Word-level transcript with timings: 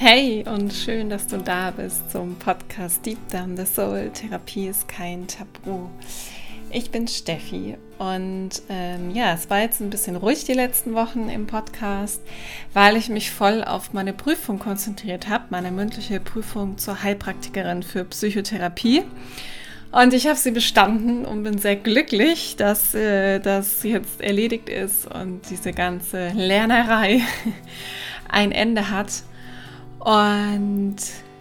Hey 0.00 0.44
und 0.46 0.72
schön, 0.72 1.10
dass 1.10 1.26
du 1.26 1.38
da 1.38 1.72
bist 1.72 2.12
zum 2.12 2.36
Podcast 2.36 3.04
Deep 3.04 3.18
Down 3.30 3.56
the 3.56 3.66
Soul. 3.66 4.12
Therapie 4.14 4.68
ist 4.68 4.86
kein 4.86 5.26
Tabu. 5.26 5.88
Ich 6.70 6.92
bin 6.92 7.08
Steffi 7.08 7.76
und 7.98 8.50
ähm, 8.68 9.10
ja, 9.10 9.34
es 9.34 9.50
war 9.50 9.60
jetzt 9.60 9.80
ein 9.80 9.90
bisschen 9.90 10.14
ruhig 10.14 10.44
die 10.44 10.52
letzten 10.52 10.94
Wochen 10.94 11.28
im 11.28 11.48
Podcast, 11.48 12.22
weil 12.74 12.96
ich 12.96 13.08
mich 13.08 13.32
voll 13.32 13.64
auf 13.64 13.92
meine 13.92 14.12
Prüfung 14.12 14.60
konzentriert 14.60 15.28
habe, 15.28 15.46
meine 15.50 15.72
mündliche 15.72 16.20
Prüfung 16.20 16.78
zur 16.78 17.02
Heilpraktikerin 17.02 17.82
für 17.82 18.04
Psychotherapie. 18.04 19.02
Und 19.90 20.14
ich 20.14 20.28
habe 20.28 20.36
sie 20.36 20.52
bestanden 20.52 21.24
und 21.24 21.42
bin 21.42 21.58
sehr 21.58 21.74
glücklich, 21.74 22.54
dass 22.54 22.94
äh, 22.94 23.40
das 23.40 23.82
jetzt 23.82 24.20
erledigt 24.20 24.68
ist 24.68 25.12
und 25.12 25.40
diese 25.50 25.72
ganze 25.72 26.28
Lernerei 26.36 27.20
ein 28.28 28.52
Ende 28.52 28.90
hat. 28.90 29.24
Und 29.98 30.96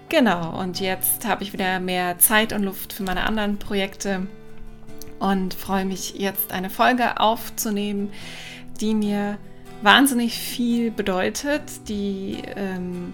genau, 0.09 0.59
und 0.59 0.79
jetzt 0.79 1.25
habe 1.25 1.43
ich 1.43 1.53
wieder 1.53 1.79
mehr 1.79 2.19
Zeit 2.19 2.53
und 2.53 2.63
Luft 2.63 2.93
für 2.93 3.03
meine 3.03 3.23
anderen 3.23 3.57
Projekte 3.59 4.27
und 5.19 5.53
freue 5.53 5.85
mich 5.85 6.15
jetzt 6.15 6.51
eine 6.51 6.69
Folge 6.69 7.19
aufzunehmen, 7.19 8.11
die 8.79 8.93
mir 8.93 9.37
wahnsinnig 9.81 10.37
viel 10.37 10.91
bedeutet, 10.91 11.63
die 11.87 12.41
ähm, 12.55 13.13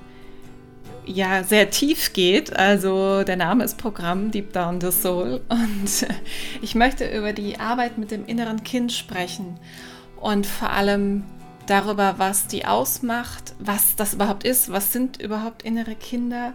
ja 1.06 1.44
sehr 1.44 1.70
tief 1.70 2.14
geht. 2.14 2.56
Also 2.56 3.24
der 3.24 3.36
Name 3.36 3.64
ist 3.64 3.78
Programm 3.78 4.32
Deep 4.32 4.54
Down 4.54 4.80
the 4.80 4.92
Soul 4.92 5.42
und 5.50 6.08
ich 6.62 6.76
möchte 6.76 7.06
über 7.06 7.34
die 7.34 7.60
Arbeit 7.60 7.98
mit 7.98 8.12
dem 8.12 8.26
inneren 8.26 8.64
Kind 8.64 8.92
sprechen 8.92 9.60
und 10.20 10.46
vor 10.46 10.72
allem 10.72 11.24
darüber, 11.68 12.16
was 12.18 12.48
die 12.48 12.66
ausmacht, 12.66 13.56
was 13.60 13.96
das 13.96 14.14
überhaupt 14.14 14.44
ist, 14.44 14.72
was 14.72 14.92
sind 14.92 15.22
überhaupt 15.22 15.64
innere 15.64 15.96
Kinder, 15.96 16.54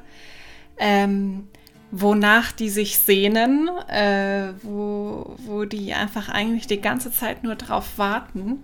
ähm, 0.79 1.49
wonach 1.91 2.53
die 2.53 2.69
sich 2.69 2.99
sehnen, 2.99 3.69
äh, 3.89 4.53
wo, 4.63 5.37
wo 5.39 5.65
die 5.65 5.95
einfach 5.95 6.29
eigentlich 6.29 6.67
die 6.67 6.81
ganze 6.81 7.11
Zeit 7.11 7.43
nur 7.43 7.55
drauf 7.55 7.97
warten. 7.97 8.63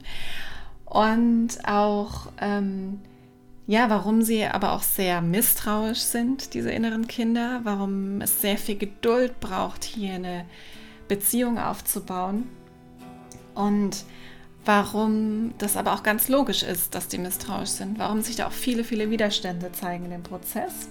Und 0.84 1.66
auch, 1.66 2.28
ähm, 2.40 3.00
ja, 3.66 3.88
warum 3.88 4.22
sie 4.22 4.44
aber 4.44 4.72
auch 4.72 4.82
sehr 4.82 5.22
misstrauisch 5.22 6.00
sind, 6.00 6.52
diese 6.52 6.70
inneren 6.70 7.08
Kinder, 7.08 7.60
warum 7.64 8.20
es 8.20 8.42
sehr 8.42 8.58
viel 8.58 8.76
Geduld 8.76 9.40
braucht, 9.40 9.84
hier 9.84 10.14
eine 10.14 10.44
Beziehung 11.08 11.58
aufzubauen. 11.58 12.44
Und 13.54 14.04
warum 14.64 15.52
das 15.58 15.76
aber 15.76 15.92
auch 15.92 16.02
ganz 16.02 16.28
logisch 16.28 16.62
ist, 16.62 16.94
dass 16.94 17.08
die 17.08 17.18
misstrauisch 17.18 17.70
sind, 17.70 17.98
warum 17.98 18.22
sich 18.22 18.36
da 18.36 18.46
auch 18.46 18.52
viele, 18.52 18.84
viele 18.84 19.10
Widerstände 19.10 19.72
zeigen 19.72 20.06
in 20.06 20.10
dem 20.10 20.22
Prozess 20.22 20.88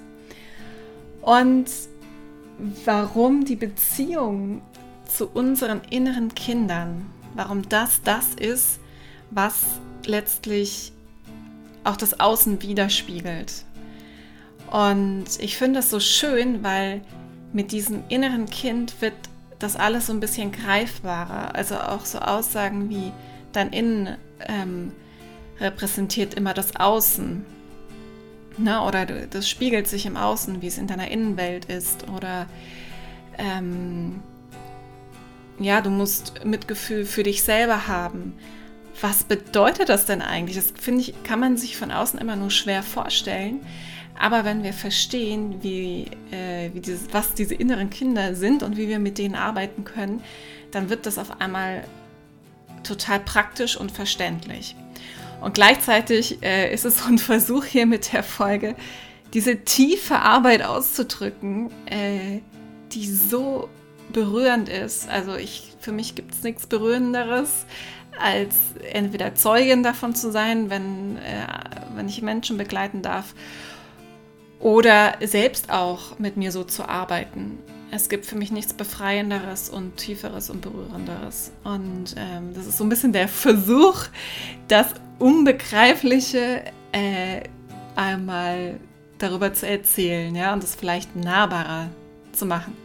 und 1.22 1.66
warum 2.86 3.46
die 3.46 3.56
Beziehung 3.56 4.62
zu 5.06 5.28
unseren 5.28 5.82
inneren 5.90 6.34
Kindern, 6.36 7.06
warum 7.34 7.68
das 7.70 8.02
das 8.04 8.34
ist, 8.36 8.80
was 9.32 9.64
letztlich 10.06 10.92
auch 11.84 11.98
das 11.98 12.20
Außen 12.20 12.62
widerspiegelt. 12.62 13.66
Und 14.72 15.26
ich 15.40 15.58
finde 15.58 15.80
das 15.80 15.90
so 15.90 16.00
schön, 16.00 16.64
weil 16.64 17.02
mit 17.52 17.72
diesem 17.72 18.04
inneren 18.10 18.46
Kind 18.46 19.02
wird 19.02 19.14
das 19.60 19.76
alles 19.76 20.08
so 20.08 20.14
ein 20.14 20.20
bisschen 20.20 20.52
greifbarer. 20.52 21.56
Also 21.56 21.76
auch 21.76 22.06
so 22.06 22.20
Aussagen 22.20 22.90
wie, 22.90 23.12
dein 23.56 23.72
Innen 23.72 24.18
ähm, 24.48 24.92
repräsentiert 25.60 26.34
immer 26.34 26.54
das 26.54 26.76
Außen. 26.76 27.46
Ne? 28.58 28.82
Oder 28.82 29.06
das 29.06 29.50
spiegelt 29.50 29.88
sich 29.88 30.06
im 30.06 30.18
Außen, 30.18 30.62
wie 30.62 30.68
es 30.68 30.78
in 30.78 30.88
deiner 30.88 31.10
Innenwelt 31.10 31.66
ist. 31.66 32.08
Oder 32.10 32.48
ähm, 33.38 34.22
ja, 35.60 35.82
du 35.82 35.90
musst 35.90 36.46
Mitgefühl 36.46 37.06
für 37.06 37.24
dich 37.24 37.44
selber 37.44 37.88
haben. 37.88 38.34
Was 39.02 39.24
bedeutet 39.24 39.90
das 39.90 40.06
denn 40.06 40.22
eigentlich? 40.22 40.58
Das 40.58 40.74
finde 40.80 41.02
ich, 41.02 41.24
kann 41.24 41.40
man 41.40 41.58
sich 41.58 41.78
von 41.78 41.92
außen 41.92 42.20
immer 42.20 42.36
nur 42.36 42.52
schwer 42.52 42.84
vorstellen. 42.84 43.62
Aber 44.20 44.46
wenn 44.46 44.64
wir 44.64 44.74
verstehen, 44.74 45.64
wie, 45.64 46.06
äh, 46.32 46.70
wie 46.74 46.80
dieses, 46.80 47.12
was 47.12 47.34
diese 47.34 47.56
inneren 47.56 47.90
Kinder 47.90 48.36
sind 48.36 48.62
und 48.62 48.78
wie 48.78 48.88
wir 48.88 49.00
mit 49.00 49.18
denen 49.18 49.36
arbeiten 49.36 49.84
können, 49.84 50.22
dann 50.72 50.90
wird 50.90 51.06
das 51.08 51.18
auf 51.18 51.42
einmal 51.42 51.84
total 52.84 53.20
praktisch 53.20 53.78
und 53.78 53.92
verständlich. 53.92 54.76
Und 55.42 55.54
gleichzeitig 55.54 56.42
äh, 56.42 56.74
ist 56.74 56.86
es 56.86 57.00
so 57.00 57.06
ein 57.08 57.18
Versuch 57.18 57.66
hier 57.66 57.86
mit 57.86 58.14
der 58.14 58.24
Folge, 58.24 58.76
diese 59.34 59.64
tiefe 59.64 60.20
Arbeit 60.20 60.64
auszudrücken, 60.64 61.70
äh, 61.86 62.42
die 62.92 63.08
so 63.08 63.70
berührend 64.12 64.70
ist. 64.70 65.10
Also 65.10 65.36
ich, 65.36 65.74
für 65.80 65.92
mich 65.92 66.16
gibt 66.16 66.34
es 66.34 66.44
nichts 66.44 66.68
Berührenderes, 66.68 67.66
als 68.20 68.56
entweder 68.92 69.36
Zeugin 69.36 69.84
davon 69.84 70.16
zu 70.16 70.32
sein, 70.32 70.70
wenn, 70.70 71.18
äh, 71.18 71.48
wenn 71.96 72.08
ich 72.08 72.22
Menschen 72.22 72.58
begleiten 72.58 73.02
darf, 73.02 73.34
oder 74.60 75.16
selbst 75.22 75.72
auch 75.72 76.18
mit 76.20 76.38
mir 76.38 76.54
so 76.54 76.64
zu 76.64 76.88
arbeiten. 76.88 77.60
Es 77.96 78.10
gibt 78.10 78.26
für 78.26 78.36
mich 78.36 78.52
nichts 78.52 78.74
Befreienderes 78.74 79.70
und 79.70 79.98
Tieferes 79.98 80.50
und 80.50 80.62
Berührenderes. 80.62 81.52
Und 81.64 82.16
ähm, 82.18 82.52
das 82.56 82.66
ist 82.66 82.80
so 82.80 82.84
ein 82.84 82.90
bisschen 82.90 83.14
der 83.14 83.28
Versuch, 83.28 84.06
das 84.68 84.88
Unbegreifliche 85.20 86.64
äh, 86.92 87.42
einmal 87.96 88.80
darüber 89.20 89.54
zu 89.54 89.68
erzählen, 89.68 90.34
ja, 90.34 90.54
und 90.54 90.64
es 90.64 90.74
vielleicht 90.74 91.16
nahbarer 91.16 91.90
zu 92.32 92.48
machen. 92.48 92.76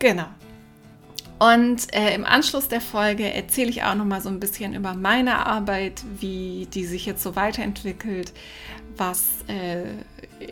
Genau. 0.00 0.26
Und 1.38 1.94
äh, 1.94 2.12
im 2.12 2.24
Anschluss 2.24 2.66
der 2.66 2.80
Folge 2.80 3.32
erzähle 3.32 3.70
ich 3.70 3.84
auch 3.84 3.94
noch 3.94 4.04
mal 4.04 4.20
so 4.20 4.30
ein 4.30 4.40
bisschen 4.40 4.74
über 4.74 4.94
meine 4.94 5.46
Arbeit, 5.46 6.02
wie 6.18 6.66
die 6.74 6.86
sich 6.86 7.06
jetzt 7.06 7.22
so 7.22 7.36
weiterentwickelt, 7.36 8.32
was 8.96 9.22
äh, 9.46 9.84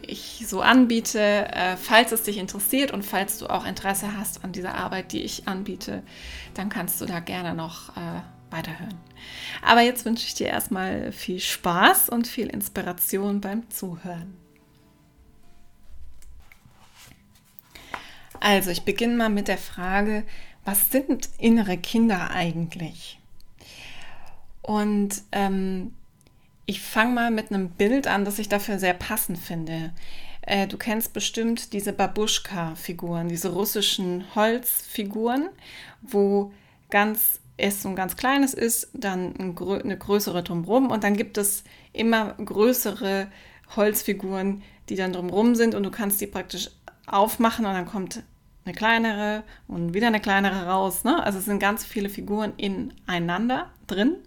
ich 0.06 0.45
so 0.47 0.61
anbiete. 0.61 1.21
Äh, 1.21 1.77
falls 1.77 2.12
es 2.12 2.23
dich 2.23 2.39
interessiert 2.39 2.91
und 2.91 3.05
falls 3.05 3.39
du 3.39 3.47
auch 3.49 3.65
Interesse 3.65 4.17
hast 4.17 4.45
an 4.45 4.53
dieser 4.53 4.75
Arbeit, 4.75 5.12
die 5.12 5.23
ich 5.23 5.49
anbiete, 5.49 6.03
dann 6.55 6.69
kannst 6.69 7.01
du 7.01 7.06
da 7.06 7.21
gerne 7.21 7.55
noch 7.55 7.97
äh, 7.97 8.21
weiterhören. 8.51 8.99
Aber 9.62 9.81
jetzt 9.81 10.05
wünsche 10.05 10.27
ich 10.27 10.34
dir 10.34 10.49
erstmal 10.49 11.12
viel 11.12 11.41
Spaß 11.41 12.09
und 12.09 12.27
viel 12.27 12.47
Inspiration 12.47 13.41
beim 13.41 13.69
Zuhören. 13.71 14.37
Also, 18.41 18.71
ich 18.71 18.84
beginne 18.84 19.17
mal 19.17 19.28
mit 19.28 19.49
der 19.49 19.59
Frage, 19.59 20.25
was 20.65 20.91
sind 20.91 21.28
innere 21.39 21.77
Kinder 21.77 22.31
eigentlich? 22.31 23.21
Und 24.62 25.22
ähm, 25.33 25.95
ich 26.70 26.81
fange 26.81 27.12
mal 27.12 27.31
mit 27.32 27.50
einem 27.50 27.70
Bild 27.70 28.06
an, 28.06 28.25
das 28.25 28.38
ich 28.38 28.48
dafür 28.48 28.78
sehr 28.78 28.94
passend 28.94 29.38
finde. 29.38 29.91
Äh, 30.42 30.69
du 30.69 30.78
kennst 30.78 31.12
bestimmt 31.12 31.72
diese 31.72 31.92
Babuschka-Figuren, 31.92 33.28
diese 33.28 33.53
russischen 33.53 34.25
Holzfiguren, 34.36 35.48
wo 36.00 36.53
ganz 36.88 37.41
es 37.56 37.82
so 37.82 37.88
ein 37.88 37.97
ganz 37.97 38.16
kleines 38.16 38.54
ist, 38.54 38.88
dann 38.94 39.34
eine 39.36 39.98
größere 39.98 40.44
drumherum 40.44 40.92
und 40.92 41.03
dann 41.03 41.16
gibt 41.16 41.38
es 41.38 41.64
immer 41.92 42.34
größere 42.34 43.26
Holzfiguren, 43.75 44.62
die 44.88 44.94
dann 44.94 45.12
drumherum 45.12 45.56
sind 45.56 45.75
und 45.75 45.82
du 45.82 45.91
kannst 45.91 46.20
die 46.20 46.28
praktisch 46.28 46.70
aufmachen 47.06 47.66
und 47.66 47.75
dann 47.75 47.86
kommt 47.86 48.22
eine 48.64 48.75
kleinere 48.76 49.42
und 49.66 49.92
wieder 49.92 50.06
eine 50.06 50.20
kleinere 50.20 50.66
raus. 50.66 51.03
Ne? 51.03 51.20
Also 51.20 51.41
es 51.41 51.47
sind 51.47 51.59
ganz 51.59 51.84
viele 51.84 52.09
Figuren 52.09 52.53
ineinander 52.56 53.70
drin 53.88 54.18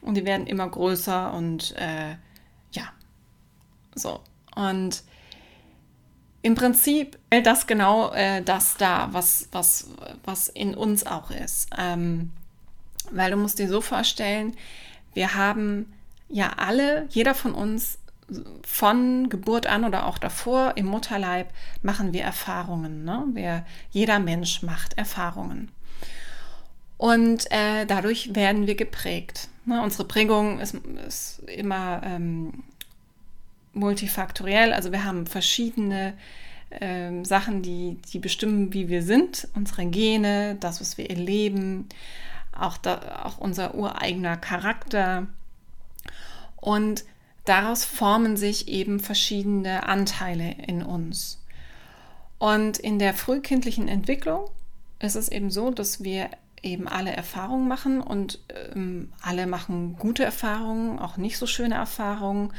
und 0.00 0.16
die 0.16 0.24
werden 0.24 0.46
immer 0.46 0.68
größer 0.68 1.32
und 1.32 1.74
äh, 1.76 2.16
ja, 2.72 2.92
so. 3.94 4.20
Und 4.54 5.02
im 6.42 6.54
Prinzip 6.54 7.18
hält 7.30 7.46
das 7.46 7.66
genau 7.66 8.12
äh, 8.12 8.42
das 8.42 8.76
da, 8.76 9.08
was, 9.12 9.48
was, 9.52 9.90
was 10.24 10.48
in 10.48 10.74
uns 10.74 11.06
auch 11.06 11.30
ist. 11.30 11.70
Ähm, 11.76 12.32
weil 13.10 13.30
du 13.30 13.36
musst 13.36 13.58
dir 13.58 13.68
so 13.68 13.80
vorstellen, 13.80 14.56
wir 15.14 15.34
haben 15.34 15.92
ja 16.28 16.52
alle, 16.56 17.06
jeder 17.10 17.34
von 17.34 17.54
uns 17.54 17.98
von 18.62 19.30
Geburt 19.30 19.66
an 19.66 19.84
oder 19.84 20.06
auch 20.06 20.18
davor 20.18 20.74
im 20.76 20.86
Mutterleib 20.86 21.48
machen 21.82 22.12
wir 22.12 22.22
Erfahrungen. 22.22 23.04
Ne? 23.04 23.24
Wir, 23.32 23.64
jeder 23.90 24.18
Mensch 24.18 24.62
macht 24.62 24.98
Erfahrungen. 24.98 25.70
Und 26.98 27.50
äh, 27.50 27.86
dadurch 27.86 28.34
werden 28.34 28.66
wir 28.66 28.74
geprägt. 28.74 29.48
Ne? 29.68 29.82
Unsere 29.82 30.04
Prägung 30.04 30.60
ist, 30.60 30.74
ist 31.06 31.40
immer 31.46 32.00
ähm, 32.02 32.64
multifaktoriell. 33.74 34.72
Also 34.72 34.92
wir 34.92 35.04
haben 35.04 35.26
verschiedene 35.26 36.14
ähm, 36.70 37.24
Sachen, 37.24 37.62
die, 37.62 37.98
die 38.12 38.18
bestimmen, 38.18 38.72
wie 38.72 38.88
wir 38.88 39.02
sind. 39.02 39.46
Unsere 39.54 39.86
Gene, 39.86 40.56
das, 40.58 40.80
was 40.80 40.96
wir 40.96 41.10
erleben, 41.10 41.88
auch, 42.58 42.78
da, 42.78 43.22
auch 43.24 43.38
unser 43.38 43.74
ureigener 43.74 44.36
Charakter. 44.38 45.26
Und 46.56 47.04
daraus 47.44 47.84
formen 47.84 48.36
sich 48.36 48.68
eben 48.68 49.00
verschiedene 49.00 49.86
Anteile 49.86 50.54
in 50.66 50.82
uns. 50.82 51.44
Und 52.38 52.78
in 52.78 52.98
der 52.98 53.14
frühkindlichen 53.14 53.88
Entwicklung 53.88 54.48
ist 54.98 55.14
es 55.14 55.28
eben 55.28 55.50
so, 55.50 55.70
dass 55.70 56.02
wir 56.02 56.30
eben 56.62 56.88
alle 56.88 57.12
Erfahrungen 57.12 57.68
machen 57.68 58.00
und 58.00 58.40
ähm, 58.74 59.12
alle 59.22 59.46
machen 59.46 59.96
gute 59.98 60.24
Erfahrungen, 60.24 60.98
auch 60.98 61.16
nicht 61.16 61.38
so 61.38 61.46
schöne 61.46 61.74
Erfahrungen, 61.74 62.52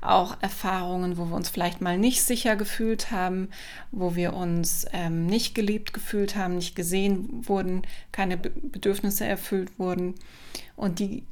auch 0.00 0.36
Erfahrungen, 0.40 1.18
wo 1.18 1.26
wir 1.26 1.36
uns 1.36 1.50
vielleicht 1.50 1.80
mal 1.80 1.98
nicht 1.98 2.22
sicher 2.22 2.56
gefühlt 2.56 3.10
haben, 3.10 3.48
wo 3.90 4.14
wir 4.14 4.34
uns 4.34 4.86
ähm, 4.92 5.26
nicht 5.26 5.54
geliebt 5.54 5.92
gefühlt 5.92 6.36
haben, 6.36 6.56
nicht 6.56 6.74
gesehen 6.74 7.46
wurden, 7.46 7.82
keine 8.12 8.36
Be 8.36 8.50
Bedürfnisse 8.50 9.26
erfüllt 9.26 9.78
wurden. 9.78 10.14
Und 10.76 10.98
die 10.98 11.24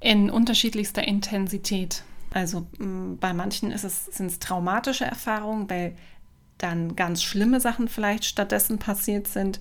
in 0.00 0.30
unterschiedlichster 0.30 1.06
Intensität. 1.06 2.04
Also 2.32 2.66
bei 2.78 3.32
manchen 3.32 3.76
sind 3.76 4.26
es 4.26 4.38
traumatische 4.38 5.04
Erfahrungen, 5.04 5.70
weil 5.70 5.96
dann 6.58 6.96
ganz 6.96 7.22
schlimme 7.22 7.60
Sachen 7.60 7.88
vielleicht 7.88 8.24
stattdessen 8.24 8.78
passiert 8.78 9.26
sind 9.26 9.60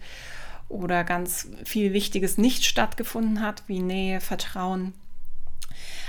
oder 0.76 1.04
ganz 1.04 1.50
viel 1.66 1.94
Wichtiges 1.94 2.38
nicht 2.38 2.66
stattgefunden 2.66 3.42
hat, 3.42 3.64
wie 3.68 3.80
Nähe, 3.80 4.22
Vertrauen. 4.22 4.94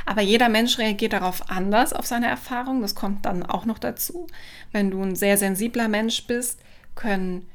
Aber 0.04 0.20
jeder 0.20 0.48
Mensch 0.48 0.78
reagiert 0.78 1.12
darauf 1.12 1.50
anders, 1.50 1.92
auf 1.92 2.06
seine 2.06 2.28
Erfahrung. 2.28 2.80
Das 2.80 2.94
kommt 2.94 3.26
dann 3.26 3.42
auch 3.42 3.64
noch 3.64 3.78
dazu. 3.78 4.28
Wenn 4.70 4.90
du 4.90 5.02
ein 5.02 5.16
sehr 5.16 5.36
sensibler 5.36 5.88
Mensch 5.88 6.26
bist, 6.26 6.60
können 6.94 7.46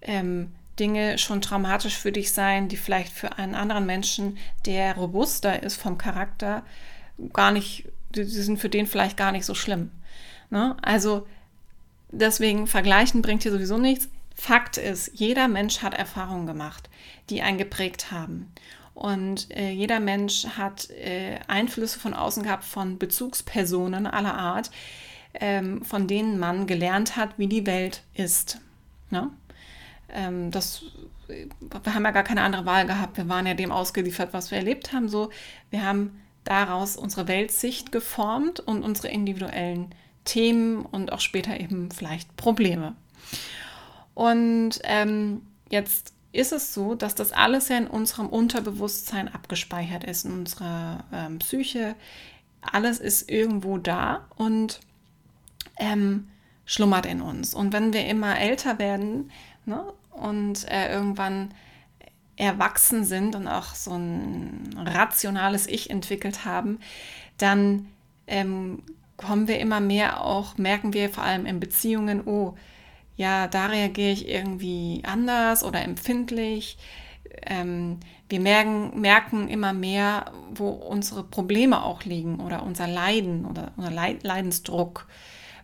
ähm, 0.00 0.52
Dinge 0.78 1.18
schon 1.18 1.42
traumatisch 1.42 1.96
für 1.96 2.12
dich 2.12 2.32
sein, 2.32 2.68
die 2.68 2.76
vielleicht 2.76 3.12
für 3.12 3.38
einen 3.38 3.54
anderen 3.54 3.84
Menschen, 3.84 4.38
der 4.64 4.96
robuster 4.96 5.62
ist 5.62 5.76
vom 5.76 5.98
Charakter, 5.98 6.62
gar 7.32 7.50
nicht, 7.50 7.84
die 8.14 8.24
sind 8.24 8.58
für 8.58 8.68
den 8.68 8.86
vielleicht 8.86 9.16
gar 9.16 9.32
nicht 9.32 9.44
so 9.44 9.54
schlimm. 9.54 9.90
Ne? 10.50 10.76
Also 10.82 11.26
deswegen 12.10 12.66
vergleichen 12.66 13.22
bringt 13.22 13.42
hier 13.42 13.52
sowieso 13.52 13.76
nichts. 13.76 14.08
Fakt 14.40 14.76
ist, 14.76 15.10
jeder 15.14 15.48
Mensch 15.48 15.82
hat 15.82 15.94
Erfahrungen 15.94 16.46
gemacht, 16.46 16.88
die 17.28 17.42
einen 17.42 17.58
geprägt 17.58 18.12
haben. 18.12 18.52
Und 18.94 19.50
äh, 19.50 19.70
jeder 19.70 19.98
Mensch 19.98 20.46
hat 20.56 20.90
äh, 20.90 21.40
Einflüsse 21.48 21.98
von 21.98 22.14
außen 22.14 22.44
gehabt 22.44 22.62
von 22.62 22.98
Bezugspersonen 22.98 24.06
aller 24.06 24.34
Art, 24.34 24.70
ähm, 25.34 25.84
von 25.84 26.06
denen 26.06 26.38
man 26.38 26.68
gelernt 26.68 27.16
hat, 27.16 27.30
wie 27.36 27.48
die 27.48 27.66
Welt 27.66 28.04
ist. 28.14 28.60
Ne? 29.10 29.28
Ähm, 30.08 30.52
das, 30.52 30.84
wir 31.26 31.94
haben 31.94 32.04
ja 32.04 32.12
gar 32.12 32.22
keine 32.22 32.42
andere 32.42 32.64
Wahl 32.64 32.86
gehabt. 32.86 33.16
Wir 33.16 33.28
waren 33.28 33.46
ja 33.46 33.54
dem 33.54 33.72
ausgeliefert, 33.72 34.32
was 34.32 34.52
wir 34.52 34.58
erlebt 34.58 34.92
haben. 34.92 35.08
So, 35.08 35.30
wir 35.70 35.84
haben 35.84 36.22
daraus 36.44 36.96
unsere 36.96 37.26
Weltsicht 37.26 37.90
geformt 37.90 38.60
und 38.60 38.84
unsere 38.84 39.08
individuellen 39.08 39.92
Themen 40.24 40.86
und 40.86 41.12
auch 41.12 41.20
später 41.20 41.58
eben 41.58 41.90
vielleicht 41.90 42.36
Probleme. 42.36 42.94
Und 44.18 44.80
ähm, 44.82 45.42
jetzt 45.70 46.12
ist 46.32 46.50
es 46.50 46.74
so, 46.74 46.96
dass 46.96 47.14
das 47.14 47.30
alles 47.30 47.68
ja 47.68 47.78
in 47.78 47.86
unserem 47.86 48.26
Unterbewusstsein 48.26 49.32
abgespeichert 49.32 50.02
ist, 50.02 50.24
in 50.24 50.32
unserer 50.32 51.04
ähm, 51.12 51.38
Psyche. 51.38 51.94
Alles 52.60 52.98
ist 52.98 53.30
irgendwo 53.30 53.78
da 53.78 54.26
und 54.34 54.80
ähm, 55.76 56.26
schlummert 56.64 57.06
in 57.06 57.22
uns. 57.22 57.54
Und 57.54 57.72
wenn 57.72 57.92
wir 57.92 58.06
immer 58.06 58.40
älter 58.40 58.80
werden 58.80 59.30
ne, 59.66 59.84
und 60.10 60.68
äh, 60.68 60.92
irgendwann 60.92 61.54
erwachsen 62.34 63.04
sind 63.04 63.36
und 63.36 63.46
auch 63.46 63.76
so 63.76 63.92
ein 63.92 64.74
rationales 64.84 65.68
Ich 65.68 65.90
entwickelt 65.90 66.44
haben, 66.44 66.80
dann 67.36 67.86
ähm, 68.26 68.82
kommen 69.16 69.46
wir 69.46 69.60
immer 69.60 69.78
mehr 69.78 70.24
auch, 70.24 70.58
merken 70.58 70.92
wir 70.92 71.08
vor 71.08 71.22
allem 71.22 71.46
in 71.46 71.60
Beziehungen, 71.60 72.26
oh, 72.26 72.56
ja, 73.18 73.48
da 73.48 73.66
reagiere 73.66 74.12
ich 74.12 74.28
irgendwie 74.28 75.02
anders 75.04 75.64
oder 75.64 75.82
empfindlich. 75.82 76.78
Ähm, 77.42 77.98
wir 78.28 78.38
merken, 78.38 79.00
merken 79.00 79.48
immer 79.48 79.72
mehr, 79.72 80.32
wo 80.54 80.68
unsere 80.68 81.24
Probleme 81.24 81.82
auch 81.84 82.04
liegen 82.04 82.38
oder 82.38 82.62
unser 82.62 82.86
Leiden 82.86 83.44
oder 83.44 83.72
unser 83.76 83.90
Leidensdruck, 83.90 85.08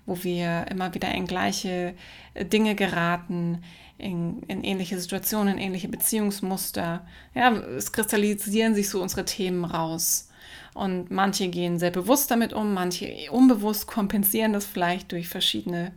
wo 0.04 0.24
wir 0.24 0.66
immer 0.68 0.94
wieder 0.94 1.12
in 1.14 1.26
gleiche 1.28 1.94
äh, 2.34 2.44
Dinge 2.44 2.74
geraten, 2.74 3.62
in, 3.98 4.42
in 4.48 4.64
ähnliche 4.64 4.98
Situationen, 4.98 5.56
in 5.56 5.62
ähnliche 5.62 5.88
Beziehungsmuster. 5.88 7.06
Ja, 7.36 7.52
es 7.52 7.92
kristallisieren 7.92 8.74
sich 8.74 8.88
so 8.88 9.00
unsere 9.00 9.24
Themen 9.24 9.64
raus. 9.64 10.28
Und 10.74 11.12
manche 11.12 11.48
gehen 11.48 11.78
sehr 11.78 11.92
bewusst 11.92 12.32
damit 12.32 12.52
um, 12.52 12.74
manche 12.74 13.30
unbewusst 13.30 13.86
kompensieren 13.86 14.52
das 14.52 14.66
vielleicht 14.66 15.12
durch 15.12 15.28
verschiedene 15.28 15.92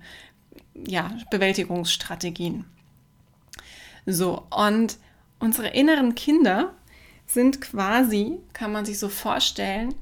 ja, 0.85 1.11
Bewältigungsstrategien. 1.31 2.65
So, 4.05 4.43
und 4.49 4.97
unsere 5.39 5.69
inneren 5.69 6.15
Kinder 6.15 6.73
sind 7.25 7.59
quasi, 7.61 8.39
kann 8.53 8.71
man 8.71 8.85
sich 8.85 8.99
so 8.99 9.09
vorstellen, 9.09 9.93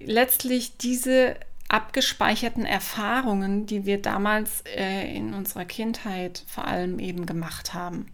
letztlich 0.00 0.76
diese 0.76 1.36
abgespeicherten 1.68 2.66
Erfahrungen, 2.66 3.66
die 3.66 3.86
wir 3.86 4.02
damals 4.02 4.62
äh, 4.76 5.14
in 5.14 5.32
unserer 5.32 5.64
Kindheit 5.64 6.44
vor 6.46 6.66
allem 6.66 6.98
eben 6.98 7.24
gemacht 7.24 7.72
haben. 7.72 8.06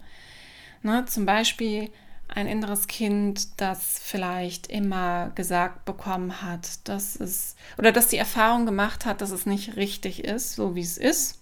Na, 0.83 1.07
zum 1.07 1.27
Beispiel 1.27 1.91
ein 2.29 2.47
inneres 2.47 2.87
Kind, 2.87 3.61
das 3.61 3.99
vielleicht 4.03 4.69
immer 4.69 5.31
gesagt 5.35 5.85
bekommen 5.85 6.43
hat, 6.43 6.87
dass 6.89 7.17
es 7.17 7.57
oder 7.77 7.91
dass 7.91 8.09
die 8.09 8.19
Erfahrung 8.19 8.67
gemacht 8.67 9.05
hat, 9.05 9.21
dass 9.21 9.31
es 9.31 9.47
nicht 9.47 9.77
richtig 9.77 10.25
ist, 10.25 10.55
so 10.55 10.77
wie 10.77 10.83
es 10.83 10.97
ist 10.97 11.40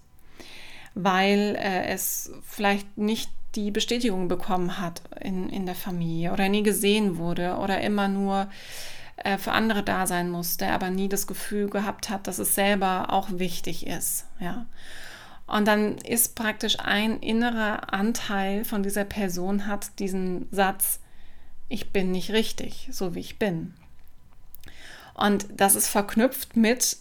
weil 0.94 1.56
äh, 1.58 1.86
es 1.86 2.32
vielleicht 2.42 2.98
nicht 2.98 3.30
die 3.54 3.70
Bestätigung 3.70 4.28
bekommen 4.28 4.80
hat 4.80 5.02
in, 5.20 5.48
in 5.48 5.66
der 5.66 5.74
Familie 5.74 6.32
oder 6.32 6.48
nie 6.48 6.62
gesehen 6.62 7.18
wurde 7.18 7.56
oder 7.56 7.80
immer 7.80 8.08
nur 8.08 8.48
äh, 9.16 9.38
für 9.38 9.52
andere 9.52 9.82
da 9.82 10.06
sein 10.06 10.30
musste, 10.30 10.68
aber 10.68 10.90
nie 10.90 11.08
das 11.08 11.26
Gefühl 11.26 11.68
gehabt 11.68 12.10
hat, 12.10 12.26
dass 12.26 12.38
es 12.38 12.54
selber 12.54 13.12
auch 13.12 13.28
wichtig 13.32 13.86
ist. 13.86 14.26
Ja. 14.38 14.66
Und 15.46 15.66
dann 15.66 15.96
ist 15.98 16.34
praktisch 16.34 16.78
ein 16.78 17.18
innerer 17.20 17.92
Anteil 17.92 18.64
von 18.64 18.82
dieser 18.82 19.04
Person 19.04 19.66
hat 19.66 19.98
diesen 19.98 20.46
Satz, 20.50 21.00
ich 21.68 21.90
bin 21.90 22.12
nicht 22.12 22.30
richtig, 22.30 22.88
so 22.92 23.14
wie 23.14 23.20
ich 23.20 23.38
bin. 23.38 23.74
Und 25.14 25.46
das 25.56 25.74
ist 25.74 25.88
verknüpft 25.88 26.56
mit 26.56 26.98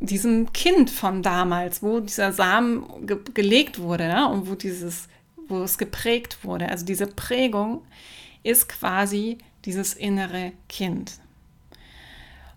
diesem 0.00 0.52
Kind 0.52 0.90
von 0.90 1.22
damals, 1.22 1.82
wo 1.82 2.00
dieser 2.00 2.32
Samen 2.32 3.06
ge 3.06 3.18
gelegt 3.34 3.78
wurde 3.78 4.08
ne? 4.08 4.28
und 4.28 4.48
wo 4.48 4.54
dieses, 4.54 5.08
wo 5.48 5.62
es 5.62 5.78
geprägt 5.78 6.44
wurde. 6.44 6.68
Also 6.68 6.84
diese 6.84 7.06
Prägung 7.06 7.82
ist 8.42 8.68
quasi 8.68 9.38
dieses 9.64 9.94
innere 9.94 10.52
Kind. 10.68 11.18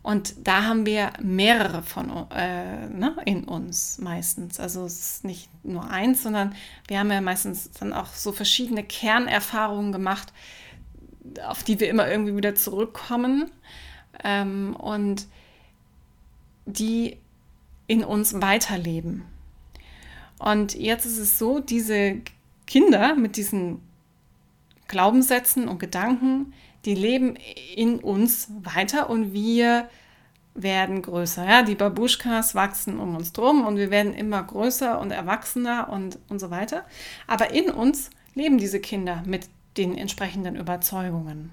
Und 0.01 0.48
da 0.48 0.63
haben 0.63 0.86
wir 0.86 1.12
mehrere 1.22 1.84
von 1.84 2.10
äh, 2.31 2.88
ne, 2.88 3.15
in 3.25 3.43
uns 3.43 3.98
meistens. 3.98 4.60
Also 4.60 4.86
es 4.86 5.00
ist 5.00 5.25
nicht 5.25 5.50
nur 5.63 5.89
eins, 5.89 6.24
sondern 6.24 6.55
wir 6.88 7.00
haben 7.00 7.12
ja 7.12 7.22
meistens 7.22 7.69
dann 7.72 7.91
auch 7.91 8.13
so 8.13 8.31
verschiedene 8.31 8.84
Kernerfahrungen 8.84 9.91
gemacht, 9.91 10.31
auf 11.46 11.63
die 11.63 11.79
wir 11.79 11.89
immer 11.89 12.10
irgendwie 12.10 12.36
wieder 12.36 12.55
zurückkommen. 12.55 13.51
Ähm, 14.24 14.75
und 14.75 15.27
die 16.65 17.17
in 17.89 18.03
uns 18.03 18.39
weiterleben. 18.39 19.25
Und 20.38 20.75
jetzt 20.75 21.05
ist 21.05 21.17
es 21.17 21.39
so, 21.39 21.60
diese 21.60 22.22
Kinder 22.67 23.15
mit 23.15 23.36
diesen 23.36 23.81
Glaubenssätzen 24.88 25.67
und 25.67 25.79
Gedanken, 25.79 26.53
die 26.86 26.93
leben 26.93 27.36
in 27.75 28.00
uns 28.00 28.48
weiter 28.62 29.10
und 29.10 29.34
wir 29.34 29.89
werden 30.53 31.01
größer. 31.01 31.46
Ja? 31.46 31.63
Die 31.63 31.74
Babuschkas 31.74 32.53
wachsen 32.53 33.00
um 33.00 33.15
uns 33.15 33.34
drum 33.34 33.65
und 33.65 33.77
wir 33.77 33.89
werden 33.89 34.13
immer 34.13 34.43
größer 34.43 35.00
und 35.00 35.10
erwachsener 35.10 35.89
und, 35.89 36.19
und 36.29 36.39
so 36.39 36.51
weiter. 36.51 36.86
Aber 37.25 37.51
in 37.51 37.72
uns 37.72 38.12
leben 38.36 38.60
diese 38.60 38.79
Kinder 38.79 39.24
mit 39.25 39.50
den 39.77 39.98
entsprechenden 39.98 40.55
Überzeugungen. 40.55 41.51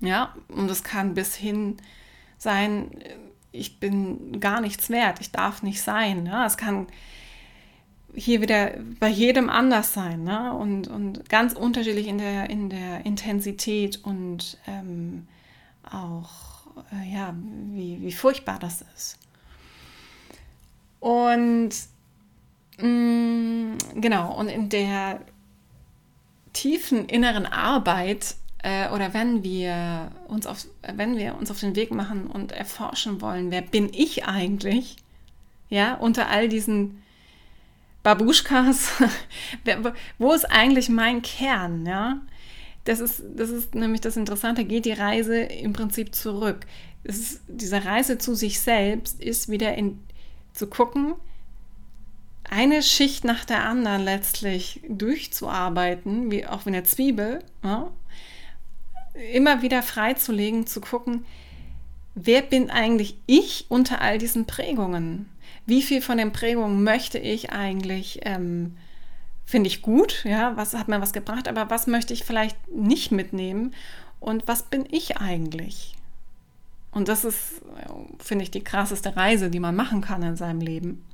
Ja, 0.00 0.34
und 0.48 0.68
es 0.70 0.82
kann 0.82 1.14
bis 1.14 1.36
hin 1.36 1.76
sein, 2.36 2.90
ich 3.54 3.78
bin 3.78 4.40
gar 4.40 4.60
nichts 4.60 4.90
wert, 4.90 5.20
ich 5.20 5.30
darf 5.30 5.62
nicht 5.62 5.80
sein. 5.80 6.24
Ne? 6.24 6.44
Es 6.44 6.56
kann 6.56 6.86
hier 8.14 8.40
wieder 8.40 8.72
bei 9.00 9.08
jedem 9.08 9.48
anders 9.48 9.92
sein 9.92 10.24
ne? 10.24 10.52
und, 10.52 10.88
und 10.88 11.28
ganz 11.28 11.54
unterschiedlich 11.54 12.06
in 12.06 12.18
der, 12.18 12.50
in 12.50 12.68
der 12.68 13.06
Intensität 13.06 14.04
und 14.04 14.58
ähm, 14.66 15.26
auch, 15.90 16.66
äh, 16.92 17.12
ja, 17.12 17.34
wie, 17.72 18.00
wie 18.00 18.12
furchtbar 18.12 18.58
das 18.58 18.84
ist. 18.94 19.18
Und 21.00 21.70
mh, 22.78 22.86
mm, 22.86 23.78
genau, 23.96 24.34
und 24.36 24.48
in 24.48 24.68
der 24.68 25.20
tiefen 26.52 27.06
inneren 27.06 27.46
Arbeit 27.46 28.36
äh, 28.64 28.88
oder 28.88 29.12
wenn 29.12 29.42
wir, 29.42 30.10
uns 30.26 30.46
auf, 30.46 30.66
wenn 30.94 31.18
wir 31.18 31.36
uns 31.36 31.50
auf 31.50 31.60
den 31.60 31.76
Weg 31.76 31.90
machen 31.90 32.26
und 32.26 32.50
erforschen 32.50 33.20
wollen, 33.20 33.50
wer 33.50 33.60
bin 33.60 33.90
ich 33.92 34.24
eigentlich, 34.24 34.96
ja, 35.68 35.94
unter 35.94 36.30
all 36.30 36.48
diesen 36.48 37.02
Babuschkas, 38.02 38.90
wo 40.18 40.32
ist 40.32 40.50
eigentlich 40.50 40.88
mein 40.88 41.20
Kern, 41.20 41.84
ja? 41.84 42.22
Das 42.84 43.00
ist, 43.00 43.22
das 43.36 43.50
ist 43.50 43.74
nämlich 43.74 44.00
das 44.00 44.16
Interessante, 44.16 44.64
geht 44.64 44.86
die 44.86 44.92
Reise 44.92 45.40
im 45.40 45.74
Prinzip 45.74 46.14
zurück. 46.14 46.66
Ist, 47.02 47.42
diese 47.48 47.84
Reise 47.84 48.16
zu 48.16 48.34
sich 48.34 48.60
selbst 48.60 49.22
ist 49.22 49.50
wieder 49.50 49.74
in, 49.74 50.00
zu 50.54 50.68
gucken, 50.68 51.14
eine 52.48 52.82
Schicht 52.82 53.24
nach 53.24 53.44
der 53.44 53.64
anderen 53.64 54.02
letztlich 54.02 54.80
durchzuarbeiten, 54.88 56.30
wie 56.30 56.46
auch 56.46 56.64
wie 56.64 56.70
eine 56.70 56.84
Zwiebel, 56.84 57.44
ja? 57.62 57.90
Immer 59.32 59.62
wieder 59.62 59.82
freizulegen, 59.82 60.66
zu 60.66 60.80
gucken, 60.80 61.24
wer 62.14 62.42
bin 62.42 62.70
eigentlich 62.70 63.16
ich 63.26 63.66
unter 63.68 64.00
all 64.00 64.18
diesen 64.18 64.46
Prägungen? 64.46 65.28
Wie 65.66 65.82
viel 65.82 66.02
von 66.02 66.18
den 66.18 66.32
Prägungen 66.32 66.82
möchte 66.82 67.18
ich 67.18 67.52
eigentlich, 67.52 68.20
ähm, 68.22 68.76
finde 69.46 69.68
ich 69.68 69.82
gut, 69.82 70.24
ja, 70.24 70.56
was 70.56 70.74
hat 70.74 70.88
mir 70.88 71.00
was 71.00 71.12
gebracht, 71.12 71.48
aber 71.48 71.70
was 71.70 71.86
möchte 71.86 72.12
ich 72.12 72.24
vielleicht 72.24 72.56
nicht 72.68 73.12
mitnehmen 73.12 73.74
und 74.20 74.46
was 74.46 74.64
bin 74.64 74.86
ich 74.90 75.18
eigentlich? 75.18 75.94
Und 76.92 77.08
das 77.08 77.24
ist, 77.24 77.62
finde 78.20 78.44
ich, 78.44 78.50
die 78.50 78.62
krasseste 78.62 79.16
Reise, 79.16 79.50
die 79.50 79.60
man 79.60 79.74
machen 79.74 80.00
kann 80.00 80.22
in 80.22 80.36
seinem 80.36 80.60
Leben. 80.60 81.04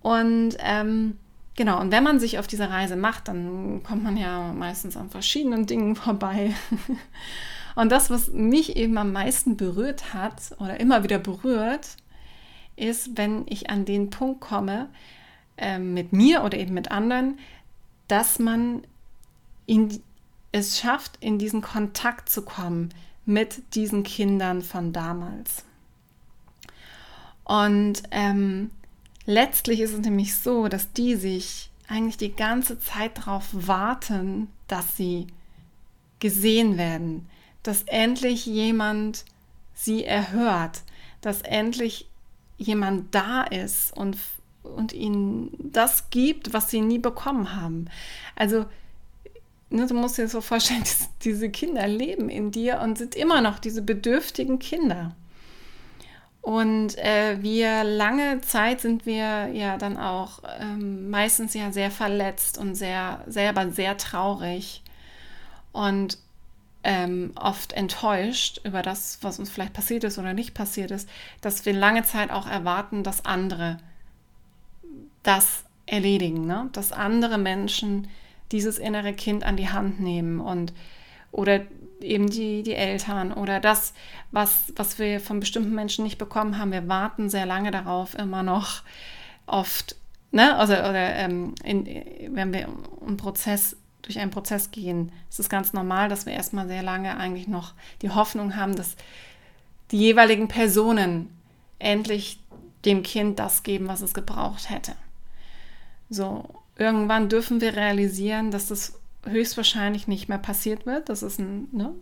Und 0.00 0.56
ähm, 0.60 1.18
genau, 1.56 1.80
und 1.80 1.92
wenn 1.92 2.04
man 2.04 2.20
sich 2.20 2.38
auf 2.38 2.46
diese 2.46 2.70
Reise 2.70 2.96
macht, 2.96 3.28
dann 3.28 3.82
kommt 3.82 4.02
man 4.02 4.16
ja 4.16 4.52
meistens 4.52 4.96
an 4.96 5.10
verschiedenen 5.10 5.66
Dingen 5.66 5.96
vorbei. 5.96 6.54
Und 7.74 7.90
das, 7.90 8.10
was 8.10 8.28
mich 8.28 8.76
eben 8.76 8.98
am 8.98 9.12
meisten 9.12 9.56
berührt 9.56 10.12
hat 10.12 10.54
oder 10.58 10.78
immer 10.78 11.04
wieder 11.04 11.18
berührt, 11.18 11.96
ist, 12.76 13.16
wenn 13.16 13.46
ich 13.48 13.70
an 13.70 13.84
den 13.84 14.10
Punkt 14.10 14.40
komme, 14.40 14.90
äh, 15.56 15.78
mit 15.78 16.12
mir 16.12 16.44
oder 16.44 16.58
eben 16.58 16.74
mit 16.74 16.90
anderen, 16.90 17.38
dass 18.08 18.38
man 18.38 18.82
in, 19.66 20.02
es 20.50 20.78
schafft, 20.78 21.16
in 21.20 21.38
diesen 21.38 21.62
Kontakt 21.62 22.28
zu 22.28 22.42
kommen 22.42 22.90
mit 23.24 23.74
diesen 23.74 24.02
Kindern 24.02 24.62
von 24.62 24.92
damals. 24.92 25.64
Und 27.44 28.02
ähm, 28.10 28.70
Letztlich 29.26 29.80
ist 29.80 29.92
es 29.92 30.00
nämlich 30.00 30.34
so, 30.34 30.68
dass 30.68 30.92
die 30.92 31.14
sich 31.14 31.70
eigentlich 31.88 32.16
die 32.16 32.34
ganze 32.34 32.78
Zeit 32.80 33.18
darauf 33.18 33.48
warten, 33.52 34.48
dass 34.66 34.96
sie 34.96 35.26
gesehen 36.18 36.78
werden, 36.78 37.28
dass 37.62 37.82
endlich 37.84 38.46
jemand 38.46 39.24
sie 39.74 40.04
erhört, 40.04 40.82
dass 41.20 41.42
endlich 41.42 42.08
jemand 42.58 43.14
da 43.14 43.42
ist 43.42 43.96
und, 43.96 44.16
und 44.62 44.92
ihnen 44.92 45.52
das 45.58 46.10
gibt, 46.10 46.52
was 46.52 46.70
sie 46.70 46.80
nie 46.80 46.98
bekommen 46.98 47.54
haben. 47.56 47.86
Also 48.36 48.66
ne, 49.70 49.86
du 49.86 49.94
musst 49.94 50.18
dir 50.18 50.28
so 50.28 50.40
vorstellen, 50.40 50.84
diese 51.22 51.50
Kinder 51.50 51.86
leben 51.86 52.28
in 52.28 52.50
dir 52.50 52.80
und 52.80 52.98
sind 52.98 53.14
immer 53.14 53.40
noch 53.40 53.58
diese 53.58 53.82
bedürftigen 53.82 54.58
Kinder. 54.58 55.14
Und 56.42 56.98
äh, 56.98 57.40
wir 57.40 57.84
lange 57.84 58.40
Zeit 58.40 58.80
sind 58.80 59.06
wir 59.06 59.48
ja 59.52 59.78
dann 59.78 59.96
auch 59.96 60.40
ähm, 60.60 61.08
meistens 61.08 61.54
ja 61.54 61.70
sehr 61.70 61.92
verletzt 61.92 62.58
und 62.58 62.74
sehr 62.74 63.22
selber 63.28 63.70
sehr 63.70 63.96
traurig 63.96 64.82
und 65.70 66.18
ähm, 66.84 67.30
oft 67.36 67.72
enttäuscht 67.72 68.60
über 68.64 68.82
das, 68.82 69.18
was 69.22 69.38
uns 69.38 69.50
vielleicht 69.50 69.72
passiert 69.72 70.02
ist 70.02 70.18
oder 70.18 70.34
nicht 70.34 70.52
passiert 70.52 70.90
ist, 70.90 71.08
dass 71.40 71.64
wir 71.64 71.72
lange 71.72 72.02
Zeit 72.02 72.32
auch 72.32 72.48
erwarten, 72.48 73.04
dass 73.04 73.24
andere 73.24 73.78
das 75.22 75.62
erledigen, 75.86 76.46
ne? 76.46 76.68
dass 76.72 76.90
andere 76.90 77.38
Menschen 77.38 78.08
dieses 78.50 78.78
innere 78.78 79.12
Kind 79.12 79.44
an 79.44 79.56
die 79.56 79.70
Hand 79.70 80.00
nehmen 80.00 80.40
und 80.40 80.72
oder 81.30 81.60
eben 82.02 82.28
die, 82.28 82.62
die 82.62 82.74
Eltern 82.74 83.32
oder 83.32 83.60
das, 83.60 83.94
was, 84.30 84.72
was 84.76 84.98
wir 84.98 85.20
von 85.20 85.40
bestimmten 85.40 85.74
Menschen 85.74 86.04
nicht 86.04 86.18
bekommen 86.18 86.58
haben. 86.58 86.72
Wir 86.72 86.88
warten 86.88 87.28
sehr 87.28 87.46
lange 87.46 87.70
darauf, 87.70 88.14
immer 88.14 88.42
noch 88.42 88.82
oft, 89.46 89.96
ne? 90.30 90.56
also, 90.56 90.74
oder 90.74 91.14
ähm, 91.16 91.54
in, 91.64 91.86
wenn 92.34 92.52
wir 92.52 92.68
einen 93.06 93.16
Prozess, 93.16 93.76
durch 94.02 94.18
einen 94.18 94.30
Prozess 94.30 94.70
gehen, 94.70 95.12
ist 95.30 95.40
es 95.40 95.48
ganz 95.48 95.72
normal, 95.72 96.08
dass 96.08 96.26
wir 96.26 96.32
erstmal 96.32 96.66
sehr 96.66 96.82
lange 96.82 97.16
eigentlich 97.16 97.46
noch 97.46 97.74
die 98.02 98.10
Hoffnung 98.10 98.56
haben, 98.56 98.74
dass 98.74 98.96
die 99.90 99.98
jeweiligen 99.98 100.48
Personen 100.48 101.28
endlich 101.78 102.40
dem 102.84 103.02
Kind 103.02 103.38
das 103.38 103.62
geben, 103.62 103.88
was 103.88 104.00
es 104.00 104.14
gebraucht 104.14 104.70
hätte. 104.70 104.94
So, 106.10 106.48
irgendwann 106.76 107.28
dürfen 107.28 107.60
wir 107.60 107.76
realisieren, 107.76 108.50
dass 108.50 108.66
das 108.66 108.98
höchstwahrscheinlich 109.24 110.08
nicht 110.08 110.28
mehr 110.28 110.38
passiert 110.38 110.86
wird. 110.86 111.08
Das 111.08 111.22
ist 111.22 111.38
ein, 111.38 111.68
ne, 111.72 111.94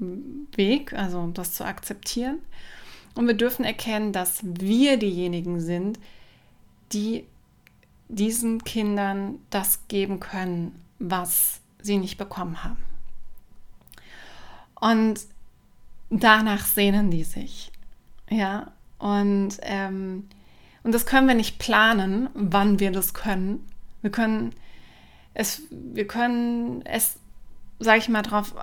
ein 0.00 0.46
Weg, 0.54 0.92
also 0.92 1.28
das 1.28 1.52
zu 1.52 1.64
akzeptieren. 1.64 2.38
Und 3.14 3.26
wir 3.26 3.34
dürfen 3.34 3.64
erkennen, 3.64 4.12
dass 4.12 4.40
wir 4.42 4.96
diejenigen 4.96 5.60
sind, 5.60 5.98
die 6.92 7.24
diesen 8.08 8.64
Kindern 8.64 9.38
das 9.50 9.86
geben 9.88 10.20
können, 10.20 10.80
was 10.98 11.60
sie 11.80 11.98
nicht 11.98 12.16
bekommen 12.16 12.64
haben. 12.64 12.82
Und 14.80 15.20
danach 16.10 16.64
sehnen 16.64 17.10
die 17.10 17.24
sich. 17.24 17.70
Ja, 18.30 18.72
und, 18.98 19.58
ähm, 19.62 20.28
und 20.82 20.92
das 20.92 21.06
können 21.06 21.28
wir 21.28 21.34
nicht 21.34 21.58
planen, 21.58 22.30
wann 22.34 22.80
wir 22.80 22.92
das 22.92 23.14
können. 23.14 23.66
Wir 24.02 24.10
können 24.10 24.54
es, 25.38 25.62
wir 25.70 26.06
können 26.08 26.82
es, 26.84 27.16
sage 27.78 27.98
ich 27.98 28.08
mal 28.08 28.22
drauf, 28.22 28.54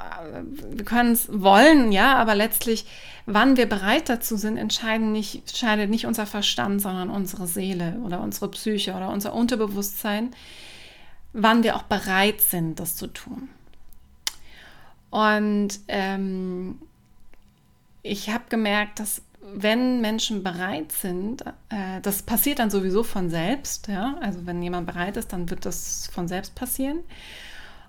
wir 0.70 0.84
können 0.84 1.14
es 1.14 1.30
wollen, 1.32 1.94
ja, 1.94 2.16
aber 2.16 2.36
letztlich, 2.36 2.86
wann 3.26 3.56
wir 3.56 3.68
bereit 3.68 4.10
dazu 4.10 4.36
sind, 4.36 4.58
entscheiden 4.58 5.14
nicht, 5.14 5.36
entscheidet 5.36 5.90
nicht 5.90 6.06
unser 6.06 6.26
Verstand, 6.26 6.82
sondern 6.82 7.10
unsere 7.10 7.48
Seele 7.48 7.98
oder 8.04 8.20
unsere 8.20 8.52
Psyche 8.52 8.94
oder 8.94 9.10
unser 9.10 9.34
Unterbewusstsein, 9.34 10.32
wann 11.32 11.64
wir 11.64 11.78
auch 11.78 11.84
bereit 11.84 12.42
sind, 12.42 12.78
das 12.82 12.98
zu 12.98 13.08
tun. 13.08 13.48
Und 15.12 15.80
ähm, 15.88 16.82
ich 18.04 18.30
habe 18.32 18.44
gemerkt, 18.50 19.00
dass 19.00 19.22
wenn 19.54 20.02
Menschen 20.02 20.44
bereit 20.44 20.92
sind, 20.92 21.44
äh, 21.70 22.02
das 22.02 22.24
passiert 22.24 22.60
dann 22.60 22.70
sowieso 22.70 23.04
von 23.04 23.30
selbst, 23.30 23.88
ja, 23.88 24.18
also 24.22 24.46
wenn 24.46 24.62
jemand 24.62 24.88
bereit 24.88 25.18
ist, 25.18 25.34
dann 25.34 25.50
wird 25.50 25.66
das 25.66 26.10
von 26.12 26.28
selbst 26.28 26.56
passieren. 26.56 27.00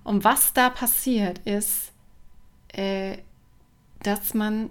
Und 0.04 0.24
was 0.24 0.52
da 0.52 0.70
passiert, 0.70 1.38
ist, 1.40 1.92
äh, 2.68 3.18
dass 4.02 4.34
man 4.34 4.70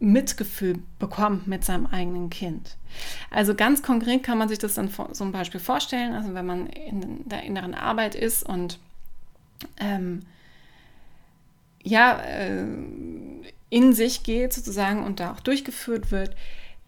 Mitgefühl 0.00 0.80
bekommt 0.98 1.46
mit 1.46 1.64
seinem 1.64 1.86
eigenen 1.86 2.30
Kind. 2.30 2.76
Also 3.30 3.54
ganz 3.54 3.82
konkret 3.82 4.22
kann 4.22 4.38
man 4.38 4.48
sich 4.48 4.58
das 4.58 4.74
dann 4.74 4.90
ein 5.20 5.32
Beispiel 5.32 5.60
vorstellen, 5.60 6.14
also 6.14 6.34
wenn 6.34 6.46
man 6.46 6.66
in 6.66 7.28
der 7.28 7.44
inneren 7.44 7.74
Arbeit 7.74 8.14
ist 8.14 8.42
und 8.42 8.78
ähm, 9.78 10.22
ja, 11.82 12.20
äh, 12.20 12.64
in 13.70 13.92
sich 13.92 14.22
geht 14.22 14.52
sozusagen 14.52 15.04
und 15.04 15.20
da 15.20 15.32
auch 15.32 15.40
durchgeführt 15.40 16.10
wird, 16.10 16.34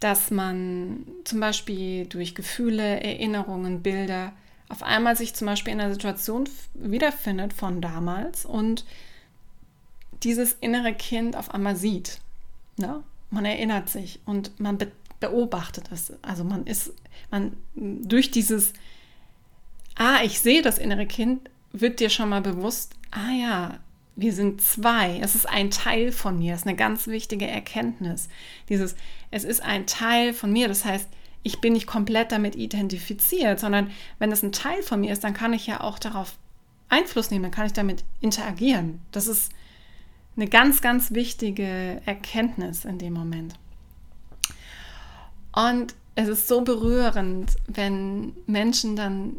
dass 0.00 0.30
man 0.30 1.06
zum 1.24 1.40
Beispiel 1.40 2.06
durch 2.06 2.34
Gefühle, 2.34 3.02
Erinnerungen, 3.02 3.82
Bilder 3.82 4.32
auf 4.70 4.82
einmal 4.82 5.16
sich 5.16 5.34
zum 5.34 5.46
Beispiel 5.46 5.72
in 5.72 5.80
einer 5.80 5.92
Situation 5.92 6.48
wiederfindet 6.74 7.52
von 7.52 7.80
damals 7.80 8.46
und 8.46 8.84
dieses 10.22 10.52
innere 10.60 10.94
Kind 10.94 11.36
auf 11.36 11.52
einmal 11.52 11.76
sieht. 11.76 12.20
Ne? 12.76 13.02
Man 13.30 13.44
erinnert 13.44 13.88
sich 13.90 14.20
und 14.24 14.58
man 14.58 14.78
be 14.78 14.90
beobachtet 15.18 15.90
es. 15.92 16.14
Also 16.22 16.44
man 16.44 16.66
ist, 16.66 16.94
man 17.30 17.54
durch 17.74 18.30
dieses, 18.30 18.72
ah, 19.96 20.20
ich 20.24 20.40
sehe 20.40 20.62
das 20.62 20.78
innere 20.78 21.04
Kind, 21.04 21.50
wird 21.72 22.00
dir 22.00 22.08
schon 22.08 22.30
mal 22.30 22.40
bewusst, 22.40 22.94
ah 23.10 23.30
ja, 23.30 23.80
wir 24.20 24.34
sind 24.34 24.60
zwei. 24.60 25.18
Es 25.20 25.34
ist 25.34 25.48
ein 25.48 25.70
Teil 25.70 26.12
von 26.12 26.38
mir. 26.38 26.52
Das 26.52 26.60
ist 26.60 26.66
eine 26.66 26.76
ganz 26.76 27.06
wichtige 27.06 27.46
Erkenntnis. 27.46 28.28
Dieses, 28.68 28.94
es 29.30 29.44
ist 29.44 29.62
ein 29.62 29.86
Teil 29.86 30.34
von 30.34 30.52
mir. 30.52 30.68
Das 30.68 30.84
heißt, 30.84 31.08
ich 31.42 31.60
bin 31.60 31.72
nicht 31.72 31.86
komplett 31.86 32.30
damit 32.30 32.54
identifiziert, 32.54 33.58
sondern 33.58 33.90
wenn 34.18 34.30
es 34.30 34.42
ein 34.42 34.52
Teil 34.52 34.82
von 34.82 35.00
mir 35.00 35.12
ist, 35.12 35.24
dann 35.24 35.32
kann 35.32 35.54
ich 35.54 35.66
ja 35.66 35.80
auch 35.80 35.98
darauf 35.98 36.34
Einfluss 36.90 37.30
nehmen, 37.30 37.44
dann 37.44 37.52
kann 37.52 37.66
ich 37.66 37.72
damit 37.72 38.04
interagieren. 38.20 39.00
Das 39.10 39.26
ist 39.26 39.52
eine 40.36 40.48
ganz, 40.48 40.82
ganz 40.82 41.12
wichtige 41.12 42.02
Erkenntnis 42.04 42.84
in 42.84 42.98
dem 42.98 43.14
Moment. 43.14 43.54
Und 45.52 45.94
es 46.14 46.28
ist 46.28 46.46
so 46.46 46.60
berührend, 46.60 47.52
wenn 47.68 48.34
Menschen 48.46 48.96
dann 48.96 49.36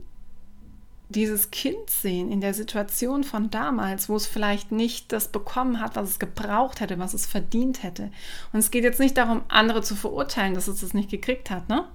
dieses 1.11 1.51
Kind 1.51 1.89
sehen 1.89 2.31
in 2.31 2.41
der 2.41 2.53
Situation 2.53 3.23
von 3.23 3.49
damals, 3.49 4.09
wo 4.09 4.15
es 4.15 4.27
vielleicht 4.27 4.71
nicht 4.71 5.11
das 5.11 5.27
bekommen 5.27 5.79
hat, 5.79 5.95
was 5.95 6.09
es 6.09 6.19
gebraucht 6.19 6.79
hätte, 6.79 6.99
was 6.99 7.13
es 7.13 7.25
verdient 7.25 7.83
hätte. 7.83 8.11
Und 8.53 8.59
es 8.59 8.71
geht 8.71 8.83
jetzt 8.83 8.99
nicht 8.99 9.17
darum, 9.17 9.43
andere 9.47 9.81
zu 9.81 9.95
verurteilen, 9.95 10.53
dass 10.53 10.67
es 10.67 10.81
das 10.81 10.93
nicht 10.93 11.09
gekriegt 11.09 11.49
hat, 11.49 11.69
ne? 11.69 11.85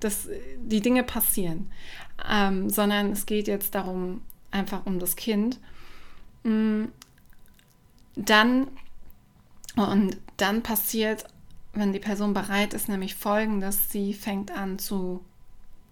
Dass 0.00 0.28
die 0.60 0.80
Dinge 0.80 1.02
passieren, 1.02 1.70
ähm, 2.28 2.68
sondern 2.68 3.12
es 3.12 3.26
geht 3.26 3.48
jetzt 3.48 3.74
darum, 3.74 4.20
einfach 4.50 4.86
um 4.86 4.98
das 4.98 5.16
Kind. 5.16 5.58
Mm, 6.44 6.84
dann 8.14 8.68
und 9.76 10.16
dann 10.38 10.62
passiert, 10.62 11.24
wenn 11.74 11.92
die 11.92 11.98
Person 11.98 12.32
bereit 12.32 12.74
ist, 12.74 12.88
nämlich 12.88 13.14
folgendes: 13.14 13.90
Sie 13.90 14.14
fängt 14.14 14.50
an 14.50 14.78
zu 14.78 15.24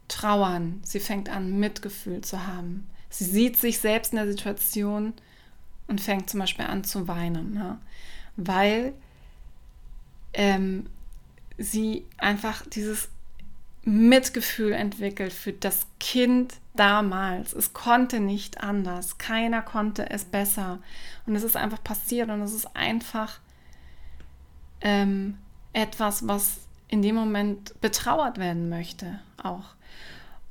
trauern, 0.09 0.81
sie 0.83 1.01
fängt 1.01 1.29
an, 1.29 1.59
Mitgefühl 1.59 2.21
zu 2.21 2.47
haben. 2.47 2.89
Sie 3.11 3.25
sieht 3.25 3.57
sich 3.57 3.79
selbst 3.79 4.13
in 4.13 4.17
der 4.17 4.29
Situation 4.29 5.15
und 5.87 6.01
fängt 6.01 6.29
zum 6.31 6.41
Beispiel 6.41 6.65
an 6.65 6.85
zu 6.85 7.07
weinen, 7.09 7.55
ne? 7.55 7.79
weil 8.37 8.93
ähm, 10.33 10.87
sie 11.59 12.05
einfach 12.19 12.67
dieses 12.67 13.09
Mitgefühl 13.85 14.73
entwickelt 14.73 15.33
für 15.33 15.53
das 15.53 15.87
Kind 16.01 16.55
damals. 16.75 17.53
Es 17.53 17.73
konnte 17.73 18.19
nicht 18.19 18.63
anders. 18.63 19.19
Keiner 19.19 19.63
konnte 19.63 20.11
es 20.11 20.25
besser. 20.25 20.79
Und 21.27 21.37
es 21.37 21.43
ist 21.43 21.57
einfach 21.57 21.83
passiert 21.85 22.31
und 22.31 22.41
es 22.41 22.55
ist 22.55 22.75
einfach 22.75 23.39
ähm, 24.81 25.39
etwas, 25.73 26.27
was 26.27 26.61
in 26.89 27.03
dem 27.03 27.15
Moment 27.15 27.79
betrauert 27.81 28.39
werden 28.39 28.69
möchte 28.69 29.21
auch. 29.43 29.75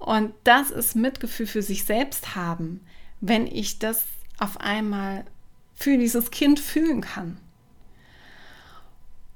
Und 0.04 0.34
das 0.44 0.70
ist 0.70 0.96
Mitgefühl 0.96 1.48
für 1.48 1.62
sich 1.62 1.86
selbst 1.86 2.36
haben, 2.36 2.82
wenn 3.22 3.48
ich 3.48 3.80
das 3.80 4.04
auf 4.38 4.60
einmal 4.60 5.24
für 5.76 5.98
dieses 5.98 6.30
Kind 6.30 6.60
fühlen 6.60 7.02
kann. 7.02 7.38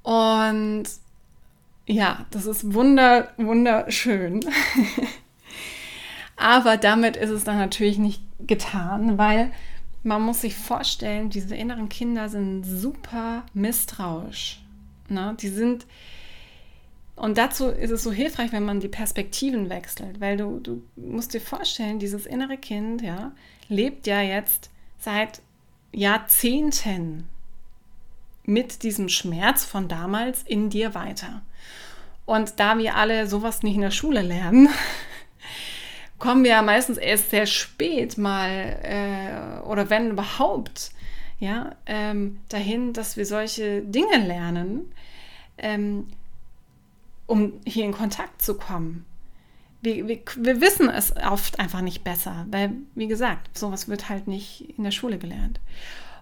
Und 0.03 0.85
ja, 1.85 2.25
das 2.31 2.45
ist 2.45 2.73
wunder, 2.73 3.31
wunderschön. 3.37 4.41
Aber 6.35 6.77
damit 6.77 7.15
ist 7.15 7.29
es 7.29 7.45
dann 7.45 7.57
natürlich 7.57 7.97
nicht 7.97 8.21
getan, 8.39 9.17
weil 9.17 9.51
man 10.03 10.21
muss 10.21 10.41
sich 10.41 10.55
vorstellen, 10.55 11.29
diese 11.29 11.55
inneren 11.55 11.89
Kinder 11.89 12.29
sind 12.29 12.63
super 12.63 13.43
misstrauisch. 13.53 14.61
Ne? 15.07 15.35
Die 15.39 15.49
sind, 15.49 15.85
und 17.17 17.39
dazu 17.39 17.69
ist 17.69 17.89
es 17.89 18.03
so 18.03 18.11
hilfreich, 18.11 18.51
wenn 18.51 18.63
man 18.63 18.79
die 18.79 18.87
Perspektiven 18.87 19.71
wechselt, 19.71 20.21
weil 20.21 20.37
du, 20.37 20.59
du 20.59 20.83
musst 20.95 21.33
dir 21.33 21.41
vorstellen, 21.41 21.97
dieses 21.97 22.27
innere 22.27 22.57
Kind, 22.57 23.01
ja, 23.01 23.31
lebt 23.69 24.05
ja 24.05 24.21
jetzt 24.21 24.69
seit 24.99 25.41
Jahrzehnten 25.91 27.27
mit 28.43 28.83
diesem 28.83 29.09
Schmerz 29.09 29.65
von 29.65 29.87
damals 29.87 30.43
in 30.43 30.69
dir 30.69 30.93
weiter. 30.93 31.41
Und 32.27 32.59
da 32.59 32.77
wir 32.77 32.95
alle 32.95 33.25
sowas 33.25 33.63
nicht 33.63 33.75
in 33.75 33.81
der 33.81 33.89
Schule 33.89 34.21
lernen, 34.21 34.69
kommen 36.19 36.43
wir 36.43 36.51
ja 36.51 36.61
meistens 36.61 36.99
erst 36.99 37.31
sehr 37.31 37.47
spät 37.47 38.19
mal 38.19 38.79
äh, 38.83 39.67
oder 39.67 39.89
wenn 39.89 40.11
überhaupt 40.11 40.91
ja 41.39 41.75
ähm, 41.87 42.41
dahin, 42.49 42.93
dass 42.93 43.17
wir 43.17 43.25
solche 43.25 43.81
Dinge 43.81 44.17
lernen, 44.17 44.93
ähm, 45.57 46.05
um 47.27 47.53
hier 47.65 47.85
in 47.85 47.91
Kontakt 47.91 48.41
zu 48.41 48.55
kommen. 48.55 49.05
Wir, 49.81 50.07
wir, 50.07 50.19
wir, 50.37 50.59
wissen 50.59 50.89
es 50.89 51.13
oft 51.17 51.59
einfach 51.59 51.81
nicht 51.81 52.03
besser, 52.03 52.47
weil, 52.49 52.71
wie 52.95 53.07
gesagt, 53.07 53.55
sowas 53.57 53.87
wird 53.87 54.09
halt 54.09 54.27
nicht 54.27 54.73
in 54.75 54.83
der 54.83 54.91
Schule 54.91 55.19
gelernt. 55.19 55.59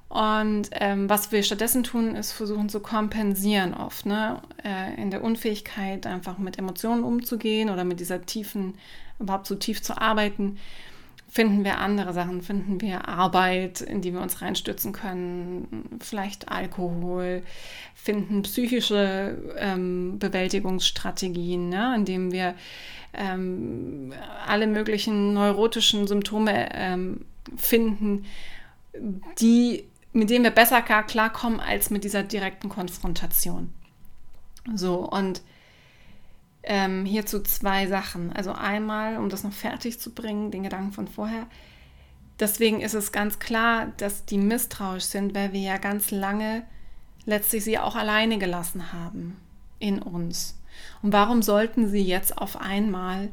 Und 0.09 0.69
ähm, 0.73 1.09
was 1.09 1.31
wir 1.31 1.41
stattdessen 1.41 1.83
tun, 1.83 2.15
ist 2.15 2.31
versuchen 2.31 2.69
zu 2.69 2.79
kompensieren 2.79 3.73
oft, 3.73 4.05
ne? 4.05 4.41
Äh, 4.63 5.01
in 5.01 5.09
der 5.09 5.23
Unfähigkeit 5.23 6.05
einfach 6.05 6.37
mit 6.37 6.59
Emotionen 6.59 7.03
umzugehen 7.03 7.69
oder 7.69 7.85
mit 7.85 7.99
dieser 7.99 8.25
tiefen, 8.25 8.75
überhaupt 9.19 9.47
so 9.47 9.55
tief 9.55 9.81
zu 9.81 9.99
arbeiten 9.99 10.57
finden 11.35 11.65
wir 11.65 11.79
andere 11.79 12.13
Sachen, 12.13 12.41
finden 12.41 12.79
wir 12.79 13.09
Arbeit, 13.09 13.81
in 13.81 13.99
die 13.99 14.13
wir 14.13 14.21
uns 14.21 14.41
reinstützen 14.41 14.93
können, 14.93 15.99
vielleicht 15.99 16.47
Alkohol, 16.47 17.43
finden 17.93 18.41
psychische 18.43 19.37
ähm, 19.57 20.17
Bewältigungsstrategien, 20.17 21.67
ne, 21.67 21.93
indem 21.93 22.31
wir 22.31 22.55
ähm, 23.13 24.13
alle 24.47 24.65
möglichen 24.65 25.33
neurotischen 25.33 26.07
Symptome 26.07 26.69
ähm, 26.71 27.25
finden, 27.57 28.23
die, 29.41 29.83
mit 30.13 30.29
denen 30.29 30.45
wir 30.45 30.51
besser 30.51 30.81
klarkommen 30.81 31.59
als 31.59 31.89
mit 31.89 32.05
dieser 32.05 32.23
direkten 32.23 32.69
Konfrontation. 32.69 33.73
So, 34.73 34.99
und 34.99 35.41
ähm, 36.65 37.05
hierzu 37.05 37.41
zwei 37.41 37.87
Sachen. 37.87 38.33
Also 38.33 38.51
einmal, 38.51 39.17
um 39.17 39.29
das 39.29 39.43
noch 39.43 39.53
fertig 39.53 39.99
zu 39.99 40.11
bringen, 40.11 40.51
den 40.51 40.63
Gedanken 40.63 40.91
von 40.91 41.07
vorher. 41.07 41.47
Deswegen 42.39 42.81
ist 42.81 42.93
es 42.93 43.11
ganz 43.11 43.39
klar, 43.39 43.93
dass 43.97 44.25
die 44.25 44.37
misstrauisch 44.37 45.05
sind, 45.05 45.33
weil 45.33 45.53
wir 45.53 45.61
ja 45.61 45.77
ganz 45.77 46.11
lange 46.11 46.63
letztlich 47.25 47.63
sie 47.63 47.79
auch 47.79 47.95
alleine 47.95 48.37
gelassen 48.37 48.91
haben 48.91 49.37
in 49.79 50.01
uns. 50.01 50.59
Und 51.01 51.13
warum 51.13 51.41
sollten 51.41 51.89
sie 51.89 52.03
jetzt 52.03 52.37
auf 52.37 52.59
einmal 52.59 53.29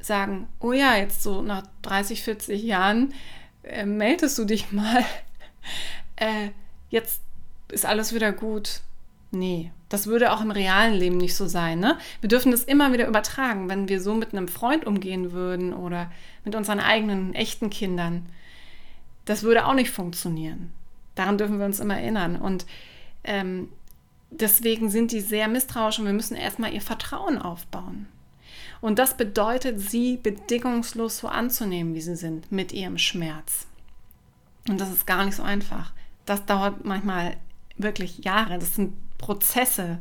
sagen, 0.00 0.48
oh 0.58 0.72
ja, 0.72 0.96
jetzt 0.96 1.22
so 1.22 1.42
nach 1.42 1.62
30, 1.82 2.22
40 2.22 2.62
Jahren 2.62 3.14
äh, 3.62 3.86
meldest 3.86 4.36
du 4.36 4.44
dich 4.44 4.72
mal, 4.72 5.04
äh, 6.16 6.48
jetzt 6.90 7.20
ist 7.68 7.86
alles 7.86 8.12
wieder 8.12 8.32
gut, 8.32 8.80
Nee, 9.32 9.72
das 9.92 10.06
würde 10.06 10.32
auch 10.32 10.40
im 10.40 10.50
realen 10.50 10.94
Leben 10.94 11.18
nicht 11.18 11.36
so 11.36 11.46
sein. 11.46 11.78
Ne? 11.78 11.98
Wir 12.22 12.28
dürfen 12.30 12.50
das 12.50 12.64
immer 12.64 12.94
wieder 12.94 13.06
übertragen, 13.06 13.68
wenn 13.68 13.90
wir 13.90 14.00
so 14.00 14.14
mit 14.14 14.32
einem 14.32 14.48
Freund 14.48 14.86
umgehen 14.86 15.32
würden 15.32 15.74
oder 15.74 16.10
mit 16.46 16.54
unseren 16.54 16.80
eigenen 16.80 17.34
echten 17.34 17.68
Kindern. 17.68 18.24
Das 19.26 19.42
würde 19.42 19.66
auch 19.66 19.74
nicht 19.74 19.90
funktionieren. 19.90 20.72
Daran 21.14 21.36
dürfen 21.36 21.58
wir 21.58 21.66
uns 21.66 21.78
immer 21.78 21.98
erinnern. 21.98 22.36
Und 22.36 22.64
ähm, 23.22 23.68
deswegen 24.30 24.88
sind 24.88 25.12
die 25.12 25.20
sehr 25.20 25.46
misstrauisch 25.46 25.98
und 25.98 26.06
wir 26.06 26.14
müssen 26.14 26.38
erstmal 26.38 26.72
ihr 26.72 26.80
Vertrauen 26.80 27.36
aufbauen. 27.36 28.08
Und 28.80 28.98
das 28.98 29.18
bedeutet, 29.18 29.78
sie 29.78 30.16
bedingungslos 30.16 31.18
so 31.18 31.28
anzunehmen, 31.28 31.94
wie 31.94 32.00
sie 32.00 32.16
sind, 32.16 32.50
mit 32.50 32.72
ihrem 32.72 32.96
Schmerz. 32.96 33.66
Und 34.66 34.80
das 34.80 34.90
ist 34.90 35.06
gar 35.06 35.26
nicht 35.26 35.36
so 35.36 35.42
einfach. 35.42 35.92
Das 36.24 36.46
dauert 36.46 36.82
manchmal 36.86 37.36
wirklich 37.76 38.24
Jahre. 38.24 38.58
Das 38.58 38.74
sind 38.74 38.94
Prozesse. 39.22 40.00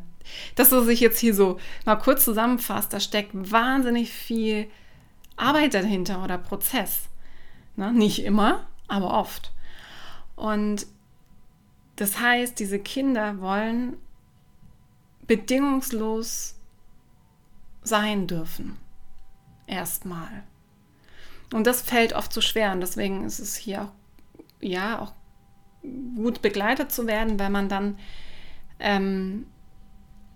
Das, 0.55 0.71
was 0.73 0.88
ich 0.88 0.99
jetzt 0.99 1.19
hier 1.19 1.34
so 1.34 1.57
mal 1.86 1.95
kurz 1.95 2.25
zusammenfasst, 2.25 2.91
da 2.91 2.99
steckt 2.99 3.31
wahnsinnig 3.34 4.12
viel 4.12 4.69
Arbeit 5.38 5.73
dahinter 5.73 6.23
oder 6.23 6.38
Prozess. 6.38 7.03
Ne? 7.77 7.93
Nicht 7.93 8.23
immer, 8.23 8.67
aber 8.89 9.13
oft. 9.13 9.53
Und 10.36 10.86
das 11.95 12.19
heißt, 12.19 12.60
diese 12.60 12.79
Kinder 12.79 13.39
wollen 13.39 13.97
bedingungslos 15.27 16.55
sein 17.84 18.27
dürfen. 18.27 18.77
Erstmal. 19.67 20.43
Und 21.53 21.67
das 21.67 21.81
fällt 21.81 22.13
oft 22.13 22.34
zu 22.34 22.41
so 22.41 22.47
schwer. 22.47 22.71
Und 22.71 22.81
deswegen 22.81 23.23
ist 23.23 23.39
es 23.39 23.55
hier 23.55 23.84
auch, 23.84 23.91
ja, 24.62 24.99
auch 24.99 25.13
gut 26.15 26.41
begleitet 26.41 26.91
zu 26.91 27.07
werden, 27.07 27.39
weil 27.39 27.49
man 27.49 27.69
dann 27.69 27.97
ähm, 28.82 29.46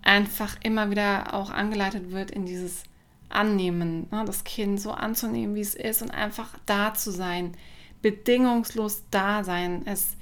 einfach 0.02 0.56
immer 0.64 0.92
wieder 0.92 1.34
auch 1.34 1.50
angeleitet 1.50 2.12
wird 2.12 2.32
in 2.32 2.46
dieses 2.46 2.84
Annehmen, 3.30 4.08
ne? 4.12 4.24
das 4.26 4.44
Kind 4.44 4.80
so 4.80 4.92
anzunehmen, 4.92 5.56
wie 5.56 5.62
es 5.62 5.76
ist 5.76 6.02
und 6.02 6.12
einfach 6.12 6.58
da 6.66 6.94
zu 6.94 7.12
sein, 7.12 7.54
bedingungslos 8.02 9.04
da 9.12 9.44
sein, 9.44 9.82
es 9.86 10.16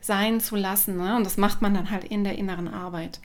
sein 0.00 0.40
zu 0.40 0.56
lassen. 0.56 0.96
Ne? 0.96 1.16
Und 1.16 1.24
das 1.24 1.36
macht 1.36 1.62
man 1.62 1.74
dann 1.74 1.90
halt 1.90 2.04
in 2.04 2.24
der 2.24 2.38
inneren 2.38 2.68
Arbeit. 2.68 3.20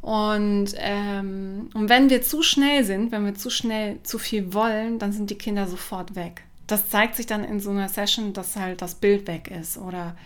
Und, 0.00 0.68
ähm, 0.76 1.68
und 1.74 1.88
wenn 1.88 2.08
wir 2.10 2.22
zu 2.22 2.42
schnell 2.42 2.84
sind, 2.84 3.10
wenn 3.10 3.24
wir 3.24 3.34
zu 3.34 3.50
schnell 3.50 4.00
zu 4.02 4.18
viel 4.18 4.54
wollen, 4.54 4.98
dann 4.98 5.12
sind 5.12 5.30
die 5.30 5.38
Kinder 5.38 5.66
sofort 5.66 6.14
weg. 6.14 6.44
Das 6.68 6.88
zeigt 6.88 7.16
sich 7.16 7.26
dann 7.26 7.44
in 7.44 7.60
so 7.60 7.70
einer 7.70 7.88
Session, 7.88 8.32
dass 8.32 8.56
halt 8.56 8.82
das 8.82 8.94
Bild 8.94 9.26
weg 9.26 9.50
ist 9.50 9.76
oder 9.76 10.16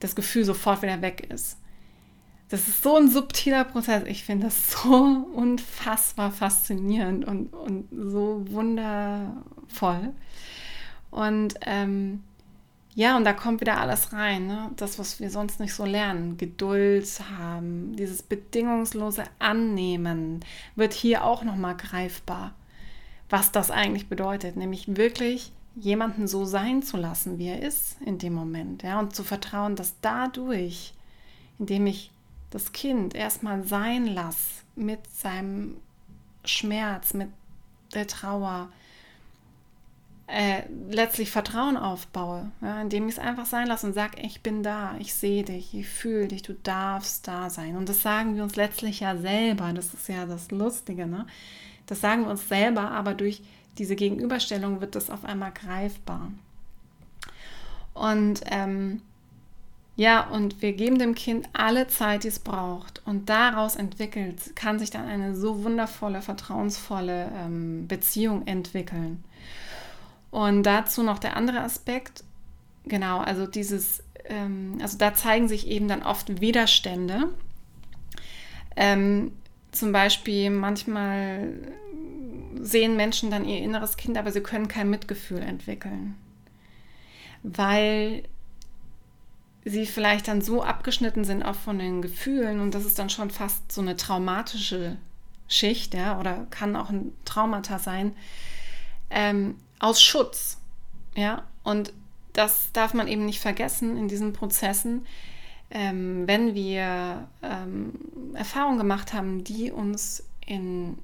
das 0.00 0.14
Gefühl 0.14 0.44
sofort 0.44 0.82
wieder 0.82 1.02
weg 1.02 1.26
ist. 1.30 1.58
Das 2.52 2.68
ist 2.68 2.82
so 2.82 2.98
ein 2.98 3.08
subtiler 3.08 3.64
Prozess. 3.64 4.04
Ich 4.06 4.24
finde 4.24 4.48
das 4.48 4.72
so 4.72 5.26
unfassbar 5.34 6.30
faszinierend 6.30 7.24
und, 7.24 7.46
und 7.54 7.88
so 7.90 8.44
wundervoll. 8.50 10.12
Und 11.10 11.54
ähm, 11.62 12.22
ja, 12.94 13.16
und 13.16 13.24
da 13.24 13.32
kommt 13.32 13.62
wieder 13.62 13.80
alles 13.80 14.12
rein. 14.12 14.48
Ne? 14.48 14.70
Das, 14.76 14.98
was 14.98 15.18
wir 15.18 15.30
sonst 15.30 15.60
nicht 15.60 15.72
so 15.72 15.86
lernen. 15.86 16.36
Geduld 16.36 17.08
haben, 17.38 17.96
dieses 17.96 18.22
bedingungslose 18.22 19.24
Annehmen 19.38 20.40
wird 20.76 20.92
hier 20.92 21.24
auch 21.24 21.44
nochmal 21.44 21.78
greifbar, 21.78 22.52
was 23.30 23.50
das 23.50 23.70
eigentlich 23.70 24.10
bedeutet. 24.10 24.56
Nämlich 24.58 24.94
wirklich 24.94 25.52
jemanden 25.74 26.28
so 26.28 26.44
sein 26.44 26.82
zu 26.82 26.98
lassen, 26.98 27.38
wie 27.38 27.48
er 27.48 27.62
ist 27.62 27.96
in 28.04 28.18
dem 28.18 28.34
Moment, 28.34 28.82
ja, 28.82 28.98
und 28.98 29.16
zu 29.16 29.24
vertrauen, 29.24 29.74
dass 29.74 29.94
dadurch, 30.02 30.92
indem 31.58 31.86
ich 31.86 32.10
das 32.52 32.72
Kind 32.72 33.14
erstmal 33.14 33.64
sein 33.64 34.06
lasse 34.06 34.62
mit 34.76 35.00
seinem 35.12 35.76
Schmerz, 36.44 37.14
mit 37.14 37.28
der 37.94 38.06
Trauer, 38.06 38.70
äh, 40.26 40.62
letztlich 40.88 41.30
Vertrauen 41.30 41.76
aufbaue, 41.76 42.50
ja, 42.60 42.80
indem 42.80 43.08
ich 43.08 43.14
es 43.14 43.18
einfach 43.18 43.46
sein 43.46 43.66
lasse 43.66 43.86
und 43.86 43.94
sage, 43.94 44.22
ich 44.22 44.40
bin 44.42 44.62
da, 44.62 44.96
ich 44.98 45.14
sehe 45.14 45.44
dich, 45.44 45.74
ich 45.74 45.88
fühle 45.88 46.28
dich, 46.28 46.42
du 46.42 46.54
darfst 46.54 47.26
da 47.26 47.50
sein. 47.50 47.76
Und 47.76 47.88
das 47.88 48.02
sagen 48.02 48.36
wir 48.36 48.42
uns 48.42 48.56
letztlich 48.56 49.00
ja 49.00 49.16
selber, 49.16 49.72
das 49.72 49.92
ist 49.92 50.08
ja 50.08 50.26
das 50.26 50.50
Lustige, 50.50 51.06
ne? 51.06 51.26
Das 51.86 52.00
sagen 52.00 52.24
wir 52.24 52.30
uns 52.30 52.48
selber, 52.48 52.92
aber 52.92 53.14
durch 53.14 53.42
diese 53.78 53.96
Gegenüberstellung 53.96 54.80
wird 54.80 54.94
das 54.94 55.10
auf 55.10 55.24
einmal 55.24 55.52
greifbar. 55.52 56.30
Und 57.94 58.40
ähm, 58.46 59.02
ja, 59.94 60.26
und 60.28 60.62
wir 60.62 60.72
geben 60.72 60.98
dem 60.98 61.14
Kind 61.14 61.48
alle 61.52 61.86
Zeit, 61.86 62.24
die 62.24 62.28
es 62.28 62.38
braucht. 62.38 63.02
Und 63.04 63.28
daraus 63.28 63.76
entwickelt, 63.76 64.56
kann 64.56 64.78
sich 64.78 64.90
dann 64.90 65.06
eine 65.06 65.34
so 65.34 65.64
wundervolle, 65.64 66.22
vertrauensvolle 66.22 67.30
ähm, 67.36 67.86
Beziehung 67.88 68.46
entwickeln. 68.46 69.22
Und 70.30 70.62
dazu 70.62 71.02
noch 71.02 71.18
der 71.18 71.36
andere 71.36 71.60
Aspekt, 71.60 72.24
genau, 72.84 73.18
also 73.18 73.46
dieses, 73.46 74.02
ähm, 74.24 74.78
also 74.80 74.96
da 74.96 75.12
zeigen 75.12 75.46
sich 75.46 75.68
eben 75.68 75.88
dann 75.88 76.02
oft 76.02 76.40
Widerstände. 76.40 77.28
Ähm, 78.76 79.32
zum 79.72 79.92
Beispiel 79.92 80.48
manchmal 80.48 81.52
sehen 82.60 82.96
Menschen 82.96 83.30
dann 83.30 83.44
ihr 83.44 83.58
inneres 83.58 83.98
Kind, 83.98 84.16
aber 84.16 84.32
sie 84.32 84.40
können 84.40 84.68
kein 84.68 84.88
Mitgefühl 84.88 85.40
entwickeln, 85.40 86.14
weil 87.42 88.22
sie 89.64 89.86
vielleicht 89.86 90.28
dann 90.28 90.42
so 90.42 90.62
abgeschnitten 90.62 91.24
sind 91.24 91.42
auch 91.42 91.54
von 91.54 91.78
den 91.78 92.02
Gefühlen 92.02 92.60
und 92.60 92.74
das 92.74 92.84
ist 92.84 92.98
dann 92.98 93.10
schon 93.10 93.30
fast 93.30 93.70
so 93.70 93.80
eine 93.80 93.96
traumatische 93.96 94.96
Schicht, 95.48 95.94
ja, 95.94 96.18
oder 96.18 96.46
kann 96.50 96.76
auch 96.76 96.90
ein 96.90 97.12
Traumata 97.24 97.78
sein, 97.78 98.16
ähm, 99.10 99.56
aus 99.78 100.02
Schutz. 100.02 100.58
Ja, 101.14 101.44
und 101.62 101.92
das 102.32 102.72
darf 102.72 102.94
man 102.94 103.06
eben 103.06 103.26
nicht 103.26 103.40
vergessen 103.40 103.96
in 103.96 104.08
diesen 104.08 104.32
Prozessen, 104.32 105.06
ähm, 105.70 106.26
wenn 106.26 106.54
wir 106.54 107.28
ähm, 107.42 107.92
Erfahrungen 108.34 108.78
gemacht 108.78 109.12
haben, 109.12 109.44
die 109.44 109.70
uns 109.70 110.24
in, 110.46 110.98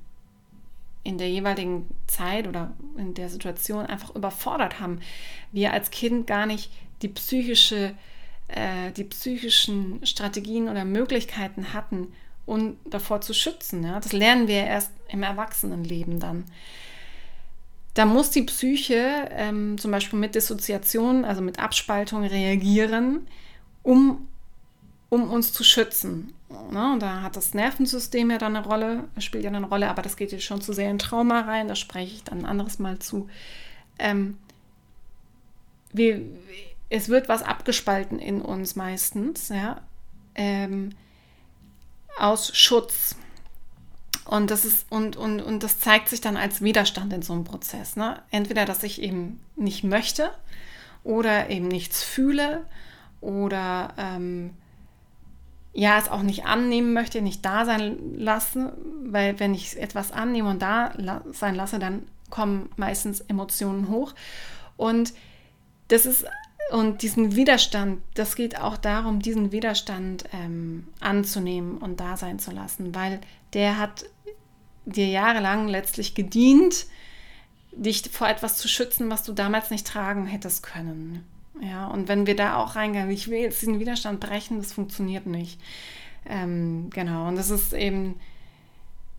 in 1.04 1.18
der 1.18 1.28
jeweiligen 1.28 1.86
Zeit 2.06 2.48
oder 2.48 2.72
in 2.96 3.14
der 3.14 3.28
Situation 3.28 3.86
einfach 3.86 4.14
überfordert 4.14 4.80
haben. 4.80 5.00
Wir 5.52 5.72
als 5.72 5.90
Kind 5.90 6.26
gar 6.26 6.46
nicht 6.46 6.72
die 7.02 7.08
psychische, 7.08 7.90
äh, 7.90 7.94
die 8.96 9.04
psychischen 9.04 10.04
Strategien 10.06 10.68
oder 10.68 10.84
Möglichkeiten 10.84 11.74
hatten, 11.74 12.12
um 12.46 12.76
davor 12.86 13.20
zu 13.20 13.34
schützen. 13.34 13.84
Ja? 13.84 14.00
Das 14.00 14.12
lernen 14.12 14.48
wir 14.48 14.64
erst 14.64 14.90
im 15.08 15.22
Erwachsenenleben 15.22 16.18
dann. 16.18 16.44
Da 17.94 18.06
muss 18.06 18.30
die 18.30 18.42
Psyche 18.42 19.28
ähm, 19.32 19.76
zum 19.76 19.90
Beispiel 19.90 20.18
mit 20.18 20.34
Dissoziation, 20.34 21.24
also 21.24 21.42
mit 21.42 21.58
Abspaltung 21.58 22.24
reagieren, 22.24 23.26
um, 23.82 24.28
um 25.08 25.30
uns 25.30 25.52
zu 25.52 25.64
schützen. 25.64 26.32
Ne? 26.70 26.96
Da 27.00 27.22
hat 27.22 27.36
das 27.36 27.54
Nervensystem 27.54 28.30
ja 28.30 28.38
dann 28.38 28.56
eine 28.56 28.64
Rolle, 28.64 29.04
spielt 29.18 29.44
ja 29.44 29.50
eine 29.50 29.66
Rolle, 29.66 29.90
aber 29.90 30.02
das 30.02 30.16
geht 30.16 30.32
jetzt 30.32 30.44
schon 30.44 30.60
zu 30.60 30.72
sehr 30.72 30.90
in 30.90 30.98
Trauma 30.98 31.40
rein, 31.40 31.68
da 31.68 31.74
spreche 31.74 32.14
ich 32.14 32.24
dann 32.24 32.40
ein 32.40 32.46
anderes 32.46 32.78
Mal 32.78 32.98
zu. 32.98 33.28
Ähm, 33.98 34.38
wir, 35.92 36.20
es 36.90 37.08
wird 37.08 37.28
was 37.28 37.42
abgespalten 37.42 38.18
in 38.18 38.40
uns 38.40 38.76
meistens, 38.76 39.48
ja, 39.48 39.80
ähm, 40.34 40.90
aus 42.18 42.56
Schutz. 42.56 43.16
Und 44.24 44.50
das 44.50 44.64
ist, 44.64 44.86
und, 44.90 45.16
und, 45.16 45.40
und 45.40 45.62
das 45.62 45.80
zeigt 45.80 46.08
sich 46.08 46.20
dann 46.20 46.36
als 46.36 46.60
Widerstand 46.60 47.12
in 47.12 47.22
so 47.22 47.32
einem 47.32 47.44
Prozess. 47.44 47.96
Ne? 47.96 48.20
Entweder, 48.30 48.64
dass 48.64 48.82
ich 48.82 49.00
eben 49.00 49.40
nicht 49.56 49.84
möchte 49.84 50.30
oder 51.02 51.48
eben 51.48 51.68
nichts 51.68 52.02
fühle 52.02 52.66
oder 53.20 53.94
ähm, 53.96 54.54
ja, 55.72 55.98
es 55.98 56.08
auch 56.08 56.22
nicht 56.22 56.44
annehmen 56.44 56.92
möchte, 56.92 57.22
nicht 57.22 57.44
da 57.44 57.64
sein 57.64 58.16
lassen, 58.16 58.70
weil 59.04 59.38
wenn 59.40 59.54
ich 59.54 59.80
etwas 59.80 60.12
annehme 60.12 60.50
und 60.50 60.60
da 60.60 60.92
sein 61.32 61.54
lasse, 61.54 61.78
dann 61.78 62.02
kommen 62.30 62.68
meistens 62.76 63.20
Emotionen 63.20 63.88
hoch. 63.88 64.14
Und 64.76 65.14
das 65.88 66.04
ist, 66.04 66.26
und 66.70 67.02
diesen 67.02 67.34
Widerstand, 67.34 68.02
das 68.14 68.36
geht 68.36 68.60
auch 68.60 68.76
darum, 68.76 69.20
diesen 69.20 69.52
Widerstand 69.52 70.24
ähm, 70.32 70.86
anzunehmen 71.00 71.78
und 71.78 72.00
da 72.00 72.16
sein 72.16 72.38
zu 72.38 72.50
lassen, 72.50 72.94
weil 72.94 73.20
der 73.54 73.78
hat 73.78 74.04
dir 74.84 75.06
jahrelang 75.06 75.68
letztlich 75.68 76.14
gedient, 76.14 76.86
dich 77.72 78.02
vor 78.10 78.28
etwas 78.28 78.58
zu 78.58 78.68
schützen, 78.68 79.10
was 79.10 79.22
du 79.22 79.32
damals 79.32 79.70
nicht 79.70 79.86
tragen 79.86 80.26
hättest 80.26 80.62
können. 80.62 81.24
Ja, 81.60 81.86
und 81.88 82.08
wenn 82.08 82.26
wir 82.26 82.36
da 82.36 82.56
auch 82.56 82.76
reingehen, 82.76 83.10
ich 83.10 83.28
will 83.28 83.40
jetzt 83.40 83.62
diesen 83.62 83.80
Widerstand 83.80 84.20
brechen, 84.20 84.58
das 84.58 84.72
funktioniert 84.72 85.26
nicht. 85.26 85.60
Ähm, 86.26 86.90
genau, 86.90 87.28
und 87.28 87.36
das 87.36 87.50
ist 87.50 87.72
eben 87.72 88.20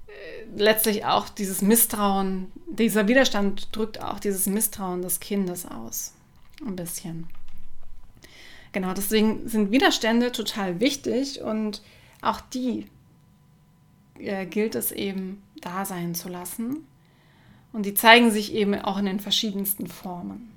äh, 0.08 0.12
letztlich 0.56 1.06
auch 1.06 1.30
dieses 1.30 1.62
Misstrauen, 1.62 2.52
dieser 2.68 3.08
Widerstand 3.08 3.76
drückt 3.76 4.02
auch 4.02 4.20
dieses 4.20 4.46
Misstrauen 4.46 5.02
des 5.02 5.20
Kindes 5.20 5.66
aus. 5.66 6.14
Ein 6.66 6.76
bisschen. 6.76 7.28
Genau, 8.72 8.94
deswegen 8.94 9.48
sind 9.48 9.72
Widerstände 9.72 10.32
total 10.32 10.80
wichtig 10.80 11.42
und 11.42 11.82
auch 12.22 12.42
die 12.42 12.86
äh, 14.20 14.46
gilt 14.46 14.76
es 14.76 14.92
eben 14.92 15.42
da 15.62 15.86
sein 15.86 16.14
zu 16.16 16.30
lassen. 16.30 16.86
Und 17.72 17.86
die 17.86 17.94
zeigen 17.94 18.32
sich 18.32 18.54
eben 18.54 18.76
auch 18.76 18.98
in 18.98 19.06
den 19.06 19.20
verschiedensten 19.20 19.88
Formen. 19.88 20.52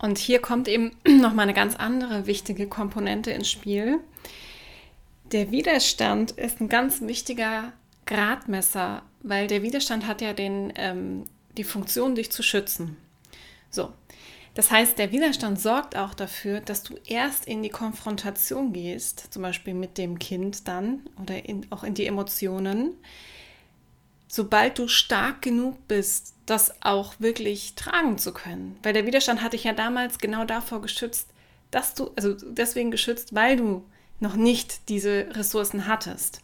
Und 0.00 0.18
hier 0.18 0.40
kommt 0.40 0.68
eben 0.68 0.92
nochmal 1.06 1.44
eine 1.44 1.54
ganz 1.54 1.76
andere 1.76 2.26
wichtige 2.26 2.66
Komponente 2.66 3.30
ins 3.30 3.50
Spiel. 3.50 4.00
Der 5.32 5.50
Widerstand 5.50 6.32
ist 6.32 6.60
ein 6.60 6.68
ganz 6.68 7.00
wichtiger 7.00 7.72
Gradmesser, 8.06 9.02
weil 9.22 9.46
der 9.46 9.62
Widerstand 9.62 10.06
hat 10.06 10.20
ja 10.20 10.34
den, 10.34 10.72
ähm, 10.76 11.24
die 11.56 11.64
Funktion, 11.64 12.14
dich 12.14 12.30
zu 12.30 12.42
schützen. 12.42 12.96
So, 13.70 13.92
das 14.54 14.70
heißt, 14.70 14.98
der 14.98 15.10
Widerstand 15.10 15.60
sorgt 15.60 15.96
auch 15.96 16.14
dafür, 16.14 16.60
dass 16.60 16.84
du 16.84 16.94
erst 17.06 17.46
in 17.46 17.62
die 17.62 17.70
Konfrontation 17.70 18.72
gehst, 18.72 19.32
zum 19.32 19.42
Beispiel 19.42 19.74
mit 19.74 19.98
dem 19.98 20.18
Kind 20.18 20.68
dann 20.68 21.00
oder 21.20 21.44
in, 21.44 21.66
auch 21.70 21.82
in 21.82 21.94
die 21.94 22.06
Emotionen, 22.06 22.94
sobald 24.28 24.78
du 24.78 24.86
stark 24.86 25.42
genug 25.42 25.88
bist, 25.88 26.34
das 26.46 26.82
auch 26.82 27.14
wirklich 27.18 27.74
tragen 27.74 28.18
zu 28.18 28.32
können. 28.32 28.78
Weil 28.82 28.92
der 28.92 29.06
Widerstand 29.06 29.42
hatte 29.42 29.56
ich 29.56 29.64
ja 29.64 29.72
damals 29.72 30.18
genau 30.18 30.44
davor 30.44 30.80
geschützt, 30.82 31.30
dass 31.70 31.94
du, 31.94 32.10
also 32.14 32.34
deswegen 32.34 32.92
geschützt, 32.92 33.34
weil 33.34 33.56
du 33.56 33.84
noch 34.20 34.36
nicht 34.36 34.88
diese 34.88 35.26
Ressourcen 35.32 35.88
hattest. 35.88 36.40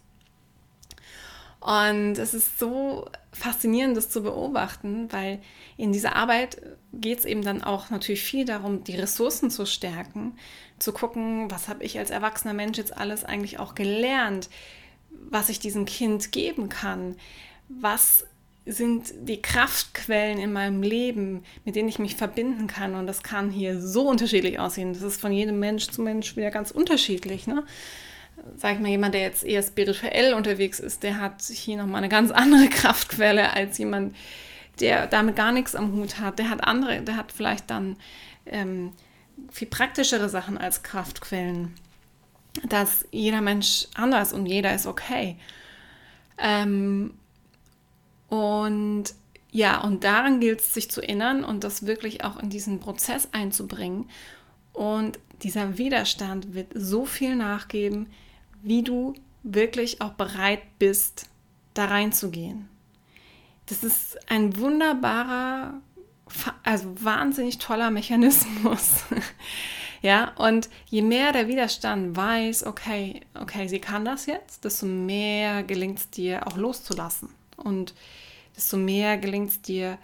Und 1.61 2.17
es 2.17 2.33
ist 2.33 2.59
so 2.59 3.07
faszinierend, 3.33 3.97
das 3.97 4.09
zu 4.09 4.23
beobachten, 4.23 5.13
weil 5.13 5.41
in 5.77 5.93
dieser 5.93 6.17
Arbeit 6.17 6.61
geht 6.93 7.19
es 7.21 7.25
eben 7.27 7.43
dann 7.43 7.63
auch 7.63 7.91
natürlich 7.91 8.23
viel 8.23 8.47
darum, 8.47 8.83
die 8.83 8.97
Ressourcen 8.97 9.51
zu 9.51 9.67
stärken, 9.67 10.37
zu 10.79 10.93
gucken, 10.93 11.51
was 11.51 11.69
habe 11.69 11.85
ich 11.85 11.99
als 11.99 12.11
erwachsener 12.11 12.55
Mensch 12.55 12.79
jetzt 12.79 12.97
alles 12.97 13.25
eigentlich 13.25 13.59
auch 13.59 13.75
gelernt, 13.75 14.49
was 15.11 15.51
ich 15.51 15.61
diesem 15.61 15.85
Kind 15.85 16.33
geben 16.33 16.71
kann, 16.71 17.17
was 17.69 18.27
sind 18.67 19.13
die 19.23 19.41
Kraftquellen 19.41 20.39
in 20.39 20.53
meinem 20.53 20.83
Leben, 20.83 21.45
mit 21.65 21.77
denen 21.77 21.89
ich 21.89 21.99
mich 21.99 22.17
verbinden 22.17 22.67
kann. 22.67 22.95
Und 22.95 23.07
das 23.07 23.23
kann 23.23 23.51
hier 23.51 23.81
so 23.81 24.09
unterschiedlich 24.09 24.59
aussehen. 24.59 24.93
Das 24.93 25.03
ist 25.03 25.21
von 25.21 25.33
jedem 25.33 25.59
Mensch 25.59 25.89
zu 25.89 26.03
Mensch 26.03 26.37
wieder 26.37 26.51
ganz 26.51 26.71
unterschiedlich. 26.71 27.47
Ne? 27.47 27.65
Sag 28.57 28.75
ich 28.75 28.81
mal, 28.81 28.89
jemand, 28.89 29.15
der 29.15 29.23
jetzt 29.23 29.45
eher 29.45 29.63
spirituell 29.63 30.35
unterwegs 30.35 30.81
ist, 30.81 31.03
der 31.03 31.19
hat 31.19 31.43
hier 31.43 31.77
nochmal 31.77 31.99
eine 31.99 32.09
ganz 32.09 32.31
andere 32.31 32.69
Kraftquelle 32.71 33.53
als 33.53 33.79
jemand, 33.79 34.15
der 34.81 35.07
damit 35.07 35.37
gar 35.37 35.53
nichts 35.53 35.75
am 35.75 35.93
Hut 35.93 36.19
hat. 36.19 36.39
Der 36.39 36.51
hat 36.51 36.65
andere, 36.65 37.03
der 37.03 37.17
hat 37.17 37.33
vielleicht 37.33 37.71
dann 37.71 37.97
ähm, 38.47 38.93
viel 39.51 39.69
praktischere 39.69 40.29
Sachen 40.29 40.59
als 40.59 40.83
Kraftquellen. 40.83 41.75
Dass 42.69 43.07
jeder 43.11 43.41
Mensch 43.41 43.87
anders 43.95 44.33
und 44.33 44.47
jeder 44.47 44.75
ist 44.75 44.87
okay. 44.87 45.37
Ähm, 46.39 47.15
und 48.29 49.05
ja, 49.53 49.81
und 49.81 50.05
daran 50.05 50.41
gilt 50.41 50.61
es, 50.61 50.75
sich 50.75 50.91
zu 50.91 51.03
erinnern 51.03 51.45
und 51.45 51.65
das 51.65 51.87
wirklich 51.87 52.25
auch 52.25 52.39
in 52.39 52.51
diesen 52.51 52.79
Prozess 52.81 53.29
einzubringen. 53.33 54.09
Und 54.73 55.19
dieser 55.43 55.79
Widerstand 55.79 56.55
wird 56.55 56.69
so 56.75 57.05
viel 57.05 57.35
nachgeben, 57.35 58.07
wie 58.63 58.83
du 58.83 59.15
wirklich 59.43 60.01
auch 60.01 60.13
bereit 60.13 60.63
bist, 60.79 61.27
da 61.75 61.87
reinzugehen. 61.87 62.69
Das 63.67 63.85
ist 63.85 64.19
ein 64.31 64.57
wunderbarer 64.57 65.81
also 66.63 66.95
wahnsinnig 67.03 67.59
toller 67.59 67.91
Mechanismus. 67.91 69.05
ja, 70.03 70.33
und 70.37 70.69
je 70.89 71.03
mehr 71.03 71.33
der 71.33 71.49
Widerstand 71.49 72.17
weiß, 72.17 72.67
okay, 72.67 73.21
okay, 73.35 73.69
sie 73.69 73.81
kann 73.81 74.05
das 74.05 74.27
jetzt, 74.27 74.65
desto 74.65 74.87
mehr 74.87 75.63
gelingt 75.63 75.99
es 75.99 76.11
dir 76.11 76.47
auch 76.47 76.57
loszulassen. 76.57 77.31
Und 77.57 77.95
desto 78.57 78.77
mehr 78.77 79.19
gelingt 79.19 79.51
es 79.51 79.63
dir, 79.63 79.99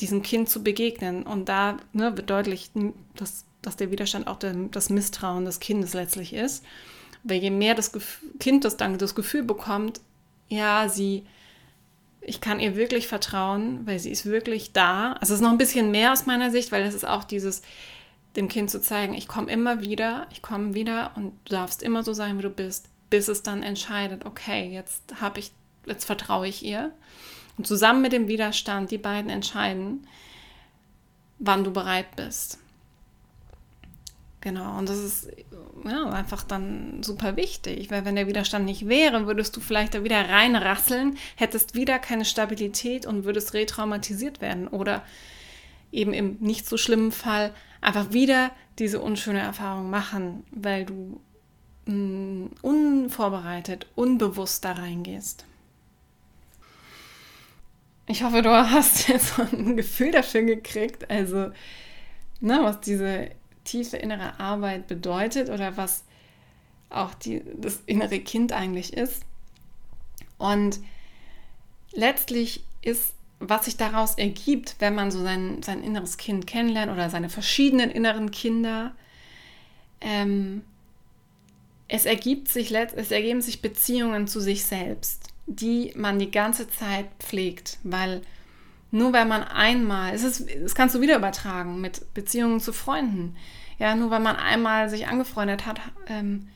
diesem 0.00 0.22
Kind 0.22 0.48
zu 0.48 0.62
begegnen. 0.62 1.24
Und 1.24 1.48
da 1.48 1.78
ne, 1.92 2.16
wird 2.16 2.30
deutlich, 2.30 2.70
dass, 3.14 3.44
dass 3.62 3.76
der 3.76 3.90
Widerstand 3.90 4.26
auch 4.26 4.38
der, 4.38 4.54
das 4.70 4.90
Misstrauen 4.90 5.44
des 5.44 5.60
Kindes 5.60 5.94
letztlich 5.94 6.32
ist. 6.32 6.64
Weil 7.22 7.42
je 7.42 7.50
mehr 7.50 7.74
das 7.74 7.92
Kind 8.38 8.64
das 8.64 8.76
dann 8.76 8.98
das 8.98 9.14
Gefühl 9.14 9.42
bekommt, 9.42 10.00
ja, 10.48 10.88
sie, 10.88 11.24
ich 12.20 12.40
kann 12.40 12.60
ihr 12.60 12.76
wirklich 12.76 13.08
vertrauen, 13.08 13.86
weil 13.86 13.98
sie 13.98 14.10
ist 14.10 14.26
wirklich 14.26 14.72
da. 14.72 15.12
Also 15.14 15.34
es 15.34 15.40
ist 15.40 15.44
noch 15.44 15.52
ein 15.52 15.58
bisschen 15.58 15.90
mehr 15.90 16.12
aus 16.12 16.26
meiner 16.26 16.50
Sicht, 16.50 16.72
weil 16.72 16.82
es 16.82 16.94
ist 16.94 17.06
auch 17.06 17.24
dieses, 17.24 17.62
dem 18.36 18.48
Kind 18.48 18.70
zu 18.70 18.80
zeigen, 18.80 19.14
ich 19.14 19.28
komme 19.28 19.50
immer 19.50 19.80
wieder, 19.80 20.26
ich 20.30 20.42
komme 20.42 20.74
wieder 20.74 21.12
und 21.16 21.32
du 21.44 21.52
darfst 21.52 21.82
immer 21.82 22.02
so 22.02 22.12
sein, 22.12 22.38
wie 22.38 22.42
du 22.42 22.50
bist, 22.50 22.88
bis 23.10 23.28
es 23.28 23.42
dann 23.42 23.62
entscheidet, 23.62 24.24
okay, 24.24 24.70
jetzt 24.70 25.20
habe 25.20 25.40
ich, 25.40 25.50
jetzt 25.86 26.04
vertraue 26.04 26.46
ich 26.46 26.64
ihr. 26.64 26.92
Und 27.56 27.66
zusammen 27.66 28.02
mit 28.02 28.12
dem 28.12 28.28
Widerstand, 28.28 28.90
die 28.90 28.98
beiden 28.98 29.30
entscheiden, 29.30 30.06
wann 31.38 31.64
du 31.64 31.72
bereit 31.72 32.14
bist. 32.16 32.58
Genau, 34.48 34.78
und 34.78 34.88
das 34.88 34.96
ist 34.96 35.28
ja, 35.84 36.08
einfach 36.08 36.42
dann 36.42 37.02
super 37.02 37.36
wichtig, 37.36 37.90
weil 37.90 38.06
wenn 38.06 38.16
der 38.16 38.28
Widerstand 38.28 38.64
nicht 38.64 38.88
wäre, 38.88 39.26
würdest 39.26 39.54
du 39.54 39.60
vielleicht 39.60 39.92
da 39.92 40.04
wieder 40.04 40.26
reinrasseln, 40.26 41.18
hättest 41.36 41.74
wieder 41.74 41.98
keine 41.98 42.24
Stabilität 42.24 43.04
und 43.04 43.24
würdest 43.24 43.52
retraumatisiert 43.52 44.40
werden 44.40 44.66
oder 44.66 45.02
eben 45.92 46.14
im 46.14 46.38
nicht 46.40 46.66
so 46.66 46.78
schlimmen 46.78 47.12
Fall 47.12 47.52
einfach 47.82 48.14
wieder 48.14 48.50
diese 48.78 49.02
unschöne 49.02 49.40
Erfahrung 49.40 49.90
machen, 49.90 50.44
weil 50.50 50.86
du 50.86 51.20
mh, 51.84 51.94
mm, 51.94 52.50
unvorbereitet, 52.62 53.86
unbewusst 53.96 54.64
da 54.64 54.72
reingehst. 54.72 55.44
Ich 58.06 58.22
hoffe, 58.22 58.40
du 58.40 58.48
hast 58.48 59.08
jetzt 59.08 59.38
ein 59.38 59.76
Gefühl 59.76 60.10
dafür 60.10 60.40
gekriegt, 60.40 61.10
also 61.10 61.50
ne, 62.40 62.60
was 62.62 62.80
diese 62.80 63.28
tiefe 63.68 63.96
innere 63.96 64.38
Arbeit 64.40 64.86
bedeutet 64.86 65.50
oder 65.50 65.76
was 65.76 66.04
auch 66.90 67.14
die, 67.14 67.42
das 67.56 67.82
innere 67.86 68.20
Kind 68.20 68.52
eigentlich 68.52 68.94
ist. 68.94 69.22
Und 70.38 70.80
letztlich 71.92 72.64
ist, 72.82 73.14
was 73.40 73.66
sich 73.66 73.76
daraus 73.76 74.14
ergibt, 74.14 74.76
wenn 74.78 74.94
man 74.94 75.10
so 75.10 75.22
sein, 75.22 75.62
sein 75.62 75.82
inneres 75.82 76.16
Kind 76.16 76.46
kennenlernt 76.46 76.90
oder 76.90 77.10
seine 77.10 77.28
verschiedenen 77.28 77.90
inneren 77.90 78.30
Kinder, 78.30 78.94
ähm, 80.00 80.62
es 81.88 82.04
ergibt 82.04 82.48
sich, 82.48 82.74
es 82.74 83.10
ergeben 83.10 83.40
sich 83.40 83.62
Beziehungen 83.62 84.26
zu 84.26 84.40
sich 84.40 84.64
selbst, 84.64 85.28
die 85.46 85.92
man 85.96 86.18
die 86.18 86.30
ganze 86.30 86.68
Zeit 86.68 87.06
pflegt, 87.18 87.78
weil 87.82 88.22
nur 88.90 89.12
weil 89.12 89.26
man 89.26 89.42
einmal, 89.42 90.14
es 90.14 90.22
ist, 90.22 90.46
das 90.62 90.74
kannst 90.74 90.94
du 90.94 91.00
wieder 91.00 91.16
übertragen 91.16 91.80
mit 91.80 92.12
Beziehungen 92.14 92.60
zu 92.60 92.72
Freunden. 92.72 93.36
Ja, 93.78 93.94
nur 93.94 94.10
weil 94.10 94.20
man 94.20 94.36
einmal 94.36 94.88
sich 94.90 95.06
angefreundet 95.06 95.66
hat, 95.66 95.80
ähm, 96.08 96.48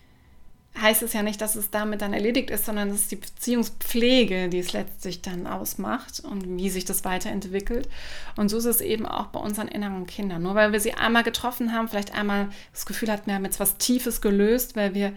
heißt 0.81 1.03
es 1.03 1.13
ja 1.13 1.23
nicht, 1.23 1.41
dass 1.41 1.55
es 1.55 1.71
damit 1.71 2.01
dann 2.01 2.15
erledigt 2.15 2.51
ist, 2.51 2.65
sondern 2.65 2.89
es 2.89 3.03
ist 3.03 3.11
die 3.11 3.17
Beziehungspflege, 3.17 4.49
die 4.49 4.59
es 4.59 4.73
letztlich 4.73 5.21
dann 5.21 5.47
ausmacht 5.47 6.21
und 6.21 6.59
wie 6.59 6.71
sich 6.71 6.85
das 6.85 7.05
weiterentwickelt. 7.05 7.89
Und 8.37 8.49
so 8.49 8.57
ist 8.57 8.65
es 8.65 8.81
eben 8.81 9.07
auch 9.07 9.27
bei 9.27 9.39
unseren 9.39 9.69
inneren 9.69 10.07
Kindern. 10.07 10.43
Nur 10.43 10.55
weil 10.55 10.73
wir 10.73 10.81
sie 10.81 10.95
einmal 10.95 11.25
getroffen 11.25 11.73
haben, 11.73 11.89
vielleicht 11.89 12.15
einmal 12.15 12.49
das 12.73 12.87
Gefühl 12.87 13.11
hatten, 13.11 13.27
wir 13.27 13.35
haben 13.35 13.45
jetzt 13.45 13.61
was 13.61 13.77
Tiefes 13.77 14.21
gelöst, 14.23 14.75
weil 14.75 14.95
wir 14.95 15.13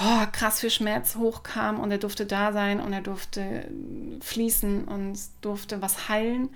oh, 0.00 0.26
krass 0.32 0.60
viel 0.60 0.70
Schmerz 0.70 1.16
hochkam 1.16 1.78
und 1.78 1.90
er 1.90 1.98
durfte 1.98 2.26
da 2.26 2.52
sein 2.52 2.80
und 2.80 2.92
er 2.92 3.02
durfte 3.02 3.68
fließen 4.22 4.84
und 4.84 5.18
durfte 5.42 5.82
was 5.82 6.08
heilen. 6.08 6.48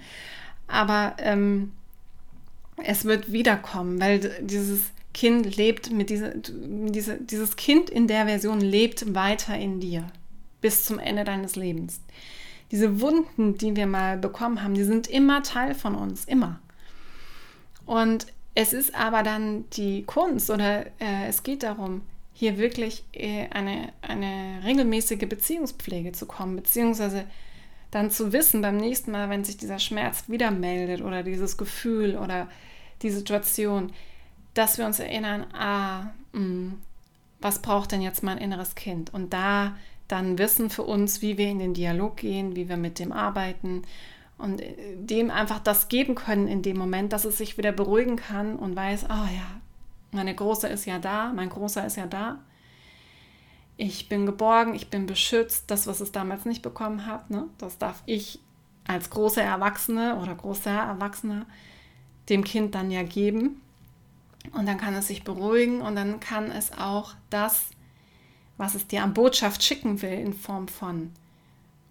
Aber 0.66 1.14
ähm, 1.18 1.72
es 2.84 3.04
wird 3.04 3.32
wiederkommen, 3.32 4.00
weil 4.00 4.20
dieses 4.40 4.90
Kind 5.14 5.56
lebt 5.56 5.90
mit 5.90 6.10
dieser, 6.10 6.32
diese, 6.36 7.18
dieses 7.18 7.56
Kind 7.56 7.90
in 7.90 8.06
der 8.06 8.26
Version 8.26 8.60
lebt 8.60 9.14
weiter 9.14 9.56
in 9.56 9.80
dir 9.80 10.06
bis 10.60 10.84
zum 10.84 10.98
Ende 10.98 11.24
deines 11.24 11.56
Lebens. 11.56 12.00
Diese 12.70 13.00
Wunden, 13.00 13.56
die 13.56 13.74
wir 13.74 13.86
mal 13.86 14.18
bekommen 14.18 14.62
haben, 14.62 14.74
die 14.74 14.84
sind 14.84 15.06
immer 15.06 15.42
Teil 15.42 15.74
von 15.74 15.94
uns, 15.94 16.24
immer. 16.24 16.60
Und 17.86 18.26
es 18.54 18.72
ist 18.72 18.94
aber 18.94 19.22
dann 19.22 19.64
die 19.70 20.04
Kunst 20.04 20.50
oder 20.50 20.86
äh, 21.00 21.26
es 21.28 21.42
geht 21.42 21.62
darum, 21.62 22.02
hier 22.34 22.58
wirklich 22.58 23.04
äh, 23.12 23.48
eine, 23.50 23.92
eine 24.02 24.60
regelmäßige 24.64 25.28
Beziehungspflege 25.28 26.12
zu 26.12 26.26
kommen, 26.26 26.56
beziehungsweise 26.56 27.24
dann 27.90 28.10
zu 28.10 28.32
wissen 28.32 28.60
beim 28.60 28.76
nächsten 28.76 29.10
Mal, 29.10 29.30
wenn 29.30 29.44
sich 29.44 29.56
dieser 29.56 29.78
Schmerz 29.78 30.24
wieder 30.28 30.50
meldet 30.50 31.00
oder 31.00 31.22
dieses 31.22 31.56
Gefühl 31.56 32.16
oder 32.16 32.48
die 33.02 33.10
Situation, 33.10 33.92
dass 34.54 34.78
wir 34.78 34.86
uns 34.86 34.98
erinnern, 34.98 35.46
ah, 35.52 36.10
mh, 36.32 36.40
mm, 36.40 36.78
was 37.40 37.62
braucht 37.62 37.92
denn 37.92 38.02
jetzt 38.02 38.22
mein 38.22 38.38
inneres 38.38 38.74
Kind? 38.74 39.14
Und 39.14 39.32
da 39.32 39.76
dann 40.08 40.38
wissen 40.38 40.70
für 40.70 40.82
uns, 40.82 41.22
wie 41.22 41.38
wir 41.38 41.48
in 41.48 41.58
den 41.58 41.74
Dialog 41.74 42.16
gehen, 42.16 42.56
wie 42.56 42.68
wir 42.68 42.78
mit 42.78 42.98
dem 42.98 43.12
arbeiten 43.12 43.82
und 44.38 44.60
äh, 44.60 44.96
dem 44.96 45.30
einfach 45.30 45.60
das 45.60 45.88
geben 45.88 46.14
können 46.14 46.48
in 46.48 46.62
dem 46.62 46.78
Moment, 46.78 47.12
dass 47.12 47.26
es 47.26 47.38
sich 47.38 47.58
wieder 47.58 47.72
beruhigen 47.72 48.16
kann 48.16 48.56
und 48.56 48.74
weiß, 48.74 49.04
oh 49.04 49.26
ja, 49.34 49.60
meine 50.10 50.34
Große 50.34 50.66
ist 50.66 50.86
ja 50.86 50.98
da, 50.98 51.32
mein 51.34 51.50
Großer 51.50 51.86
ist 51.86 51.96
ja 51.96 52.06
da. 52.06 52.38
Ich 53.76 54.08
bin 54.08 54.26
geborgen, 54.26 54.74
ich 54.74 54.90
bin 54.90 55.06
beschützt. 55.06 55.70
Das, 55.70 55.86
was 55.86 56.00
es 56.00 56.10
damals 56.10 56.46
nicht 56.46 56.62
bekommen 56.62 57.06
hat, 57.06 57.30
ne, 57.30 57.44
das 57.58 57.78
darf 57.78 58.02
ich 58.06 58.40
als 58.86 59.10
große 59.10 59.42
Erwachsene 59.42 60.16
oder 60.16 60.34
großer 60.34 60.70
Erwachsener 60.70 61.46
dem 62.28 62.44
Kind 62.44 62.74
dann 62.74 62.90
ja 62.90 63.02
geben. 63.02 63.60
Und 64.52 64.66
dann 64.66 64.78
kann 64.78 64.94
es 64.94 65.08
sich 65.08 65.24
beruhigen 65.24 65.80
und 65.80 65.96
dann 65.96 66.20
kann 66.20 66.50
es 66.50 66.72
auch 66.72 67.14
das, 67.28 67.66
was 68.56 68.74
es 68.74 68.86
dir 68.86 69.02
an 69.02 69.14
Botschaft 69.14 69.62
schicken 69.62 70.00
will, 70.00 70.18
in 70.18 70.32
Form 70.32 70.68
von 70.68 71.12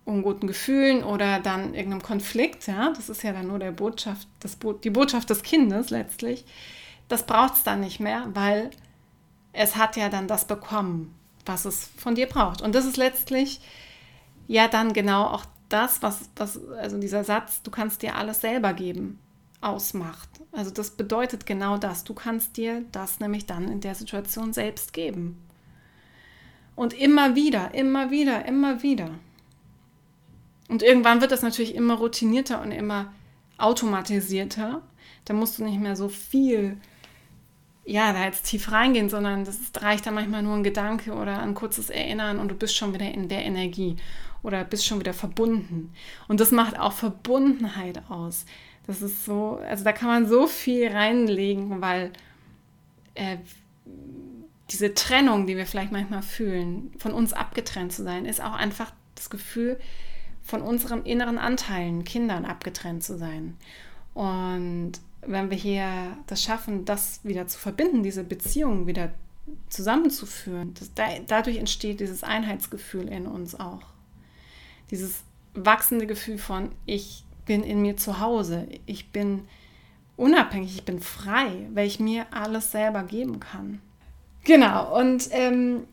unguten 0.06 0.47
Gefühlen 0.47 1.04
oder 1.04 1.39
dann 1.39 1.73
irgendeinem 1.73 2.02
Konflikt, 2.02 2.65
ja, 2.67 2.93
das 2.93 3.10
ist 3.10 3.23
ja 3.23 3.34
dann 3.34 3.47
nur 3.47 3.60
der 3.60 3.71
Botschaft, 3.71 4.28
das 4.39 4.56
Bo 4.56 4.71
die 4.71 4.89
Botschaft 4.89 5.30
des 5.30 5.43
Kindes 5.43 5.89
letztlich, 5.89 6.45
das 7.10 7.26
braucht 7.26 7.56
es 7.56 7.63
dann 7.63 7.82
nicht 7.82 8.00
mehr, 8.00 8.28
weil 8.34 8.71
es 9.52 9.76
hat 9.76 9.97
ja 9.97 10.08
dann 10.08 10.28
das 10.28 10.45
bekommen, 10.45 11.13
was 11.45 11.65
es 11.65 11.89
von 11.97 12.15
dir 12.15 12.28
braucht. 12.28 12.62
Und 12.62 12.73
das 12.73 12.86
ist 12.86 12.97
letztlich 12.97 13.60
ja 14.47 14.67
dann 14.69 14.93
genau 14.93 15.26
auch 15.26 15.45
das, 15.67 16.02
was, 16.02 16.30
was 16.38 16.65
also 16.69 16.97
dieser 16.97 17.26
Satz, 17.26 17.62
du 17.63 17.71
kannst 17.71 18.02
dir 18.02 18.15
alles 18.15 18.39
selber 18.39 18.73
geben, 18.73 19.19
ausmacht. 19.62 20.30
Also 20.52 20.72
das 20.72 20.91
bedeutet 20.91 21.46
genau 21.46 21.78
das. 21.78 22.04
Du 22.04 22.13
kannst 22.13 22.58
dir 22.58 22.86
das 22.91 23.20
nämlich 23.20 23.46
dann 23.46 23.67
in 23.70 23.82
der 23.82 23.96
Situation 23.96 24.54
selbst 24.54 24.93
geben. 24.93 25.41
Und 26.76 26.93
immer 26.93 27.36
wieder, 27.36 27.74
immer 27.74 28.12
wieder, 28.12 28.46
immer 28.46 28.84
wieder. 28.84 29.10
Und 30.70 30.84
irgendwann 30.84 31.22
wird 31.22 31.32
das 31.32 31.41
natürlich 31.41 31.76
immer 31.76 31.96
routinierter 31.96 32.62
und 32.62 32.72
immer 32.72 33.13
automatisierter. 33.58 34.82
Da 35.26 35.34
musst 35.34 35.58
du 35.58 35.63
nicht 35.63 35.80
mehr 35.80 35.96
so 35.96 36.10
viel 36.10 36.78
ja, 37.88 38.12
da 38.12 38.26
jetzt 38.26 38.46
tief 38.46 38.72
reingehen, 38.72 39.10
sondern 39.10 39.46
das 39.46 39.72
reicht 39.80 40.06
dann 40.06 40.13
manchmal 40.13 40.43
nur 40.43 40.56
ein 40.56 40.63
Gedanke 40.63 41.13
oder 41.13 41.39
ein 41.39 41.54
kurzes 41.56 41.89
Erinnern 41.89 42.38
und 42.38 42.50
du 42.50 42.56
bist 42.56 42.76
schon 42.76 42.93
wieder 42.93 43.10
in 43.10 43.30
der 43.30 43.46
Energie 43.46 43.96
oder 44.43 44.65
bist 44.65 44.86
schon 44.86 45.00
wieder 45.00 45.13
verbunden. 45.13 45.93
Und 46.28 46.41
das 46.41 46.52
macht 46.52 46.78
auch 46.78 46.91
Verbundenheit 46.91 48.04
aus. 48.10 48.46
Das 48.88 49.02
ist 49.02 49.26
so, 49.26 49.60
also 49.67 49.84
da 49.84 49.91
kann 49.91 50.08
man 50.08 50.28
so 50.28 50.47
viel 50.47 50.88
reinlegen, 50.88 51.82
weil 51.82 52.12
äh, 53.15 53.38
diese 54.69 54.93
Trennung, 54.93 55.45
die 55.45 55.58
wir 55.58 55.65
vielleicht 55.65 55.91
manchmal 55.91 56.21
fühlen, 56.21 56.91
von 56.97 57.13
uns 57.13 57.34
abgetrennt 57.34 57.91
zu 57.91 58.04
sein, 58.04 58.26
ist 58.26 58.41
auch 58.41 58.54
einfach 58.54 58.91
das 59.15 59.30
Gefühl, 59.30 59.80
von 60.41 60.62
unseren 60.62 61.04
inneren 61.06 61.38
Anteilen, 61.38 62.06
Kindern 62.06 62.45
abgetrennt 62.45 63.04
zu 63.04 63.17
sein. 63.17 63.58
Und 64.13 64.93
wenn 65.21 65.50
wir 65.50 65.58
hier 65.58 66.17
das 66.28 66.41
schaffen, 66.41 66.86
das 66.86 67.19
wieder 67.23 67.47
zu 67.47 67.60
verbinden, 67.60 68.04
diese 68.04 68.23
Beziehungen 68.23 68.88
wieder 68.88 69.12
zusammenzuführen, 69.69 70.73
das, 70.76 70.91
dadurch 71.28 71.58
entsteht 71.58 72.00
dieses 72.00 72.23
Einheitsgefühl 72.23 73.10
in 73.10 73.28
uns 73.28 73.60
auch. 73.60 73.82
Dieses 74.91 75.23
wachsende 75.54 76.08
Gefühl 76.08 76.38
von, 76.38 76.71
ich 76.86 77.23
bin 77.47 77.63
in 77.63 77.81
mir 77.81 77.97
zu 77.97 78.19
Hause, 78.19 78.67
ich 78.86 79.10
bin 79.12 79.47
unabhängig, 80.15 80.75
ich 80.75 80.86
bin 80.86 80.99
frei, 80.99 81.67
weil 81.73 81.88
ich 81.88 81.99
mir 81.99 82.27
alles 82.31 82.71
selber 82.71 83.03
geben 83.03 83.39
kann. 83.39 83.81
Genau, 84.43 84.99
und 84.99 85.29
ähm, 85.31 85.86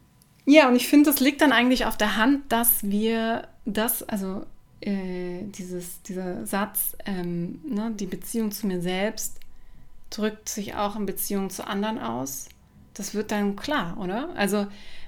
ja, 0.47 0.69
und 0.69 0.77
ich 0.77 0.89
finde, 0.89 1.11
das 1.11 1.21
liegt 1.21 1.41
dann 1.41 1.53
eigentlich 1.53 1.87
auf 1.87 1.97
der 1.97 2.17
Hand, 2.17 2.53
dass 2.53 2.83
wir 2.85 3.49
das, 3.65 4.03
also 4.03 4.45
äh, 4.81 5.43
dieses, 5.45 6.03
dieser 6.03 6.45
Satz, 6.47 6.97
ähm, 7.07 7.61
ne, 7.67 7.93
die 7.99 8.07
Beziehung 8.07 8.53
zu 8.53 8.67
mir 8.67 8.83
selbst 8.83 9.41
drückt 10.11 10.49
sich 10.49 10.75
auch 10.75 10.97
in 10.97 11.07
Beziehung 11.07 11.51
zu 11.51 11.67
anderen 11.67 11.99
aus. 11.99 12.49
Das 12.93 13.15
wird 13.15 13.33
dann 13.33 13.57
klar, 13.57 13.97
oder? 13.99 14.29
Also, 14.37 14.67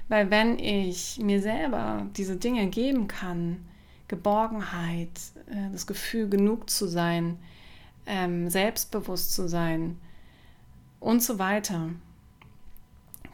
weil 0.09 0.31
wenn 0.31 0.57
ich 0.59 1.19
mir 1.21 1.41
selber 1.41 2.05
diese 2.17 2.35
Dinge 2.35 2.67
geben 2.67 3.07
kann, 3.07 3.65
Geborgenheit, 4.07 5.09
äh, 5.49 5.71
das 5.71 5.87
Gefühl, 5.87 6.29
genug 6.29 6.69
zu 6.69 6.87
sein, 6.87 7.37
ähm, 8.05 8.49
selbstbewusst 8.49 9.33
zu 9.33 9.47
sein 9.47 9.97
und 10.99 11.21
so 11.21 11.39
weiter, 11.39 11.89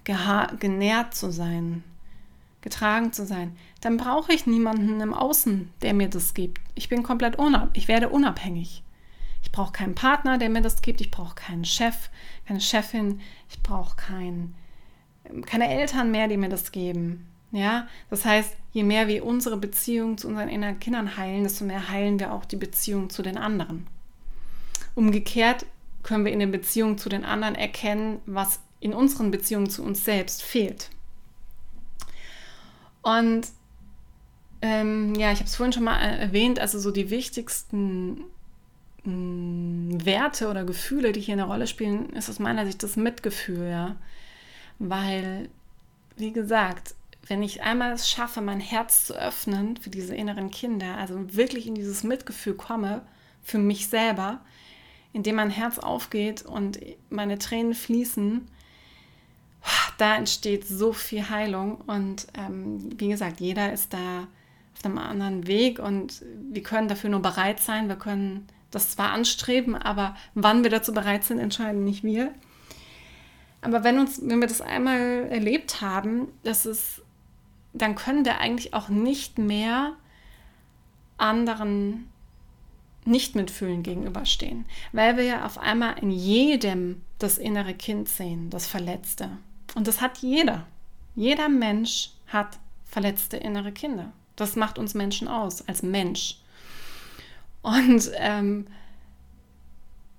genährt 0.03 1.13
zu 1.15 1.31
sein, 1.31 1.83
getragen 2.61 3.13
zu 3.13 3.25
sein, 3.25 3.55
dann 3.81 3.97
brauche 3.97 4.33
ich 4.33 4.47
niemanden 4.47 4.99
im 4.99 5.13
Außen, 5.13 5.69
der 5.81 5.93
mir 5.93 6.09
das 6.09 6.33
gibt. 6.33 6.59
Ich 6.75 6.89
bin 6.89 7.03
komplett 7.03 7.37
unabhängig. 7.37 7.77
Ich 7.77 7.87
werde 7.87 8.09
unabhängig. 8.09 8.83
Ich 9.43 9.51
brauche 9.51 9.73
keinen 9.73 9.95
Partner, 9.95 10.37
der 10.37 10.49
mir 10.49 10.61
das 10.61 10.81
gibt. 10.81 11.01
Ich 11.01 11.11
brauche 11.11 11.35
keinen 11.35 11.65
Chef, 11.65 12.09
keine 12.45 12.61
Chefin. 12.61 13.21
Ich 13.49 13.61
brauche 13.61 13.95
kein, 13.95 14.55
keine 15.45 15.69
Eltern 15.69 16.11
mehr, 16.11 16.27
die 16.27 16.37
mir 16.37 16.49
das 16.49 16.71
geben. 16.71 17.27
Ja, 17.53 17.87
das 18.09 18.25
heißt, 18.25 18.57
je 18.71 18.81
mehr 18.81 19.07
wir 19.07 19.23
unsere 19.23 19.57
Beziehung 19.57 20.17
zu 20.17 20.27
unseren 20.27 20.49
inneren 20.49 20.79
Kindern 20.79 21.17
heilen, 21.17 21.43
desto 21.43 21.63
mehr 21.63 21.87
heilen 21.87 22.19
wir 22.19 22.33
auch 22.33 22.45
die 22.45 22.55
Beziehung 22.55 23.11
zu 23.11 23.21
den 23.21 23.37
anderen. 23.37 23.85
Umgekehrt 24.95 25.67
können 26.01 26.25
wir 26.25 26.31
in 26.31 26.39
den 26.39 26.51
Beziehungen 26.51 26.97
zu 26.97 27.09
den 27.09 27.23
anderen 27.23 27.53
erkennen, 27.53 28.19
was 28.25 28.59
in 28.79 28.95
unseren 28.95 29.29
Beziehungen 29.29 29.69
zu 29.69 29.83
uns 29.83 30.03
selbst 30.03 30.41
fehlt. 30.41 30.89
Und 33.03 33.47
ähm, 34.63 35.13
ja, 35.13 35.31
ich 35.31 35.37
habe 35.37 35.47
es 35.47 35.55
vorhin 35.55 35.73
schon 35.73 35.83
mal 35.83 35.99
erwähnt, 35.99 36.57
also 36.59 36.79
so 36.79 36.89
die 36.89 37.11
wichtigsten 37.11 38.23
mh, 39.03 39.11
mm, 39.13 40.05
Werte 40.05 40.49
oder 40.49 40.63
Gefühle, 40.63 41.11
die 41.11 41.21
hier 41.21 41.33
eine 41.33 41.45
Rolle 41.45 41.67
spielen, 41.67 42.09
ist 42.13 42.31
aus 42.31 42.39
meiner 42.39 42.65
Sicht 42.65 42.81
das 42.81 42.95
Mitgefühl, 42.95 43.69
ja. 43.69 43.95
Weil, 44.79 45.49
wie 46.17 46.31
gesagt, 46.31 46.95
wenn 47.27 47.41
ich 47.41 47.63
einmal 47.63 47.93
es 47.93 48.09
schaffe, 48.09 48.41
mein 48.41 48.59
Herz 48.59 49.05
zu 49.05 49.13
öffnen 49.13 49.77
für 49.77 49.89
diese 49.89 50.15
inneren 50.15 50.51
Kinder, 50.51 50.97
also 50.97 51.35
wirklich 51.35 51.67
in 51.67 51.75
dieses 51.75 52.03
Mitgefühl 52.03 52.55
komme, 52.55 53.01
für 53.41 53.57
mich 53.57 53.87
selber, 53.87 54.41
indem 55.13 55.35
mein 55.35 55.49
Herz 55.49 55.79
aufgeht 55.79 56.43
und 56.43 56.79
meine 57.09 57.37
Tränen 57.37 57.73
fließen, 57.73 58.47
da 59.97 60.15
entsteht 60.15 60.67
so 60.67 60.91
viel 60.91 61.29
Heilung. 61.29 61.77
Und 61.87 62.27
ähm, 62.37 62.89
wie 62.99 63.09
gesagt, 63.09 63.39
jeder 63.39 63.71
ist 63.71 63.93
da 63.93 64.27
auf 64.75 64.85
einem 64.85 64.97
anderen 64.97 65.47
Weg 65.47 65.79
und 65.79 66.23
wir 66.51 66.63
können 66.63 66.87
dafür 66.87 67.09
nur 67.09 67.21
bereit 67.21 67.59
sein. 67.59 67.87
Wir 67.87 67.95
können 67.95 68.47
das 68.71 68.91
zwar 68.91 69.11
anstreben, 69.11 69.75
aber 69.75 70.15
wann 70.33 70.63
wir 70.63 70.71
dazu 70.71 70.93
bereit 70.93 71.23
sind, 71.23 71.39
entscheiden 71.39 71.83
nicht 71.83 72.03
wir. 72.03 72.33
Aber 73.61 73.83
wenn, 73.83 73.99
uns, 73.99 74.19
wenn 74.21 74.41
wir 74.41 74.47
das 74.47 74.61
einmal 74.61 75.27
erlebt 75.29 75.79
haben, 75.79 76.27
das 76.43 76.65
ist, 76.65 77.02
dann 77.73 77.95
können 77.95 78.25
wir 78.25 78.39
eigentlich 78.39 78.73
auch 78.73 78.89
nicht 78.89 79.37
mehr 79.37 79.93
anderen 81.17 82.09
nicht 83.05 83.35
mitfühlen 83.35 83.83
gegenüberstehen, 83.83 84.65
weil 84.93 85.17
wir 85.17 85.23
ja 85.23 85.45
auf 85.45 85.57
einmal 85.57 85.99
in 85.99 86.11
jedem 86.11 87.01
das 87.19 87.37
innere 87.37 87.73
Kind 87.73 88.07
sehen, 88.07 88.49
das 88.49 88.65
Verletzte. 88.65 89.29
Und 89.75 89.87
das 89.87 89.99
hat 90.01 90.19
jeder. 90.19 90.65
Jeder 91.15 91.49
Mensch 91.49 92.11
hat 92.27 92.59
verletzte 92.85 93.37
innere 93.37 93.71
Kinder. 93.71 94.13
Das 94.35 94.55
macht 94.55 94.79
uns 94.79 94.93
Menschen 94.93 95.27
aus, 95.27 95.67
als 95.67 95.83
Mensch. 95.83 96.37
Und 97.61 98.11
ähm, 98.15 98.67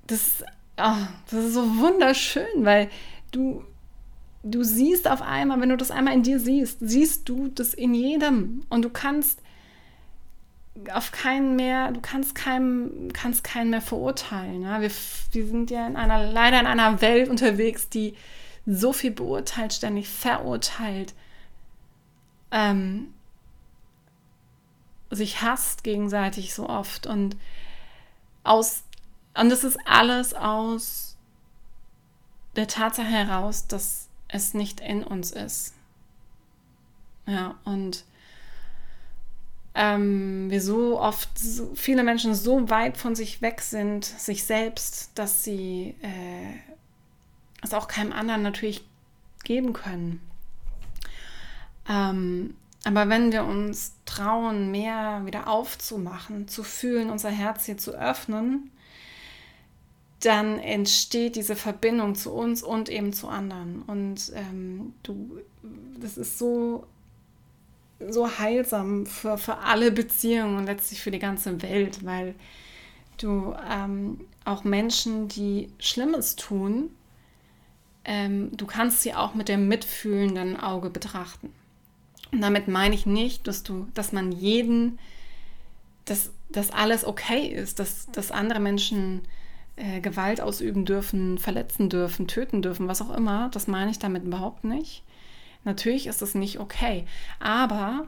das, 0.07 0.45
oh, 0.77 1.07
das 1.31 1.45
ist 1.45 1.55
so 1.55 1.79
wunderschön, 1.79 2.64
weil 2.64 2.90
du, 3.33 3.64
du 4.44 4.62
siehst 4.62 5.09
auf 5.11 5.22
einmal, 5.22 5.61
wenn 5.61 5.70
du 5.70 5.76
das 5.76 5.90
einmal 5.90 6.14
in 6.14 6.22
dir 6.22 6.38
siehst, 6.38 6.78
siehst 6.80 7.28
du 7.28 7.48
das 7.48 7.74
in 7.74 7.94
jedem. 7.94 8.64
Und 8.68 8.83
du 8.83 8.90
kannst 8.90 9.40
auf 10.92 11.12
keinen 11.12 11.57
mehr, 11.57 11.92
du 11.92 12.00
kannst 12.00 12.35
keinem, 12.35 13.09
kannst 13.12 13.42
keinen 13.42 13.70
mehr 13.70 13.80
verurteilen. 13.80 14.62
Ja? 14.62 14.80
Wir, 14.80 14.90
wir 15.33 15.46
sind 15.46 15.70
ja 15.70 15.87
in 15.87 15.96
einer, 15.96 16.30
leider 16.30 16.61
in 16.61 16.66
einer 16.66 17.00
Welt 17.00 17.28
unterwegs, 17.28 17.88
die 17.88 18.14
so 18.66 18.92
viel 18.92 19.11
beurteilt, 19.11 19.72
ständig 19.72 20.09
verurteilt, 20.09 21.14
ähm, 22.50 23.12
sich 25.11 25.42
hasst 25.42 25.85
gegenseitig 25.85 26.54
so 26.54 26.68
oft 26.68 27.07
und 27.07 27.37
aus 28.42 28.83
und 29.37 29.50
es 29.50 29.64
ist 29.64 29.78
alles 29.85 30.33
aus 30.33 31.16
der 32.57 32.68
Tatsache 32.68 33.09
heraus, 33.09 33.66
dass 33.66 34.04
es 34.35 34.53
nicht 34.53 34.81
in 34.81 35.05
uns 35.05 35.31
ist. 35.31 35.75
Ja, 37.27 37.55
und 37.64 38.05
ähm, 39.75 40.51
wir 40.51 40.61
so 40.61 41.01
oft, 41.01 41.38
so 41.38 41.75
viele 41.75 42.03
Menschen 42.03 42.35
so 42.35 42.68
weit 42.68 42.97
von 42.97 43.14
sich 43.14 43.40
weg 43.42 43.61
sind, 43.61 44.05
sich 44.05 44.44
selbst, 44.44 45.11
dass 45.14 45.44
sie 45.44 45.94
äh, 46.03 46.59
es 47.62 47.73
auch 47.73 47.88
keinem 47.88 48.12
anderen 48.12 48.42
natürlich 48.42 48.85
geben 49.44 49.73
können. 49.73 50.20
Ähm, 51.88 52.57
aber 52.85 53.09
wenn 53.09 53.33
wir 53.33 53.44
uns 53.44 53.94
trauen, 54.05 54.70
mehr 54.70 55.23
wieder 55.25 55.49
aufzumachen, 55.49 56.49
zu 56.49 56.62
fühlen, 56.62 57.09
unser 57.09 57.31
Herz 57.31 57.64
hier 57.64 57.79
zu 57.79 57.92
öffnen, 57.92 58.70
dann 60.25 60.59
entsteht 60.59 61.37
diese 61.37 61.57
Verbindung 61.57 62.15
zu 62.15 62.33
uns 62.33 62.63
und 62.63 62.89
eben 62.89 63.13
zu 63.13 63.29
anderen. 63.29 63.83
Und 63.83 64.33
ähm, 64.35 64.95
du, 65.03 65.39
das 66.01 66.17
ist 66.17 66.39
so, 66.39 66.87
so 68.09 68.39
heilsam 68.39 69.07
für, 69.07 69.39
für 69.39 69.59
alle 69.59 69.93
Beziehungen 69.93 70.57
und 70.57 70.67
letztlich 70.67 71.01
für 71.01 71.11
die 71.11 71.19
ganze 71.19 71.63
Welt, 71.63 72.05
weil 72.05 72.35
du 73.19 73.55
ähm, 73.71 74.21
auch 74.45 74.65
Menschen, 74.65 75.29
die 75.29 75.71
Schlimmes 75.79 76.37
tun, 76.37 76.91
ähm, 78.05 78.51
du 78.57 78.67
kannst 78.67 79.03
sie 79.03 79.15
auch 79.15 79.35
mit 79.35 79.49
dem 79.49 79.69
mitfühlenden 79.69 80.59
Auge 80.59 80.91
betrachten. 80.91 81.53
Und 82.33 82.41
damit 82.41 82.69
meine 82.69 82.95
ich 82.95 83.07
nicht, 83.07 83.47
dass 83.47 83.63
du, 83.63 83.87
dass 83.95 84.13
man 84.13 84.33
jeden, 84.33 84.99
dass, 86.05 86.31
dass 86.51 86.71
alles 86.71 87.05
okay 87.05 87.47
ist, 87.47 87.79
dass, 87.79 88.07
dass 88.11 88.31
andere 88.31 88.61
Menschen 88.61 89.23
äh, 89.77 90.01
Gewalt 90.01 90.41
ausüben 90.41 90.85
dürfen, 90.85 91.39
verletzen 91.39 91.89
dürfen, 91.89 92.29
töten 92.29 92.63
dürfen, 92.63 92.89
was 92.89 93.03
auch 93.03 93.15
immer. 93.15 93.49
Das 93.51 93.67
meine 93.67 93.91
ich 93.91 93.99
damit 93.99 94.25
überhaupt 94.25 94.65
nicht. 94.65 95.03
Natürlich 95.65 96.07
ist 96.07 96.23
es 96.23 96.35
nicht 96.35 96.61
okay. 96.61 97.07
Aber 97.41 98.07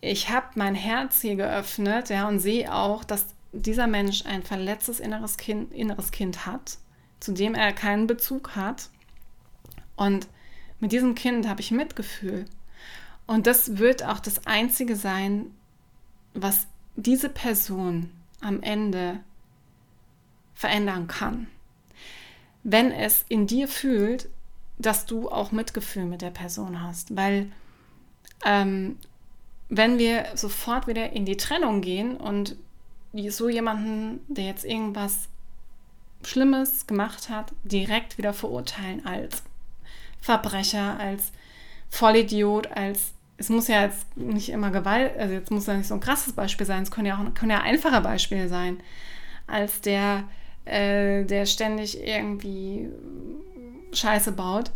ich 0.00 0.30
habe 0.30 0.46
mein 0.54 0.74
Herz 0.74 1.20
hier 1.20 1.36
geöffnet 1.36 2.10
ja, 2.10 2.28
und 2.28 2.38
sehe 2.38 2.72
auch, 2.72 3.04
dass 3.04 3.26
dieser 3.52 3.86
Mensch 3.86 4.24
ein 4.26 4.42
verletztes 4.42 5.00
inneres 5.00 5.36
Kind, 5.36 5.72
inneres 5.72 6.10
kind 6.10 6.46
hat 6.46 6.78
zu 7.20 7.32
dem 7.32 7.54
er 7.54 7.72
keinen 7.72 8.06
Bezug 8.06 8.56
hat. 8.56 8.90
Und 9.96 10.28
mit 10.80 10.92
diesem 10.92 11.14
Kind 11.14 11.48
habe 11.48 11.60
ich 11.60 11.70
Mitgefühl. 11.70 12.44
Und 13.26 13.46
das 13.46 13.78
wird 13.78 14.04
auch 14.04 14.20
das 14.20 14.46
Einzige 14.46 14.96
sein, 14.96 15.46
was 16.34 16.66
diese 16.96 17.28
Person 17.28 18.10
am 18.40 18.62
Ende 18.62 19.20
verändern 20.56 21.06
kann. 21.06 21.46
Wenn 22.64 22.90
es 22.90 23.24
in 23.28 23.46
dir 23.46 23.68
fühlt, 23.68 24.28
dass 24.78 25.06
du 25.06 25.30
auch 25.30 25.52
Mitgefühl 25.52 26.04
mit 26.04 26.22
der 26.22 26.30
Person 26.30 26.82
hast. 26.82 27.14
Weil 27.16 27.52
ähm, 28.44 28.96
wenn 29.68 29.98
wir 29.98 30.26
sofort 30.34 30.86
wieder 30.86 31.12
in 31.12 31.24
die 31.24 31.36
Trennung 31.36 31.80
gehen 31.80 32.16
und 32.16 32.56
so 33.28 33.48
jemanden, 33.48 34.20
der 34.28 34.46
jetzt 34.46 34.64
irgendwas 34.64 35.28
Schlimmes 36.22 36.86
gemacht 36.86 37.28
hat, 37.30 37.52
direkt 37.64 38.18
wieder 38.18 38.34
verurteilen 38.34 39.06
als 39.06 39.42
Verbrecher, 40.20 40.98
als 40.98 41.32
Vollidiot, 41.88 42.66
als 42.72 43.12
es 43.38 43.48
muss 43.48 43.68
ja 43.68 43.82
jetzt 43.82 44.16
nicht 44.16 44.48
immer 44.48 44.70
Gewalt, 44.70 45.16
also 45.18 45.34
jetzt 45.34 45.50
muss 45.50 45.66
ja 45.66 45.74
nicht 45.74 45.86
so 45.86 45.94
ein 45.94 46.00
krasses 46.00 46.32
Beispiel 46.32 46.66
sein, 46.66 46.82
es 46.82 46.90
können 46.90 47.06
ja 47.06 47.18
auch 47.18 47.34
können 47.34 47.50
ja 47.50 47.60
einfache 47.60 48.00
Beispiele 48.00 48.48
sein, 48.48 48.80
als 49.46 49.80
der, 49.80 50.24
äh, 50.66 51.24
der 51.24 51.46
ständig 51.46 51.98
irgendwie 52.00 52.88
Scheiße 53.92 54.32
baut. 54.32 54.70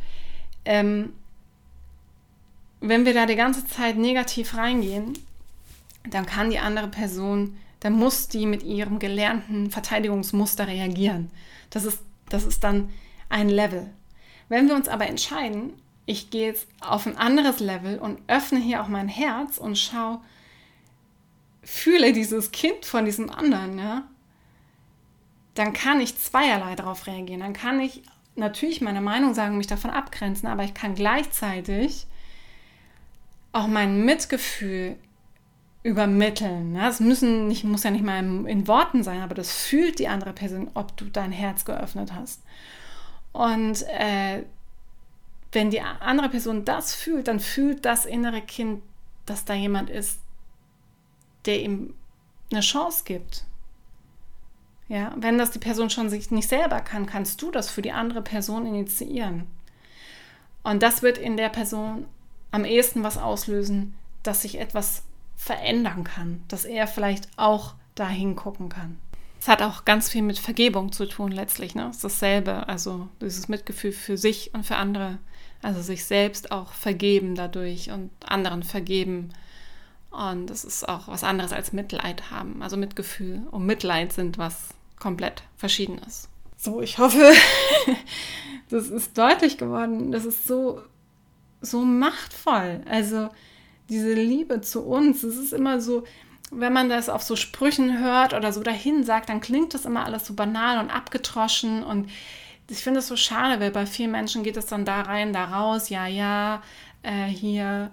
Ähm, 0.65 1.13
wenn 2.81 3.05
wir 3.05 3.13
da 3.13 3.27
die 3.27 3.37
ganze 3.37 3.67
Zeit 3.67 3.97
negativ 3.97 4.57
reingehen, 4.57 5.13
dann 6.09 6.25
kann 6.25 6.51
die 6.51 6.59
andere 6.59 6.89
Person 6.89 7.57
dann 7.81 7.95
muss 7.95 8.29
die 8.29 8.47
mit 8.47 8.63
ihrem 8.63 8.99
gelernten 8.99 9.71
Verteidigungsmuster 9.71 10.69
reagieren. 10.69 11.31
Das 11.71 11.85
ist, 11.85 12.01
das 12.29 12.45
ist 12.45 12.63
dann 12.63 12.91
ein 13.29 13.49
Level. 13.49 13.91
Wenn 14.49 14.69
wir 14.69 14.75
uns 14.75 14.89
aber 14.89 15.07
entscheiden, 15.07 15.73
ich 16.05 16.31
gehe 16.31 16.49
jetzt 16.49 16.67
auf 16.81 17.07
ein 17.07 17.17
anderes 17.17 17.61
Level 17.61 17.99
und 17.99 18.21
öffne 18.27 18.59
hier 18.59 18.83
auch 18.83 18.89
mein 18.89 19.09
Herz 19.09 19.59
und 19.59 19.79
schaue, 19.79 20.21
fühle 21.63 22.13
dieses 22.13 22.53
Kind 22.53 22.85
von 22.85 23.05
diesem 23.05 23.31
anderen, 23.31 23.79
ja, 23.79 24.09
dann 25.61 25.75
kann 25.75 26.01
ich 26.01 26.19
zweierlei 26.19 26.75
darauf 26.75 27.07
reagieren. 27.07 27.41
Dann 27.41 27.53
kann 27.53 27.81
ich 27.81 28.03
natürlich 28.35 28.81
meine 28.81 29.03
Meinung 29.03 29.35
sagen, 29.35 29.59
mich 29.59 29.67
davon 29.67 29.91
abgrenzen, 29.91 30.49
aber 30.49 30.65
ich 30.65 30.73
kann 30.73 30.95
gleichzeitig 30.95 32.07
auch 33.53 33.67
mein 33.67 34.07
Mitgefühl 34.07 34.97
übermitteln. 35.83 36.73
Ne? 36.73 36.89
Es 36.89 37.01
müssen 37.01 37.47
nicht, 37.47 37.65
muss 37.65 37.83
ja 37.83 37.91
nicht 37.91 38.05
mal 38.05 38.19
in 38.47 38.69
Worten 38.69 39.03
sein, 39.03 39.21
aber 39.21 39.35
das 39.35 39.53
fühlt 39.53 39.99
die 39.99 40.09
andere 40.09 40.33
Person, 40.33 40.71
ob 40.73 40.97
du 40.97 41.05
dein 41.07 41.31
Herz 41.31 41.67
geöffnet 41.67 42.13
hast. 42.15 42.43
Und 43.33 43.83
äh, 43.89 44.45
wenn 45.53 45.71
die 45.71 45.83
andere 45.83 46.31
Person 46.31 46.65
das 46.65 46.95
fühlt, 46.95 47.29
dann 47.29 47.39
fühlt 47.39 47.85
das 47.85 48.07
innere 48.07 48.41
Kind, 48.41 48.83
dass 49.27 49.45
da 49.45 49.53
jemand 49.53 49.91
ist, 49.91 50.21
der 51.45 51.61
ihm 51.61 51.93
eine 52.51 52.61
Chance 52.61 53.05
gibt. 53.05 53.45
Ja, 54.91 55.15
wenn 55.17 55.39
das 55.39 55.53
die 55.53 55.61
Person 55.61 55.89
schon 55.89 56.11
sich 56.11 56.33
nicht 56.33 56.49
selber 56.49 56.81
kann, 56.81 57.07
kannst 57.07 57.41
du 57.43 57.53
das 57.53 57.71
für 57.71 57.81
die 57.81 57.93
andere 57.93 58.23
Person 58.23 58.67
initiieren. 58.67 59.47
Und 60.65 60.83
das 60.83 61.01
wird 61.01 61.17
in 61.17 61.37
der 61.37 61.49
Person 61.49 62.07
am 62.51 62.65
ehesten 62.65 63.05
was 63.05 63.17
auslösen, 63.17 63.95
dass 64.25 64.43
sich 64.43 64.59
etwas 64.59 65.05
verändern 65.37 66.03
kann, 66.03 66.43
dass 66.49 66.65
er 66.65 66.89
vielleicht 66.89 67.29
auch 67.37 67.75
dahin 67.95 68.35
gucken 68.35 68.69
kann. 68.69 68.99
Es 69.39 69.47
hat 69.47 69.63
auch 69.63 69.85
ganz 69.85 70.11
viel 70.11 70.23
mit 70.23 70.41
Vergebung 70.41 70.91
zu 70.91 71.07
tun 71.07 71.31
letztlich. 71.31 71.77
Ne? 71.77 71.87
Es 71.91 71.97
ist 71.99 72.05
dasselbe, 72.05 72.69
also 72.69 73.07
dieses 73.23 73.47
Mitgefühl 73.47 73.93
für 73.93 74.19
sich 74.19 74.53
und 74.55 74.67
für 74.67 74.75
andere. 74.75 75.19
Also 75.63 75.83
sich 75.83 76.05
selbst 76.05 76.51
auch 76.51 76.73
vergeben 76.73 77.37
dadurch 77.37 77.93
und 77.93 78.11
anderen 78.27 78.65
vergeben. 78.65 79.29
Und 80.11 80.51
das 80.51 80.65
ist 80.65 80.89
auch 80.89 81.07
was 81.07 81.23
anderes 81.23 81.53
als 81.53 81.73
Mitleid 81.73 82.33
haben. 82.33 82.61
Also 82.61 82.77
Mitgefühl 82.77 83.43
und 83.53 83.67
Mitleid 83.67 84.13
sind 84.13 84.37
was 84.37 84.75
komplett 85.01 85.43
Verschiedenes. 85.57 86.29
So, 86.57 86.81
ich 86.81 86.99
hoffe, 86.99 87.33
das 88.69 88.89
ist 88.89 89.19
deutlich 89.19 89.59
geworden. 89.59 90.13
Das 90.13 90.25
ist 90.25 90.47
so, 90.47 90.83
so 91.61 91.81
machtvoll. 91.81 92.83
Also 92.89 93.31
diese 93.89 94.13
Liebe 94.13 94.61
zu 94.61 94.83
uns, 94.83 95.25
es 95.25 95.37
ist 95.37 95.53
immer 95.53 95.81
so, 95.81 96.05
wenn 96.53 96.73
man 96.73 96.89
das 96.89 97.09
auf 97.09 97.23
so 97.23 97.35
Sprüchen 97.35 97.99
hört 97.99 98.35
oder 98.35 98.53
so 98.53 98.63
dahin 98.63 99.05
sagt, 99.05 99.29
dann 99.29 99.41
klingt 99.41 99.75
das 99.75 99.85
immer 99.85 100.05
alles 100.05 100.27
so 100.27 100.35
banal 100.35 100.79
und 100.79 100.91
abgetroschen 100.91 101.83
und 101.83 102.09
ich 102.69 102.79
finde 102.79 103.01
es 103.01 103.09
so 103.09 103.17
schade, 103.17 103.61
weil 103.61 103.73
bei 103.73 103.85
vielen 103.85 104.13
Menschen 104.13 104.45
geht 104.45 104.57
es 104.57 104.67
dann 104.67 104.85
da 104.85 105.03
rein, 105.03 105.33
da 105.33 105.47
raus, 105.47 105.89
ja, 105.89 106.07
ja, 106.07 106.63
äh, 107.03 107.27
hier 107.27 107.91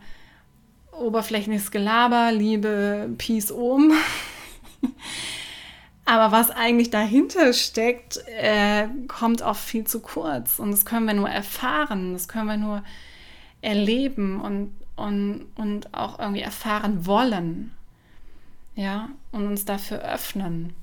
oberflächliches 0.91 1.71
Gelaber, 1.71 2.31
Liebe, 2.31 3.09
Peace 3.17 3.51
um. 3.51 3.93
Aber 6.09 6.31
was 6.31 6.51
eigentlich 6.51 6.89
dahinter 6.89 7.51
steckt, 7.51 8.23
äh, 8.27 8.87
kommt 9.09 9.41
oft 9.41 9.61
viel 9.61 9.83
zu 9.83 9.99
kurz. 9.99 10.57
Und 10.57 10.71
das 10.71 10.85
können 10.85 11.05
wir 11.05 11.13
nur 11.13 11.29
erfahren, 11.29 12.13
das 12.13 12.29
können 12.29 12.47
wir 12.47 12.55
nur 12.55 12.83
erleben 13.61 14.39
und, 14.39 14.73
und, 14.95 15.47
und 15.55 15.93
auch 15.93 16.17
irgendwie 16.17 16.43
erfahren 16.43 17.05
wollen. 17.05 17.73
Ja, 18.75 19.09
und 19.33 19.47
uns 19.47 19.65
dafür 19.65 19.99
öffnen. 19.99 20.73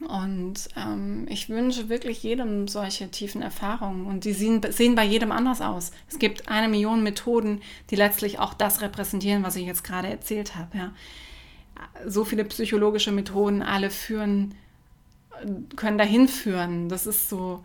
Und 0.00 0.68
ähm, 0.76 1.26
ich 1.30 1.48
wünsche 1.48 1.88
wirklich 1.88 2.22
jedem 2.22 2.68
solche 2.68 3.10
tiefen 3.10 3.40
Erfahrungen. 3.40 4.04
Und 4.04 4.24
die 4.24 4.34
sehen, 4.34 4.60
sehen 4.68 4.96
bei 4.96 5.04
jedem 5.04 5.32
anders 5.32 5.62
aus. 5.62 5.92
Es 6.10 6.18
gibt 6.18 6.50
eine 6.50 6.68
Million 6.68 7.02
Methoden, 7.02 7.62
die 7.88 7.96
letztlich 7.96 8.38
auch 8.38 8.52
das 8.52 8.82
repräsentieren, 8.82 9.42
was 9.42 9.56
ich 9.56 9.64
jetzt 9.64 9.82
gerade 9.82 10.08
erzählt 10.08 10.56
habe. 10.56 10.76
Ja. 10.76 10.92
So 12.06 12.24
viele 12.24 12.44
psychologische 12.44 13.12
Methoden, 13.12 13.62
alle 13.62 13.90
führen, 13.90 14.54
können 15.76 15.98
dahin 15.98 16.28
führen. 16.28 16.88
Das 16.88 17.06
ist 17.06 17.28
so, 17.28 17.64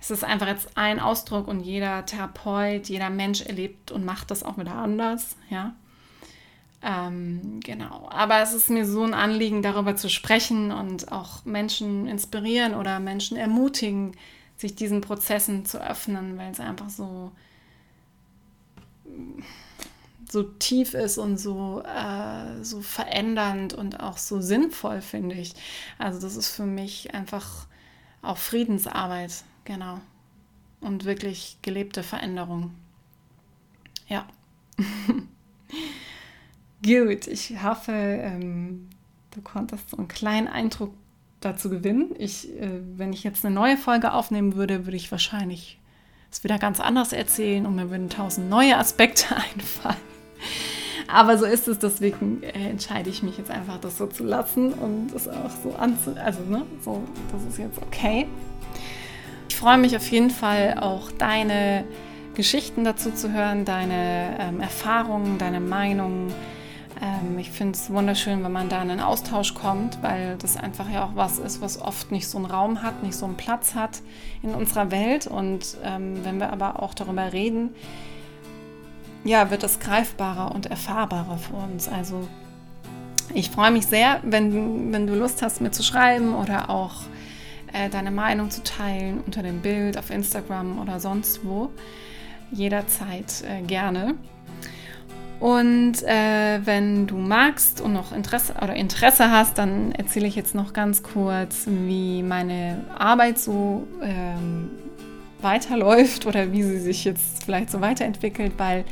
es 0.00 0.10
ist 0.10 0.24
einfach 0.24 0.48
jetzt 0.48 0.76
ein 0.76 1.00
Ausdruck 1.00 1.48
und 1.48 1.60
jeder 1.60 2.06
Therapeut, 2.06 2.88
jeder 2.88 3.10
Mensch 3.10 3.42
erlebt 3.42 3.90
und 3.90 4.04
macht 4.04 4.30
das 4.30 4.42
auch 4.42 4.58
wieder 4.58 4.74
anders. 4.74 5.36
Ja. 5.50 5.74
Ähm, 6.82 7.60
genau. 7.62 8.08
Aber 8.10 8.40
es 8.40 8.54
ist 8.54 8.70
mir 8.70 8.86
so 8.86 9.04
ein 9.04 9.12
Anliegen, 9.12 9.62
darüber 9.62 9.96
zu 9.96 10.08
sprechen 10.08 10.72
und 10.72 11.12
auch 11.12 11.44
Menschen 11.44 12.06
inspirieren 12.06 12.74
oder 12.74 13.00
Menschen 13.00 13.36
ermutigen, 13.36 14.12
sich 14.56 14.74
diesen 14.74 15.02
Prozessen 15.02 15.66
zu 15.66 15.78
öffnen, 15.82 16.38
weil 16.38 16.50
es 16.50 16.60
einfach 16.60 16.88
so, 16.88 17.32
so 20.30 20.42
tief 20.42 20.94
ist 20.94 21.18
und 21.18 21.38
so, 21.38 21.82
äh, 21.82 22.62
so 22.62 22.80
verändernd 22.80 23.74
und 23.74 24.00
auch 24.00 24.16
so 24.16 24.40
sinnvoll, 24.40 25.00
finde 25.00 25.34
ich. 25.34 25.54
Also 25.98 26.20
das 26.20 26.36
ist 26.36 26.48
für 26.48 26.66
mich 26.66 27.14
einfach 27.14 27.66
auch 28.22 28.38
Friedensarbeit, 28.38 29.44
genau. 29.64 30.00
Und 30.80 31.04
wirklich 31.04 31.58
gelebte 31.62 32.02
Veränderung. 32.02 32.74
Ja. 34.08 34.26
Gut, 36.84 37.26
ich 37.26 37.62
hoffe, 37.62 37.92
ähm, 37.92 38.88
du 39.32 39.42
konntest 39.42 39.90
so 39.90 39.98
einen 39.98 40.08
kleinen 40.08 40.48
Eindruck 40.48 40.94
dazu 41.40 41.68
gewinnen. 41.70 42.14
Ich, 42.18 42.48
äh, 42.58 42.80
wenn 42.96 43.12
ich 43.12 43.24
jetzt 43.24 43.44
eine 43.44 43.54
neue 43.54 43.76
Folge 43.76 44.12
aufnehmen 44.12 44.54
würde, 44.54 44.86
würde 44.86 44.96
ich 44.96 45.10
wahrscheinlich 45.10 45.78
es 46.30 46.44
wieder 46.44 46.58
ganz 46.58 46.80
anders 46.80 47.12
erzählen 47.12 47.66
und 47.66 47.74
mir 47.74 47.90
würden 47.90 48.08
tausend 48.08 48.48
neue 48.48 48.76
Aspekte 48.76 49.36
einfallen. 49.56 50.09
Aber 51.12 51.38
so 51.38 51.44
ist 51.44 51.68
es, 51.68 51.78
deswegen 51.78 52.42
äh, 52.42 52.70
entscheide 52.70 53.10
ich 53.10 53.22
mich 53.22 53.38
jetzt 53.38 53.50
einfach, 53.50 53.78
das 53.78 53.98
so 53.98 54.06
zu 54.06 54.24
lassen 54.24 54.72
und 54.72 55.12
es 55.14 55.28
auch 55.28 55.50
so 55.62 55.74
anzu... 55.78 56.14
Also, 56.22 56.40
ne, 56.42 56.62
so, 56.84 57.02
das 57.32 57.44
ist 57.44 57.58
jetzt 57.58 57.78
okay. 57.82 58.26
Ich 59.48 59.56
freue 59.56 59.78
mich 59.78 59.96
auf 59.96 60.08
jeden 60.08 60.30
Fall 60.30 60.76
auch 60.80 61.10
deine 61.12 61.84
Geschichten 62.34 62.84
dazu 62.84 63.10
zu 63.10 63.32
hören, 63.32 63.64
deine 63.64 64.36
ähm, 64.38 64.60
Erfahrungen, 64.60 65.38
deine 65.38 65.60
Meinungen 65.60 66.32
ähm, 67.00 67.38
ich 67.38 67.50
finde 67.50 67.76
es 67.76 67.90
wunderschön, 67.90 68.44
wenn 68.44 68.52
man 68.52 68.68
da 68.68 68.82
in 68.82 68.90
einen 68.90 69.00
Austausch 69.00 69.54
kommt, 69.54 70.02
weil 70.02 70.36
das 70.36 70.56
einfach 70.56 70.90
ja 70.90 71.04
auch 71.04 71.14
was 71.14 71.38
ist, 71.38 71.60
was 71.60 71.80
oft 71.80 72.12
nicht 72.12 72.28
so 72.28 72.38
einen 72.38 72.46
Raum 72.46 72.82
hat, 72.82 73.02
nicht 73.02 73.14
so 73.14 73.26
einen 73.26 73.36
Platz 73.36 73.74
hat 73.74 74.02
in 74.42 74.54
unserer 74.54 74.90
Welt. 74.90 75.26
Und 75.26 75.78
ähm, 75.84 76.24
wenn 76.24 76.38
wir 76.38 76.52
aber 76.52 76.82
auch 76.82 76.94
darüber 76.94 77.32
reden, 77.32 77.74
ja, 79.24 79.50
wird 79.50 79.62
es 79.62 79.80
greifbarer 79.80 80.54
und 80.54 80.66
erfahrbarer 80.66 81.38
für 81.38 81.54
uns. 81.56 81.88
Also 81.88 82.26
ich 83.34 83.50
freue 83.50 83.70
mich 83.70 83.86
sehr, 83.86 84.20
wenn, 84.22 84.92
wenn 84.92 85.06
du 85.06 85.14
Lust 85.14 85.42
hast, 85.42 85.60
mir 85.60 85.70
zu 85.70 85.82
schreiben 85.82 86.34
oder 86.34 86.70
auch 86.70 87.02
äh, 87.72 87.88
deine 87.88 88.10
Meinung 88.10 88.50
zu 88.50 88.62
teilen 88.62 89.20
unter 89.24 89.42
dem 89.42 89.60
Bild 89.60 89.96
auf 89.96 90.10
Instagram 90.10 90.80
oder 90.80 91.00
sonst 91.00 91.44
wo. 91.44 91.70
Jederzeit 92.50 93.44
äh, 93.48 93.62
gerne. 93.62 94.14
Und 95.38 96.02
äh, 96.02 96.60
wenn 96.64 97.06
du 97.06 97.16
magst 97.16 97.80
und 97.80 97.94
noch 97.94 98.12
Interesse 98.12 98.54
oder 98.60 98.74
Interesse 98.74 99.30
hast, 99.30 99.56
dann 99.56 99.92
erzähle 99.92 100.26
ich 100.26 100.36
jetzt 100.36 100.54
noch 100.54 100.74
ganz 100.74 101.02
kurz, 101.02 101.64
wie 101.66 102.22
meine 102.22 102.84
Arbeit 102.98 103.38
so 103.38 103.86
ähm, 104.02 104.70
weiterläuft 105.42 106.26
oder 106.26 106.52
wie 106.52 106.62
sie 106.62 106.78
sich 106.78 107.04
jetzt 107.04 107.44
vielleicht 107.44 107.70
so 107.70 107.80
weiterentwickelt, 107.80 108.52
weil 108.58 108.84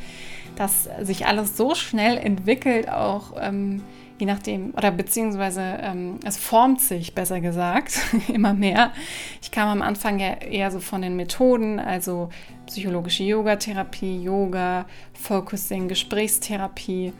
das 0.56 0.88
sich 1.02 1.26
alles 1.26 1.56
so 1.56 1.74
schnell 1.74 2.18
entwickelt, 2.18 2.88
auch 2.88 3.34
ähm, 3.40 3.82
je 4.18 4.26
nachdem, 4.26 4.74
oder 4.74 4.90
beziehungsweise 4.90 5.62
ähm, 5.80 6.18
es 6.24 6.36
formt 6.36 6.80
sich, 6.80 7.14
besser 7.14 7.40
gesagt, 7.40 8.00
immer 8.28 8.54
mehr. 8.54 8.92
Ich 9.40 9.50
kam 9.50 9.68
am 9.68 9.82
Anfang 9.82 10.18
ja 10.18 10.34
eher 10.34 10.70
so 10.70 10.80
von 10.80 11.02
den 11.02 11.16
Methoden, 11.16 11.78
also 11.78 12.28
psychologische 12.66 13.22
Yoga-Therapie, 13.22 14.22
Yoga, 14.22 14.86
Focusing, 15.14 15.88
Gesprächstherapie. 15.88 17.12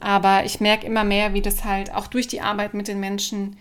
Aber 0.00 0.44
ich 0.44 0.60
merke 0.60 0.86
immer 0.86 1.04
mehr, 1.04 1.34
wie 1.34 1.42
das 1.42 1.64
halt 1.64 1.94
auch 1.94 2.06
durch 2.06 2.28
die 2.28 2.40
Arbeit 2.40 2.74
mit 2.74 2.88
den 2.88 3.00
Menschen, 3.00 3.56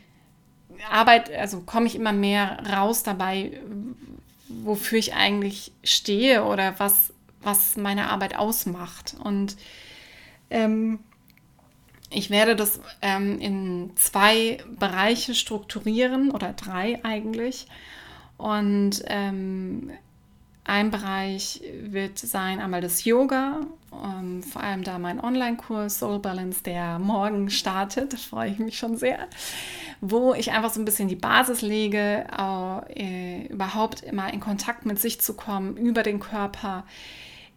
Arbeit, 0.89 1.31
also 1.33 1.61
komme 1.61 1.87
ich 1.87 1.95
immer 1.95 2.13
mehr 2.13 2.59
raus 2.71 3.03
dabei, 3.03 3.51
wofür 4.49 4.99
ich 4.99 5.13
eigentlich 5.13 5.71
stehe 5.83 6.43
oder 6.43 6.79
was, 6.79 7.13
was 7.41 7.77
meine 7.77 8.09
Arbeit 8.09 8.35
ausmacht. 8.35 9.15
Und 9.23 9.55
ähm, 10.49 10.99
ich 12.09 12.29
werde 12.29 12.55
das 12.55 12.79
ähm, 13.01 13.39
in 13.39 13.91
zwei 13.95 14.57
Bereiche 14.79 15.35
strukturieren 15.35 16.31
oder 16.31 16.53
drei 16.53 17.03
eigentlich. 17.03 17.67
Und 18.37 19.03
ähm, 19.05 19.91
ein 20.63 20.91
Bereich 20.91 21.61
wird 21.81 22.17
sein 22.17 22.59
einmal 22.59 22.81
das 22.81 23.05
Yoga, 23.05 23.61
ähm, 23.93 24.43
vor 24.43 24.63
allem 24.63 24.83
da 24.83 24.99
mein 24.99 25.19
Online-Kurs 25.19 25.99
Soul 25.99 26.19
Balance, 26.19 26.63
der 26.63 26.99
morgen 26.99 27.49
startet, 27.49 28.13
da 28.13 28.17
freue 28.17 28.51
ich 28.51 28.59
mich 28.59 28.77
schon 28.77 28.97
sehr, 28.97 29.27
wo 30.01 30.33
ich 30.33 30.51
einfach 30.51 30.71
so 30.71 30.79
ein 30.79 30.85
bisschen 30.85 31.07
die 31.07 31.15
Basis 31.15 31.61
lege, 31.61 32.25
äh, 32.95 33.47
überhaupt 33.47 34.01
immer 34.01 34.33
in 34.33 34.39
Kontakt 34.39 34.85
mit 34.85 34.99
sich 34.99 35.21
zu 35.21 35.35
kommen, 35.35 35.77
über 35.77 36.03
den 36.03 36.19
Körper, 36.19 36.85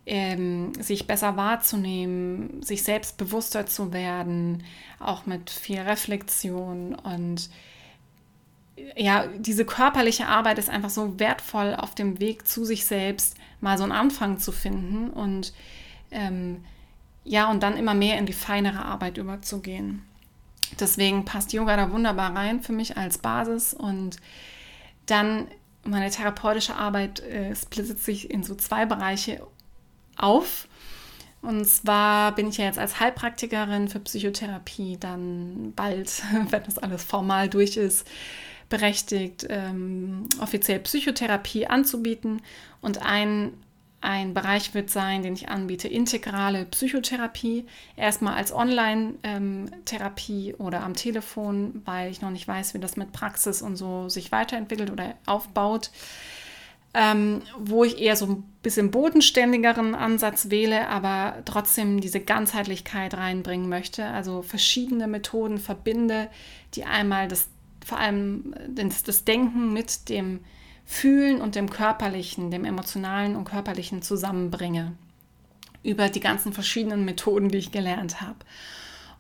ähm, 0.05 0.73
sich 0.81 1.07
besser 1.07 1.37
wahrzunehmen, 1.37 2.63
sich 2.63 2.83
selbst 2.83 3.17
bewusster 3.17 3.67
zu 3.67 3.93
werden, 3.93 4.65
auch 4.99 5.27
mit 5.27 5.51
viel 5.51 5.81
Reflexion 5.81 6.95
und 6.95 7.51
ja, 8.97 9.27
diese 9.39 9.65
körperliche 9.65 10.27
Arbeit 10.27 10.59
ist 10.59 10.71
einfach 10.71 10.91
so 10.91 11.19
wertvoll 11.19 11.75
auf 11.75 11.95
dem 11.95 12.21
Weg 12.21 12.47
zu 12.49 12.65
sich 12.65 12.85
selbst, 12.87 13.37
mal 13.61 13.77
so 13.79 13.85
einen 13.85 13.93
Anfang 13.93 14.39
zu 14.39 14.51
finden 14.51 15.11
und 15.11 15.53
ähm, 16.13 16.65
ja, 17.25 17.51
und 17.51 17.63
dann 17.63 17.77
immer 17.77 17.95
mehr 17.95 18.19
in 18.19 18.27
die 18.27 18.33
feinere 18.33 18.85
Arbeit 18.85 19.19
überzugehen. 19.19 20.03
Deswegen 20.81 21.25
passt 21.25 21.53
Yoga 21.53 21.77
da 21.77 21.93
wunderbar 21.93 22.35
rein 22.35 22.63
für 22.63 22.73
mich 22.73 22.97
als 22.97 23.19
Basis 23.19 23.75
und 23.75 24.17
dann 25.07 25.49
meine 25.85 26.11
therapeutische 26.11 26.77
Arbeit 26.77 27.21
äh, 27.21 27.55
splittet 27.55 27.99
sich 27.99 28.31
in 28.31 28.43
so 28.43 28.55
zwei 28.55 28.87
Bereiche 28.87 29.47
auf. 30.17 30.69
Und 31.43 31.67
zwar 31.67 32.35
bin 32.35 32.49
ich 32.49 32.59
ja 32.59 32.67
jetzt 32.67 32.79
als 32.79 33.01
Heilpraktikerin 33.01 33.89
für 33.89 33.99
Psychotherapie 33.99 34.97
dann 34.99 35.73
bald, 35.75 36.23
wenn 36.51 36.63
das 36.63 36.79
alles 36.79 37.03
formal 37.03 37.49
durch 37.49 37.77
ist, 37.77 38.07
berechtigt, 38.69 39.47
ähm, 39.51 40.29
offiziell 40.41 40.79
Psychotherapie 40.79 41.67
anzubieten. 41.67 42.41
Und 42.81 43.03
ein, 43.03 43.53
ein 44.03 44.35
Bereich 44.35 44.75
wird 44.75 44.91
sein, 44.91 45.23
den 45.23 45.33
ich 45.35 45.49
anbiete, 45.49 45.89
integrale 45.89 46.65
Psychotherapie. 46.67 47.67
Erstmal 47.97 48.35
als 48.35 48.53
Online-Therapie 48.53 50.51
ähm, 50.51 50.57
oder 50.59 50.83
am 50.83 50.95
Telefon, 50.95 51.81
weil 51.85 52.11
ich 52.11 52.21
noch 52.21 52.31
nicht 52.31 52.49
weiß, 52.49 52.75
wie 52.75 52.81
das 52.81 52.97
mit 52.97 53.13
Praxis 53.13 53.63
und 53.63 53.77
so 53.77 54.09
sich 54.09 54.33
weiterentwickelt 54.33 54.91
oder 54.91 55.15
aufbaut. 55.25 55.93
Ähm, 56.95 57.41
wo 57.57 57.85
ich 57.85 57.99
eher 57.99 58.17
so 58.17 58.27
ein 58.27 58.43
bisschen 58.63 58.91
bodenständigeren 58.91 59.95
Ansatz 59.95 60.51
wähle, 60.51 60.89
aber 60.89 61.37
trotzdem 61.47 62.03
diese 62.03 62.21
Ganzheitlichkeit 62.21 63.15
reinbringen 63.15 63.69
möchte. 63.69 64.05
Also 64.05 64.43
verschiedene 64.43 65.07
Methoden 65.07 65.57
verbinde, 65.59 66.29
die 66.75 66.85
einmal 66.85 67.29
das 67.29 67.49
vor 67.85 67.99
allem 67.99 68.55
das, 68.69 69.03
das 69.03 69.25
Denken 69.25 69.73
mit 69.73 70.09
dem 70.09 70.41
Fühlen 70.85 71.41
und 71.41 71.55
dem 71.55 71.71
Körperlichen, 71.71 72.51
dem 72.51 72.65
Emotionalen 72.65 73.37
und 73.37 73.45
Körperlichen 73.45 74.03
zusammenbringe. 74.03 74.93
Über 75.83 76.09
die 76.09 76.21
ganzen 76.21 76.53
verschiedenen 76.53 77.05
Methoden, 77.05 77.49
die 77.49 77.59
ich 77.59 77.73
gelernt 77.73 78.21
habe. 78.21 78.39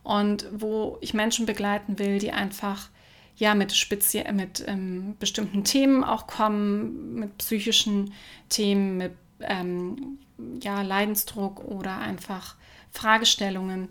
Und 0.03 0.47
wo 0.53 0.99
ich 1.01 1.15
Menschen 1.15 1.47
begleiten 1.47 1.99
will, 1.99 2.19
die 2.19 2.33
einfach 2.33 2.89
ja 3.37 3.55
mit, 3.55 3.73
spezie 3.73 4.25
mit 4.33 4.65
ähm, 4.67 5.17
bestimmten 5.19 5.65
Themen 5.65 6.05
auch 6.05 6.27
kommen, 6.27 7.15
mit 7.15 7.39
psychischen 7.39 8.13
Themen, 8.49 8.99
mit 8.99 9.13
ähm, 9.41 10.19
ja, 10.63 10.83
Leidensdruck 10.83 11.65
oder 11.65 11.99
einfach 11.99 12.57
Fragestellungen, 12.91 13.89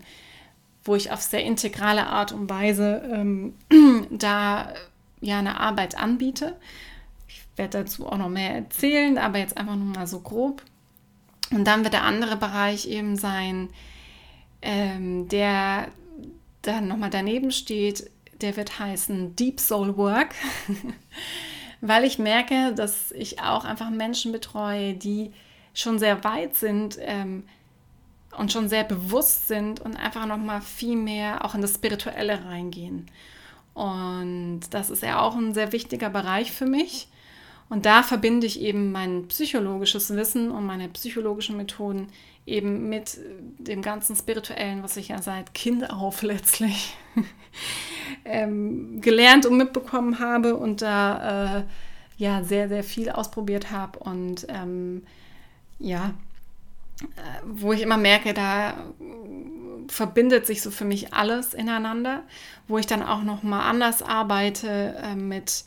wo 0.84 0.94
ich 0.94 1.10
auf 1.10 1.20
sehr 1.20 1.44
integrale 1.44 2.06
Art 2.06 2.32
und 2.32 2.48
Weise 2.48 3.02
ähm, 3.12 3.54
da 4.10 4.72
ja 5.20 5.38
eine 5.38 5.60
Arbeit 5.60 5.96
anbiete. 5.96 6.56
Werde 7.56 7.78
dazu 7.78 8.06
auch 8.06 8.16
noch 8.16 8.28
mehr 8.28 8.54
erzählen, 8.54 9.18
aber 9.18 9.38
jetzt 9.38 9.56
einfach 9.56 9.76
nur 9.76 9.94
mal 9.94 10.06
so 10.06 10.20
grob. 10.20 10.62
Und 11.50 11.64
dann 11.66 11.84
wird 11.84 11.92
der 11.92 12.04
andere 12.04 12.36
Bereich 12.36 12.86
eben 12.86 13.16
sein, 13.16 13.68
ähm, 14.62 15.28
der 15.28 15.88
dann 16.62 16.88
nochmal 16.88 17.10
daneben 17.10 17.50
steht, 17.50 18.10
der 18.40 18.56
wird 18.56 18.78
heißen 18.78 19.36
Deep 19.36 19.60
Soul 19.60 19.96
Work, 19.96 20.34
weil 21.80 22.04
ich 22.04 22.18
merke, 22.18 22.72
dass 22.74 23.12
ich 23.12 23.40
auch 23.40 23.64
einfach 23.64 23.90
Menschen 23.90 24.32
betreue, 24.32 24.94
die 24.94 25.32
schon 25.74 25.98
sehr 25.98 26.24
weit 26.24 26.54
sind, 26.54 26.96
ähm, 27.00 27.44
und 28.36 28.52
schon 28.52 28.68
sehr 28.68 28.84
bewusst 28.84 29.48
sind 29.48 29.80
und 29.80 29.96
einfach 29.96 30.26
noch 30.26 30.38
mal 30.38 30.60
viel 30.60 30.96
mehr 30.96 31.44
auch 31.44 31.54
in 31.54 31.60
das 31.60 31.74
Spirituelle 31.74 32.44
reingehen. 32.44 33.10
Und 33.74 34.60
das 34.70 34.90
ist 34.90 35.02
ja 35.02 35.20
auch 35.20 35.36
ein 35.36 35.54
sehr 35.54 35.72
wichtiger 35.72 36.10
Bereich 36.10 36.50
für 36.52 36.66
mich. 36.66 37.08
Und 37.72 37.86
da 37.86 38.02
verbinde 38.02 38.46
ich 38.46 38.60
eben 38.60 38.92
mein 38.92 39.28
psychologisches 39.28 40.14
Wissen 40.14 40.50
und 40.50 40.66
meine 40.66 40.90
psychologischen 40.90 41.56
Methoden 41.56 42.08
eben 42.44 42.90
mit 42.90 43.16
dem 43.58 43.80
ganzen 43.80 44.14
Spirituellen, 44.14 44.82
was 44.82 44.98
ich 44.98 45.08
ja 45.08 45.22
seit 45.22 45.54
Kind 45.54 45.88
auf 45.88 46.20
letztlich 46.20 46.94
ähm, 48.26 49.00
gelernt 49.00 49.46
und 49.46 49.56
mitbekommen 49.56 50.18
habe 50.18 50.54
und 50.54 50.82
da 50.82 51.60
äh, 51.60 51.62
ja 52.18 52.44
sehr, 52.44 52.68
sehr 52.68 52.84
viel 52.84 53.08
ausprobiert 53.08 53.70
habe 53.70 54.00
und 54.00 54.44
ähm, 54.50 55.04
ja, 55.78 56.12
wo 57.46 57.72
ich 57.72 57.80
immer 57.80 57.96
merke, 57.96 58.34
da 58.34 58.84
verbindet 59.88 60.46
sich 60.46 60.60
so 60.60 60.70
für 60.70 60.84
mich 60.84 61.14
alles 61.14 61.54
ineinander, 61.54 62.22
wo 62.68 62.76
ich 62.76 62.86
dann 62.86 63.02
auch 63.02 63.22
noch 63.22 63.42
mal 63.42 63.66
anders 63.66 64.02
arbeite 64.02 64.94
äh, 65.02 65.14
mit 65.14 65.64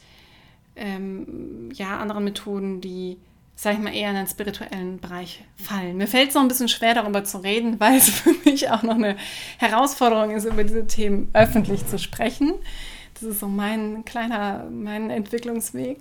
ähm, 0.76 1.70
ja, 1.74 1.98
anderen 1.98 2.24
Methoden, 2.24 2.82
die, 2.82 3.18
sag 3.56 3.74
ich 3.74 3.80
mal, 3.80 3.94
eher 3.94 4.10
in 4.10 4.16
den 4.16 4.28
spirituellen 4.28 5.00
Bereich 5.00 5.44
fallen. 5.56 5.98
Mir 5.98 6.08
fällt 6.08 6.30
es 6.30 6.36
noch 6.36 6.42
ein 6.42 6.48
bisschen 6.48 6.70
schwer, 6.70 6.94
darüber 6.94 7.24
zu 7.24 7.38
reden, 7.40 7.80
weil 7.80 7.98
es 7.98 8.10
für 8.10 8.34
mich 8.46 8.70
auch 8.70 8.84
noch 8.84 8.96
eine 8.96 9.18
Herausforderung 9.58 10.32
ist, 10.32 10.46
über 10.46 10.64
diese 10.64 10.88
Themen 10.88 11.30
öffentlich 11.34 11.86
zu 11.88 12.00
sprechen. 12.00 12.54
Das 13.14 13.24
ist 13.24 13.40
so 13.40 13.48
mein 13.48 14.04
kleiner, 14.04 14.70
mein 14.70 15.10
Entwicklungsweg. 15.10 16.00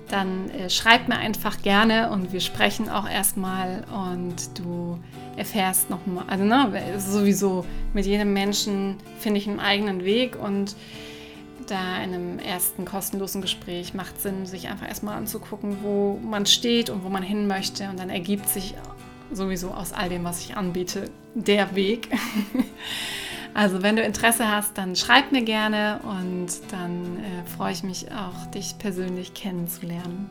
Dann 0.08 0.50
äh, 0.50 0.68
schreib 0.68 1.08
mir 1.08 1.16
einfach 1.16 1.62
gerne 1.62 2.10
und 2.10 2.32
wir 2.32 2.40
sprechen 2.40 2.88
auch 2.88 3.08
erstmal 3.08 3.84
und 3.90 4.58
du 4.58 4.98
erfährst 5.36 5.90
nochmal. 5.90 6.24
Also, 6.28 6.44
ne, 6.44 6.98
sowieso 6.98 7.64
mit 7.94 8.06
jedem 8.06 8.32
Menschen 8.32 8.96
finde 9.18 9.38
ich 9.38 9.48
einen 9.48 9.60
eigenen 9.60 10.04
Weg 10.04 10.36
und 10.36 10.76
da 11.66 12.02
in 12.02 12.14
einem 12.14 12.38
ersten 12.38 12.84
kostenlosen 12.84 13.40
Gespräch 13.40 13.94
macht 13.94 14.20
Sinn, 14.20 14.46
sich 14.46 14.68
einfach 14.68 14.88
erstmal 14.88 15.16
anzugucken, 15.16 15.78
wo 15.82 16.18
man 16.22 16.46
steht 16.46 16.90
und 16.90 17.04
wo 17.04 17.08
man 17.08 17.22
hin 17.22 17.46
möchte. 17.46 17.88
Und 17.88 17.98
dann 17.98 18.10
ergibt 18.10 18.48
sich 18.48 18.74
sowieso 19.32 19.70
aus 19.70 19.92
all 19.92 20.08
dem, 20.08 20.24
was 20.24 20.44
ich 20.44 20.56
anbiete, 20.56 21.10
der 21.34 21.74
Weg. 21.74 22.08
Also 23.54 23.82
wenn 23.82 23.96
du 23.96 24.02
Interesse 24.02 24.48
hast, 24.48 24.78
dann 24.78 24.96
schreib 24.96 25.30
mir 25.30 25.42
gerne 25.42 26.00
und 26.04 26.48
dann 26.70 27.18
äh, 27.18 27.44
freue 27.56 27.72
ich 27.72 27.82
mich 27.82 28.10
auch, 28.12 28.46
dich 28.46 28.78
persönlich 28.78 29.34
kennenzulernen. 29.34 30.30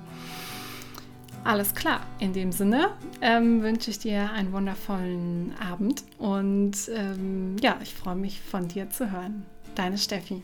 Alles 1.43 1.73
klar, 1.73 2.01
in 2.19 2.33
dem 2.33 2.51
Sinne 2.51 2.89
ähm, 3.21 3.63
wünsche 3.63 3.89
ich 3.89 3.99
dir 3.99 4.31
einen 4.31 4.51
wundervollen 4.51 5.53
Abend 5.59 6.03
und 6.19 6.73
ähm, 6.95 7.55
ja, 7.61 7.77
ich 7.81 7.93
freue 7.93 8.15
mich 8.15 8.39
von 8.41 8.67
dir 8.67 8.89
zu 8.89 9.11
hören. 9.11 9.45
Deine 9.75 9.97
Steffi. 9.97 10.43